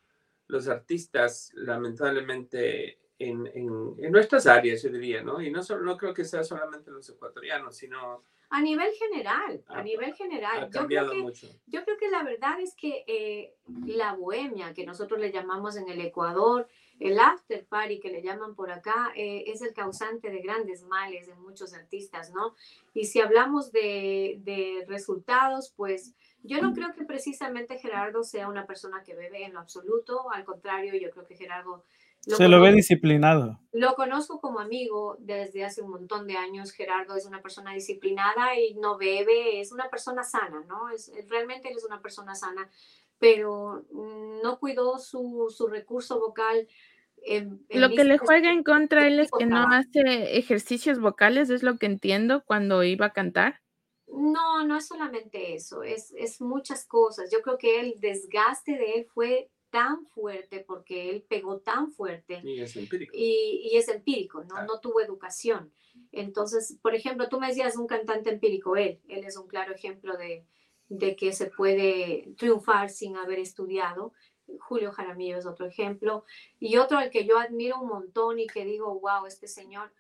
[0.51, 5.41] los artistas, lamentablemente, en, en, nuestras áreas, yo diría, ¿no?
[5.41, 8.25] Y no, solo, no creo que sea solamente los ecuatorianos, sino...
[8.53, 10.65] A nivel general, a, nivel general.
[10.65, 11.47] Ha cambiado yo, creo que, mucho.
[11.67, 13.55] yo creo que la verdad es que eh,
[13.87, 16.67] la bohemia, que nosotros le llamamos en el Ecuador,
[16.99, 21.29] el after party que le llaman por acá, eh, es el causante de grandes males
[21.29, 22.57] en muchos artistas, ¿no?
[22.93, 28.67] Y si hablamos de, de resultados, pues yo no creo que precisamente Gerardo sea una
[28.67, 31.85] persona que bebe en lo absoluto, al contrario, yo creo que Gerardo...
[32.27, 33.59] Lo Se lo ve disciplinado.
[33.73, 36.71] Lo conozco como amigo desde hace un montón de años.
[36.71, 40.91] Gerardo es una persona disciplinada y no bebe, es una persona sana, ¿no?
[40.91, 42.69] Es, realmente él es una persona sana,
[43.19, 46.69] pero no cuidó su, su recurso vocal.
[47.23, 51.49] En, en lo que le juega en contra él es que no hace ejercicios vocales,
[51.49, 53.63] es lo que entiendo cuando iba a cantar.
[54.13, 57.31] No, no es solamente eso, es, es muchas cosas.
[57.31, 62.41] Yo creo que el desgaste de él fue tan fuerte porque él pegó tan fuerte.
[62.45, 63.13] Y es empírico.
[63.17, 64.65] Y, y es empírico, ¿no?
[64.65, 65.73] no tuvo educación.
[66.13, 70.17] Entonces, por ejemplo, tú me decías un cantante empírico, él, él es un claro ejemplo
[70.17, 70.45] de,
[70.89, 74.13] de que se puede triunfar sin haber estudiado.
[74.59, 76.25] Julio Jaramillo es otro ejemplo.
[76.59, 79.93] Y otro al que yo admiro un montón y que digo, wow, este señor,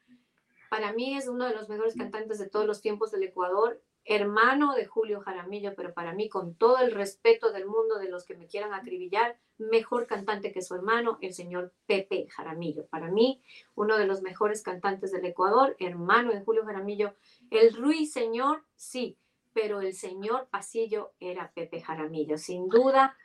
[0.69, 3.81] para mí es uno de los mejores cantantes de todos los tiempos del Ecuador
[4.11, 8.25] hermano de Julio Jaramillo, pero para mí, con todo el respeto del mundo de los
[8.25, 12.87] que me quieran acribillar, mejor cantante que su hermano, el señor Pepe Jaramillo.
[12.87, 13.41] Para mí,
[13.77, 17.15] uno de los mejores cantantes del Ecuador, hermano de Julio Jaramillo.
[17.51, 19.17] El ruiseñor, sí,
[19.53, 23.17] pero el señor Pasillo era Pepe Jaramillo, sin duda.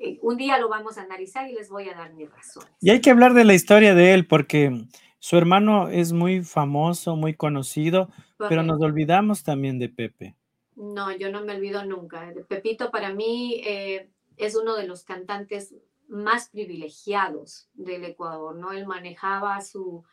[0.00, 2.72] Eh, un día lo vamos a analizar y les voy a dar mis razones.
[2.80, 4.84] Y hay que hablar de la historia de él, porque
[5.20, 8.10] su hermano es muy famoso, muy conocido,
[8.48, 10.34] pero nos olvidamos también de Pepe.
[10.76, 12.32] No, yo no me olvido nunca.
[12.48, 15.74] Pepito para mí eh, es uno de los cantantes
[16.08, 18.72] más privilegiados del Ecuador, ¿no?
[18.72, 20.04] Él manejaba su,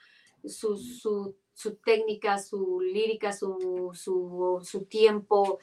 [0.46, 5.60] su, su, su técnica, su lírica, su, su, su tiempo,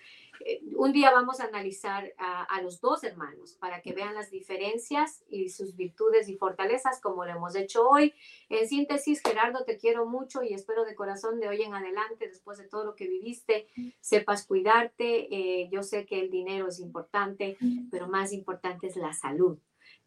[0.76, 5.48] un día vamos a analizar a, los dos hermanos para que vean las diferencias y
[5.48, 8.14] sus virtudes y fortalezas como lo hemos hecho hoy.
[8.48, 12.58] En síntesis, Gerardo, te quiero mucho y espero de corazón de hoy en adelante, después
[12.58, 13.68] de todo lo que viviste,
[14.00, 15.28] sepas cuidarte.
[15.34, 17.56] Eh, yo sé que el dinero es importante,
[17.90, 19.58] pero más importante es la salud.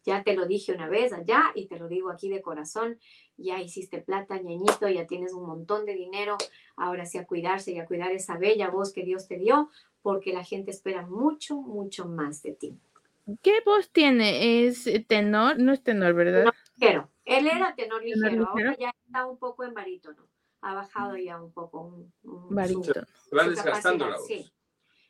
[0.04, 2.98] Ya te lo dije una vez allá y te lo digo aquí de corazón.
[3.36, 6.36] Ya hiciste plata, ñañito, ya tienes un montón de dinero.
[6.76, 9.70] Ahora sí a cuidarse y a cuidar esa bella voz que Dios te dio,
[10.02, 12.78] porque la gente espera mucho, mucho más de ti.
[13.42, 14.66] ¿Qué voz tiene?
[14.66, 15.58] ¿Es tenor?
[15.58, 16.44] No es tenor, ¿verdad?
[16.44, 17.08] No, ligero.
[17.24, 20.26] Él era tenor ligero, ahora ya está un poco en barítono.
[20.60, 21.82] Ha bajado ya un poco.
[22.22, 23.06] Un, barítono.
[23.28, 24.26] Se va desgastando la voz.
[24.26, 24.52] Sí.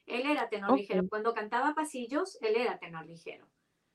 [0.07, 1.09] Él era tenor ligero.
[1.09, 3.47] Cuando cantaba pasillos, él era tenor ligero.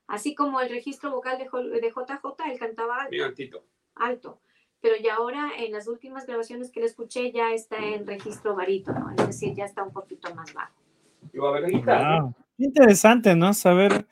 [0.07, 3.23] Así como el registro vocal de, de JJ, él cantaba alto.
[3.23, 3.65] altito.
[3.95, 4.41] Alto.
[4.79, 9.09] Pero ya ahora en las últimas grabaciones que le escuché ya está en registro barítono,
[9.17, 10.86] es decir, ya está un poquito más bajo.
[11.33, 12.33] Wow.
[12.57, 13.53] Interesante, ¿no?
[13.53, 14.07] Saber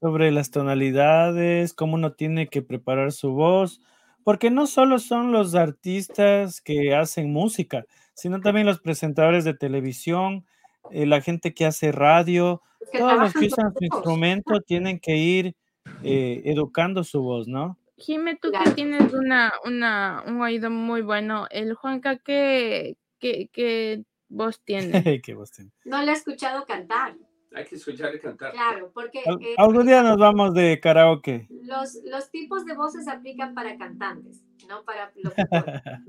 [0.00, 3.80] sobre las tonalidades, cómo uno tiene que preparar su voz,
[4.24, 7.84] porque no solo son los artistas que hacen música,
[8.14, 10.44] sino también los presentadores de televisión,
[10.90, 12.62] eh, la gente que hace radio,
[12.98, 15.54] todos los que usan su instrumento tienen que ir
[16.02, 17.78] eh, educando su voz, ¿no?
[17.96, 24.02] Jime, tú que tienes una, una, un oído muy bueno, el Juanca, ¿qué, qué, qué
[24.32, 24.92] voz tiene?
[25.22, 25.70] ¿Qué voz tiene?
[25.84, 27.16] No le he escuchado cantar.
[27.54, 28.52] Hay que escucharle cantar.
[28.52, 29.20] Claro, porque...
[29.26, 31.46] Al, eh, algún día nos vamos de karaoke.
[31.50, 35.12] Los, los tipos de voces aplican para cantantes, no para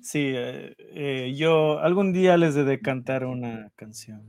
[0.00, 4.24] sí, eh, eh, yo algún día les he de cantar una canción.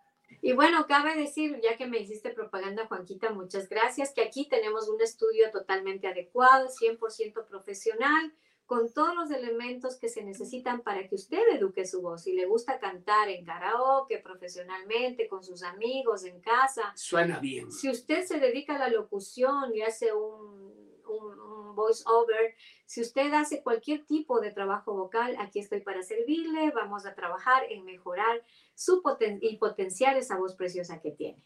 [0.44, 4.88] Y bueno, cabe decir, ya que me hiciste propaganda, Juanquita, muchas gracias, que aquí tenemos
[4.88, 8.34] un estudio totalmente adecuado, 100% profesional,
[8.66, 12.24] con todos los elementos que se necesitan para que usted eduque su voz.
[12.24, 16.92] Si le gusta cantar en karaoke, profesionalmente, con sus amigos, en casa.
[16.96, 17.70] Suena bien.
[17.70, 20.72] Si usted se dedica a la locución y hace un,
[21.06, 22.54] un voice over.
[22.86, 26.70] Si usted hace cualquier tipo de trabajo vocal, aquí estoy para servirle.
[26.74, 28.42] Vamos a trabajar en mejorar
[28.74, 31.38] su poten y potenciar esa voz preciosa que tiene.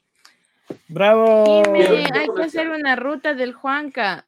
[0.88, 1.62] ¡Bravo!
[1.66, 4.26] hay que hacer una ruta del Juanca.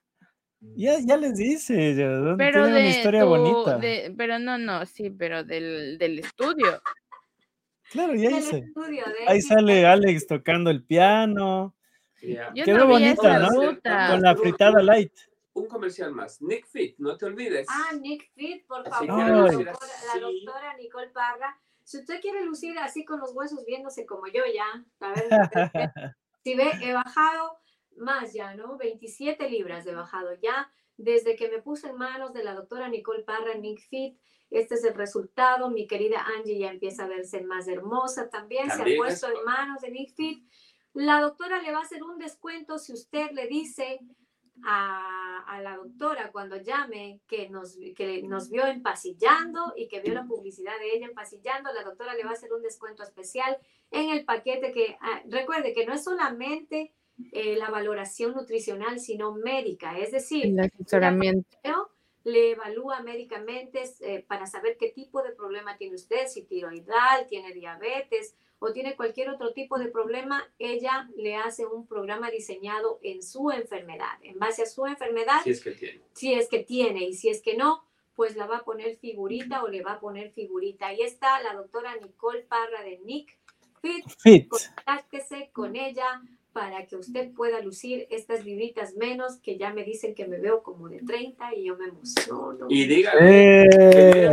[0.61, 1.95] Ya, ya les dice,
[2.37, 3.79] pero de una historia bonita.
[4.17, 6.83] pero no, no, sí, pero del, del estudio.
[7.91, 8.65] Claro, ya hice.
[9.27, 11.75] Ahí sale Alex tocando el piano.
[12.21, 13.79] Quedó bonita, ¿no?
[14.11, 15.13] Con la fritada light
[15.59, 16.41] un comercial más.
[16.41, 17.67] Nick Fit, no te olvides.
[17.71, 19.09] Ah, Nick Fit, por favor.
[19.09, 21.61] La doctora, Nicole Parra.
[21.85, 25.29] Si usted quiere lucir así con los huesos viéndose como yo ya, a ver,
[26.45, 27.59] si ve, he bajado
[27.97, 28.77] más ya, ¿no?
[28.77, 30.71] 27 libras he bajado ya.
[30.97, 34.19] Desde que me puse en manos de la doctora Nicole Parra, Nick Fit,
[34.51, 35.71] este es el resultado.
[35.71, 38.71] Mi querida Angie ya empieza a verse más hermosa también.
[38.71, 40.47] se ha puesto en manos de Nick Fit.
[40.95, 44.01] La doctora le va a hacer un descuento si usted le dice
[44.65, 50.25] a, la doctora cuando llame que nos, que nos vio empasillando y que vio la
[50.25, 53.59] publicidad de ella empasillando, la doctora le va a hacer un descuento especial
[53.91, 56.93] en el paquete que, ah, recuerde que no es solamente
[57.33, 61.59] eh, la valoración nutricional, sino médica, es decir, el asesoramiento.
[62.25, 67.53] Le evalúa médicamente eh, para saber qué tipo de problema tiene usted, si tiroidal, tiene
[67.53, 73.23] diabetes, o tiene cualquier otro tipo de problema, ella le hace un programa diseñado en
[73.23, 75.41] su enfermedad, en base a su enfermedad.
[75.45, 76.01] Si es que tiene.
[76.15, 77.85] Si es que tiene y si es que no,
[78.17, 80.89] pues la va a poner figurita o le va a poner figurita.
[80.89, 83.39] Ahí está la doctora Nicole Parra de Nick
[83.81, 84.05] Fit.
[84.19, 84.49] Fit.
[84.49, 86.21] Contáctese con ella
[86.53, 90.65] para que usted pueda lucir estas libritas menos que ya me dicen que me veo
[90.65, 92.67] como de 30 y yo me emociono.
[92.69, 94.31] Y dígale eh,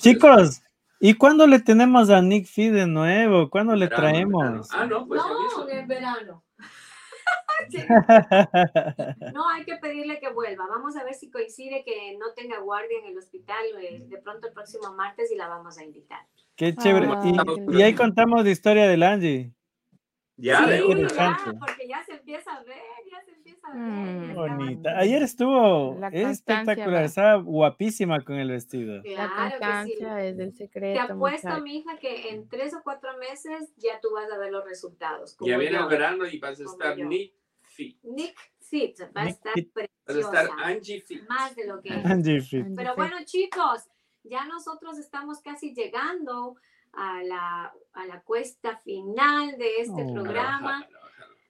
[0.00, 0.60] chicos,
[1.02, 3.48] ¿Y cuándo le tenemos a Nick Fee de nuevo?
[3.48, 4.68] ¿Cuándo le traemos?
[4.70, 6.44] Ah, no, pues no, en verano.
[9.34, 10.66] no, hay que pedirle que vuelva.
[10.68, 14.48] Vamos a ver si coincide que no tenga guardia en el hospital eh, de pronto
[14.48, 16.20] el próximo martes y la vamos a invitar.
[16.54, 17.08] Qué chévere.
[17.70, 19.54] y, ahí contamos la historia del Angie.
[20.36, 20.72] Ya, sí,
[21.16, 22.78] ya, porque ya se empieza a ver,
[23.10, 23.39] ya se empieza a ver.
[23.74, 24.98] Mm, bonita.
[24.98, 29.02] Ayer estuvo espectacular, estaba guapísima con el vestido.
[29.02, 31.06] Claro la constancia es del secreto.
[31.06, 34.52] Te apuesto, mi hija, que en tres o cuatro meses ya tú vas a ver
[34.52, 35.36] los resultados.
[35.40, 37.98] Ya viene el verano y vas a estar Nick Fit.
[38.02, 39.90] Nick Fit, va a estar preciosa.
[40.08, 41.28] Va a estar Angie Fit.
[41.28, 42.04] Más de lo que es.
[42.04, 42.66] Angie Fit.
[42.76, 43.88] Pero bueno, chicos,
[44.22, 46.56] ya nosotros estamos casi llegando
[46.92, 50.12] a la, a la cuesta final de este oh.
[50.12, 50.86] programa.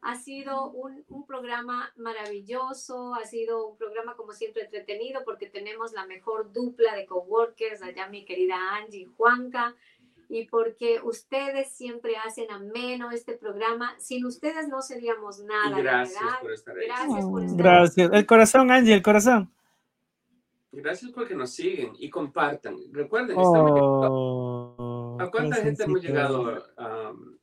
[0.02, 5.93] Ha sido un, un, programa maravilloso, ha sido un programa como siempre entretenido porque tenemos
[5.93, 9.74] la mejor dupla de coworkers, allá mi querida Angie y Juanca,
[10.31, 13.94] y porque ustedes siempre hacen ameno este programa.
[13.98, 15.77] Sin ustedes no seríamos nada.
[15.77, 16.86] gracias por estar ahí.
[16.86, 18.10] Gracias por estar Gracias.
[18.12, 19.52] El corazón, Angie, el corazón.
[20.72, 22.77] Gracias porque nos siguen y compartan.
[22.93, 25.16] Recuerden, oh.
[25.20, 27.36] ¿A cuánta gente hemos llegado, um,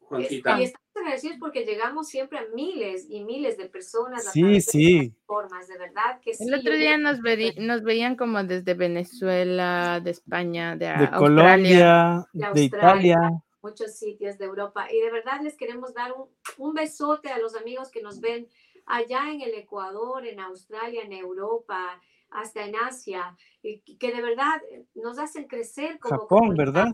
[0.00, 0.60] Juanquita?
[0.60, 0.72] Y
[1.06, 4.30] agradecidos porque llegamos siempre a miles y miles de personas.
[4.32, 5.14] sí, sí.
[5.26, 7.18] Formas, de verdad que El otro día nos,
[7.56, 13.18] nos, veían como desde Venezuela, de España, de, de Colombia, de, Italia.
[13.62, 14.86] Muchos sitios de Europa.
[14.92, 16.28] Y de verdad les queremos dar un,
[16.58, 18.46] un besote a los amigos que nos ven
[18.86, 22.00] allá en el Ecuador, en Australia, en Europa,
[22.30, 24.60] hasta en Asia, y que de verdad
[24.94, 26.88] nos hacen crecer como Japón, ¿verdad?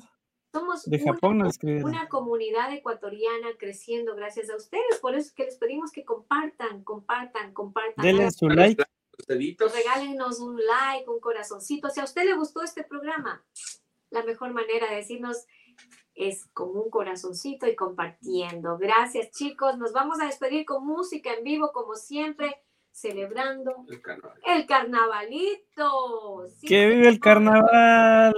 [0.53, 1.51] Somos de Japón una,
[1.83, 4.99] una, comunidad ecuatoriana creciendo gracias a ustedes.
[5.01, 8.05] Por eso es que les pedimos que compartan, compartan, compartan.
[8.05, 8.85] Denle su like.
[9.29, 11.89] Regálenos un like, un corazoncito.
[11.89, 13.43] Si a usted le gustó este programa,
[14.11, 15.47] la mejor manera de decirnos
[16.15, 18.77] es con un corazoncito y compartiendo.
[18.77, 19.79] Gracias chicos.
[19.79, 24.39] Nos vamos a despedir con música en vivo como siempre celebrando el, carnaval.
[24.45, 26.47] el carnavalito.
[26.61, 28.35] ¡Que vive el carnaval!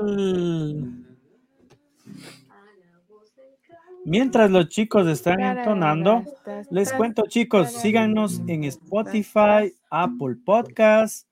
[4.05, 6.23] Mientras los chicos están entonando,
[6.71, 11.27] les cuento chicos, síganos en Spotify, Apple Podcast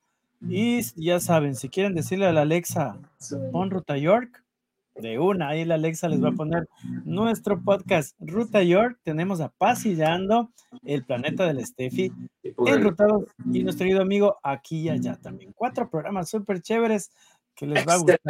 [0.49, 2.99] y ya saben, si quieren decirle a la Alexa,
[3.53, 4.43] pon Ruta York,
[4.97, 6.69] de una, ahí la Alexa les va a poner
[7.05, 8.99] nuestro podcast Ruta York.
[9.03, 10.51] Tenemos a Pasillando,
[10.85, 12.13] el planeta del Steffi,
[12.67, 15.53] enrutados y nuestro querido amigo aquí y allá también.
[15.55, 17.11] Cuatro programas súper chéveres
[17.55, 18.21] que les va a gustar.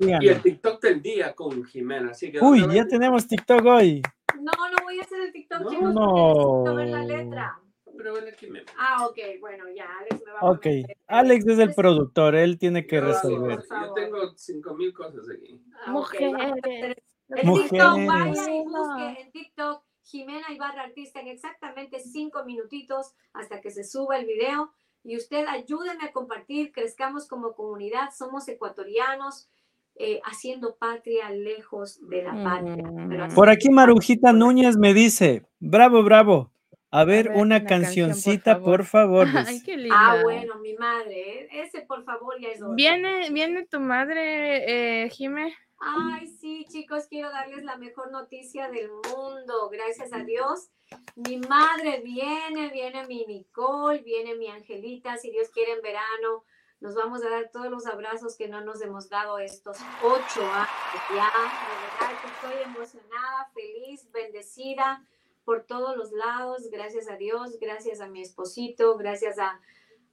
[0.00, 2.10] Y el TikTok del día con Jimena.
[2.10, 4.02] Así que Uy, ya tenemos TikTok hoy.
[4.40, 6.34] No, no voy a hacer el TikTok, no, chicos, no.
[6.34, 7.60] necesito ver la letra.
[7.96, 8.72] Pero bueno, Jimena.
[8.76, 10.66] Ah, ok, bueno, ya, Alex me va a Ok,
[11.06, 13.60] Alex es el productor, él tiene que resolver.
[13.70, 15.60] Yo tengo cinco mil cosas aquí.
[15.86, 16.96] Ah, Mujeres.
[17.28, 23.60] En TikTok, vaya y busque en TikTok Jimena Ibarra Artista en exactamente cinco minutitos hasta
[23.60, 24.72] que se suba el video
[25.04, 29.48] y usted ayúdenme a compartir, crezcamos como comunidad, somos ecuatorianos,
[29.96, 32.84] eh, haciendo patria lejos de la patria.
[32.84, 33.34] Mm.
[33.34, 36.50] Por aquí Marujita Núñez me dice, bravo, bravo.
[36.90, 39.26] A ver, una, cancioncita, por favor.
[39.48, 39.96] Ay, qué linda.
[39.98, 41.48] Ah, bueno, mi madre, ¿eh?
[41.50, 42.74] ese por favor ya es otro.
[42.74, 45.54] ¿Viene, viene tu madre, eh, Jime?
[45.86, 50.70] Ay, sí, chicos, quiero darles la mejor noticia del mundo, gracias a Dios.
[51.14, 56.44] Mi madre viene, viene mi Nicole, viene mi Angelita, si Dios quiere en verano.
[56.80, 60.70] Nos vamos a dar todos los abrazos que no nos hemos dado estos ocho años
[61.10, 61.30] ya.
[61.30, 65.06] De verdad que estoy emocionada, feliz, bendecida
[65.44, 66.70] por todos los lados.
[66.70, 69.60] Gracias a Dios, gracias a mi esposito, gracias a,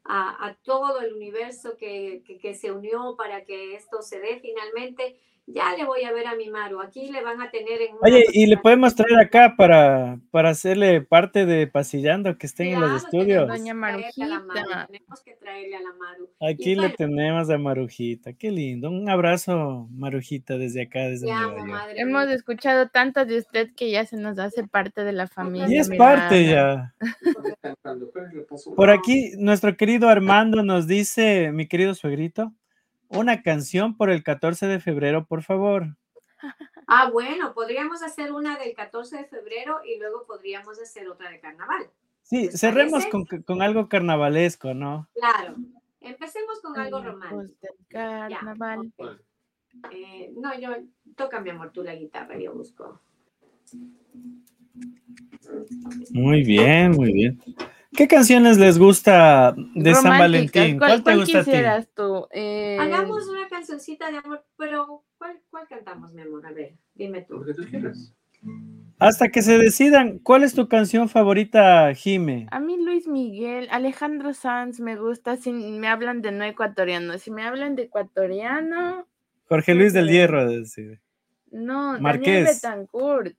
[0.03, 5.18] a, todo el universo que, que se unió para que esto se dé finalmente
[5.53, 6.81] ya le voy a ver a mi Maru.
[6.81, 7.95] Aquí le van a tener en.
[8.01, 12.81] Oye, y le podemos traer acá para, para hacerle parte de Pasillando que estén en
[12.81, 13.47] los estudios.
[13.47, 14.43] Doña Marujita.
[14.87, 16.29] Tenemos que traerle a la Maru.
[16.41, 18.33] Aquí le tenemos a Marujita.
[18.33, 18.89] Qué lindo.
[18.89, 21.27] Un abrazo, Marujita, desde acá, desde
[21.95, 25.67] Hemos escuchado tanto de usted que ya se nos hace parte de la familia.
[25.69, 26.93] Y es parte ya.
[28.75, 32.53] Por aquí, nuestro querido Armando nos dice, mi querido suegrito
[33.11, 35.97] una canción por el 14 de febrero, por favor.
[36.88, 41.39] Ah, bueno, podríamos hacer una del 14 de febrero y luego podríamos hacer otra de
[41.39, 41.89] carnaval.
[42.23, 45.07] Sí, cerremos con, algo carnavalesco, ¿no?
[45.13, 45.55] Claro.
[45.99, 47.67] Empecemos con algo romántico.
[47.89, 48.91] Carnaval.
[49.91, 50.69] Eh, no, yo,
[51.15, 52.99] toca mi amor tú la guitarra, yo busco.
[56.11, 57.41] Muy bien, muy bien.
[57.93, 60.77] ¿Qué canciones les gusta de San Valentín?
[60.77, 62.27] ¿Cuál, te gusta quisieras tú?
[62.31, 62.77] Eh...
[62.80, 66.45] Hagamos una cancioncita de amor, pero ¿cuál, ¿cuál, cantamos, mi amor?
[66.45, 67.35] A ver, dime tú.
[67.35, 68.13] Lo que tú quieras.
[68.97, 72.47] Hasta que se decidan, ¿cuál es tu canción favorita, Jime?
[72.51, 77.31] A mí Luis Miguel, Alejandro Sanz me gusta, si me hablan de no ecuatoriano, si
[77.31, 79.07] me hablan de ecuatoriano...
[79.47, 81.01] Jorge Luis del Hierro, decir.
[81.51, 82.45] No, Marqués.
[82.45, 83.38] Daniel Betancourt.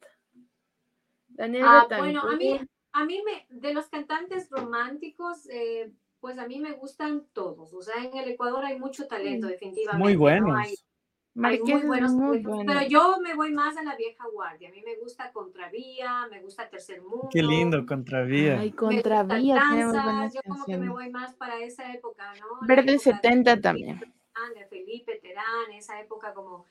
[1.29, 2.61] Daniel ah, Bueno, a mí,
[2.93, 5.90] a mí me, de los cantantes románticos, eh,
[6.20, 7.73] pues a mí me gustan todos.
[7.74, 9.98] O sea, en el Ecuador hay mucho talento, definitivamente.
[9.98, 10.56] Muy buenos.
[10.56, 10.74] Hay,
[11.35, 12.12] muy buenos,
[12.66, 14.69] pero yo me voy más a la vieja guardia.
[14.69, 17.31] A mí me gusta Contravía, me gusta Tercer Mundo.
[17.32, 18.60] Qué lindo, Contravía.
[18.60, 19.59] Ay, Contravía.
[20.32, 22.66] yo como que me voy más para esa época, ¿no?
[22.66, 24.01] Verde 70 también.
[24.55, 26.66] De Felipe Terán, esa época como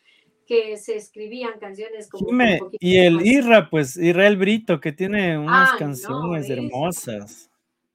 [0.52, 2.28] que se escribían canciones como...
[2.72, 7.50] y el Irra, pues Israel Brito, que tiene unas canciones hermosas.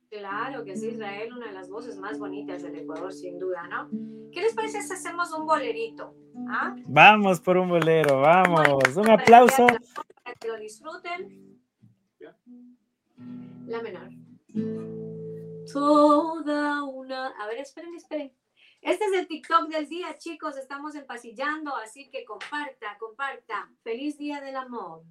[0.09, 3.91] Claro que es Israel, una de las voces más bonitas del Ecuador, sin duda, ¿no?
[4.33, 6.15] ¿Qué les parece si hacemos un bolerito?
[6.49, 6.75] ¿Ah?
[6.87, 8.97] Vamos por un bolero, vamos.
[8.97, 9.67] un aplauso.
[9.67, 11.61] Para que lo disfruten.
[13.67, 14.09] La menor.
[15.71, 17.27] Toda una...
[17.39, 18.33] A ver, esperen, esperen.
[18.83, 20.57] Este es el TikTok del día, chicos.
[20.57, 23.69] Estamos empasillando, así que comparta, comparta.
[23.83, 25.03] Feliz Día del Amor.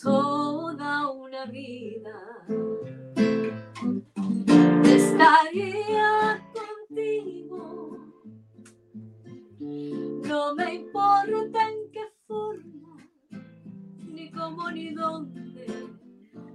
[0.00, 2.46] Toda una vida
[4.84, 6.47] estaría
[10.38, 12.96] No me importa en qué forma,
[14.06, 15.66] ni cómo ni dónde,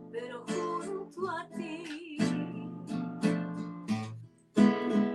[0.09, 2.17] pero junto a ti.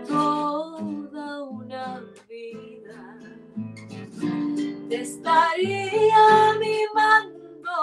[0.06, 3.18] Toda una vida
[4.90, 7.78] te estaría mimando,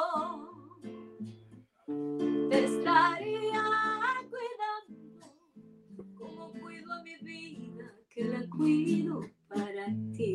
[2.52, 3.64] te estaría
[4.30, 5.26] cuidando,
[6.14, 10.35] como cuido a mi vida, que la cuido para ti.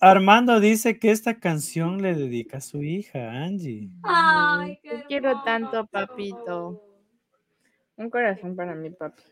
[0.00, 3.90] Armando dice que esta canción le dedica a su hija, Angie.
[4.02, 6.82] Ay, qué Te quiero tanto, papito.
[7.96, 9.22] Un corazón para mi papi.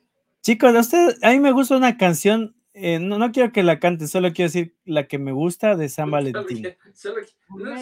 [0.43, 3.79] Chicos, a usted, a mí me gusta una canción, eh, no, no quiero que la
[3.79, 6.67] cante, solo quiero decir la que me gusta de San Valentín.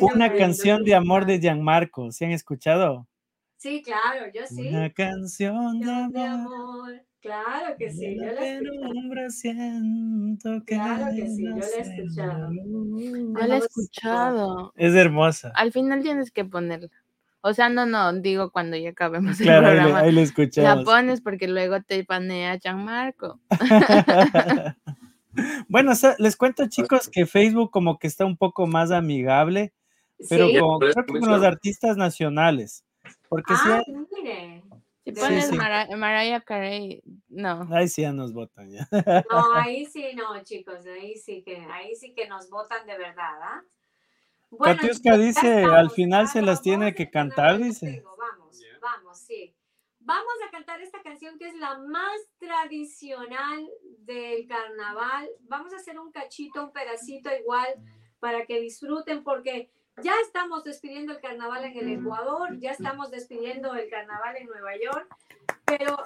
[0.01, 3.09] Una canción de amor de Gianmarco, ¿se han escuchado?
[3.57, 4.69] Sí, claro, yo sí.
[4.69, 7.05] Una canción de amor.
[7.23, 8.47] Claro que sí, yo la
[9.25, 12.51] he siento que Claro que sí, yo la he se escuchado.
[12.53, 14.73] Yo la he escuchado.
[14.77, 15.53] Es hermosa.
[15.55, 16.89] Al final tienes que ponerla.
[17.41, 19.99] O sea, no, no, digo cuando ya acabemos el Claro, ahí, programa.
[20.01, 20.85] ahí lo La escuchamos.
[20.85, 23.41] pones porque luego te panea Gianmarco.
[25.69, 29.73] bueno, o sea, les cuento, chicos, que Facebook como que está un poco más amigable,
[30.29, 30.59] pero Sí.
[30.59, 32.85] con, creo que con los artistas nacionales.
[33.29, 34.62] Porque sí, Ah, hay- mire.
[35.05, 35.57] Si Sí, pones sí.
[35.57, 37.67] Mara- Mariah Carey, no.
[37.75, 38.87] ahí sí ya nos votan ya.
[38.93, 38.93] No,
[39.55, 43.63] ahí sí no, chicos, ahí sí que, ahí sí que nos votan de verdad, ¿ah?
[44.63, 48.03] Katiuska chicos, ya dice, estamos, al final se las tiene que cantar, dice.
[48.05, 49.55] Vamos, vamos, sí.
[50.05, 53.69] Vamos a cantar esta canción que es la más tradicional
[54.01, 55.29] del carnaval.
[55.43, 57.69] Vamos a hacer un cachito, un pedacito igual
[58.19, 59.71] para que disfruten porque
[60.03, 64.77] ya estamos despidiendo el carnaval en el Ecuador, ya estamos despidiendo el carnaval en Nueva
[64.77, 65.07] York,
[65.65, 65.97] pero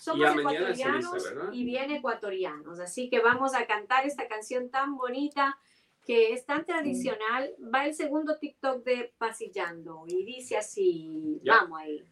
[0.00, 5.58] somos ecuatorianos y bien ecuatorianos, así que vamos a cantar esta canción tan bonita
[6.06, 7.54] que es tan tradicional.
[7.74, 11.64] Va el segundo TikTok de Pasillando y dice así, Ya.
[11.64, 12.04] vamos ahí.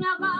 [0.00, 0.39] Carnaval,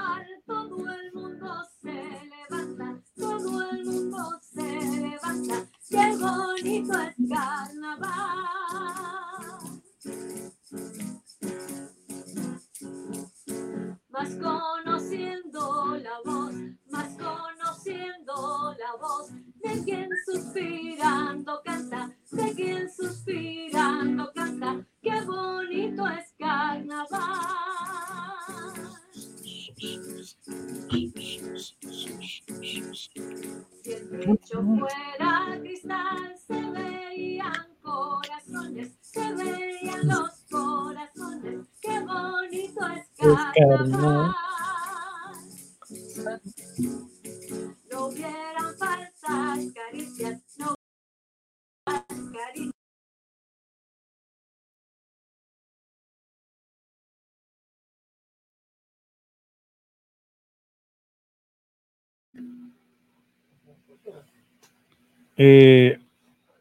[65.43, 65.99] Eh,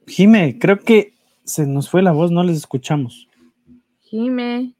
[0.07, 3.27] Jime, creo que se nos fue la voz, no les escuchamos.
[3.99, 4.73] Jime.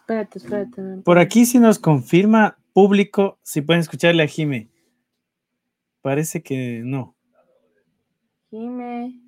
[0.00, 0.82] Espérate, espérate.
[1.02, 4.68] Por aquí sí nos confirma público si pueden escucharle a Jime.
[6.02, 7.16] Parece que no.
[8.50, 9.18] Jime.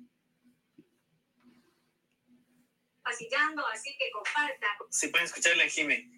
[3.01, 4.67] pasillando, así que comparta.
[4.91, 6.11] Si pueden escucharle a Jime.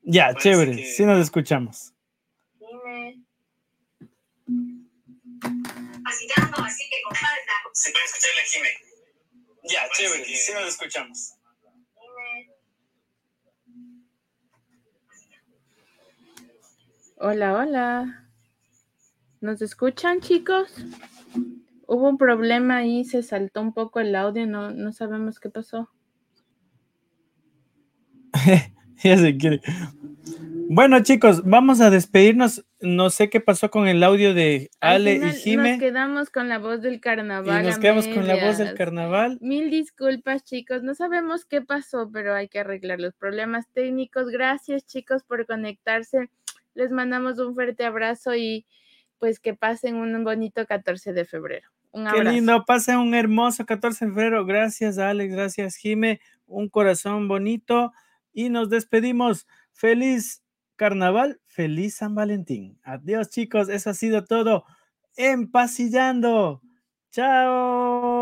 [0.00, 1.92] Ya, chévere, sí nos escuchamos.
[2.58, 3.25] Jime.
[6.06, 7.52] Pasillando, así que comparta.
[7.72, 8.68] Si pueden escucharle a Jime.
[9.68, 11.32] Ya, chévere, sí nos escuchamos.
[17.16, 18.28] Hola, hola.
[19.40, 20.72] ¿Nos escuchan, chicos?
[21.88, 25.90] Hubo un problema ahí, se saltó un poco el audio, no, no sabemos qué pasó.
[29.02, 29.60] ya se quiere.
[30.68, 32.64] Bueno, chicos, vamos a despedirnos.
[32.80, 35.70] No sé qué pasó con el audio de Ale y Jime.
[35.70, 37.62] Nos quedamos con la voz del carnaval.
[37.62, 39.38] Y nos quedamos con la voz del carnaval.
[39.40, 40.82] Mil disculpas, chicos.
[40.82, 44.28] No sabemos qué pasó, pero hay que arreglar los problemas técnicos.
[44.28, 46.30] Gracias, chicos, por conectarse.
[46.74, 48.66] Les mandamos un fuerte abrazo y
[49.18, 51.68] pues que pasen un bonito 14 de febrero.
[51.92, 54.44] Un Qué lindo, pasen un hermoso 14 de febrero.
[54.44, 55.32] Gracias, Alex.
[55.32, 56.20] Gracias, Jime.
[56.46, 57.92] Un corazón bonito.
[58.32, 59.46] Y nos despedimos.
[59.72, 60.42] Feliz
[60.76, 62.78] carnaval, feliz San Valentín.
[62.84, 64.64] Adiós chicos, eso ha sido todo.
[65.16, 66.62] Empasillando.
[67.10, 68.15] Chao.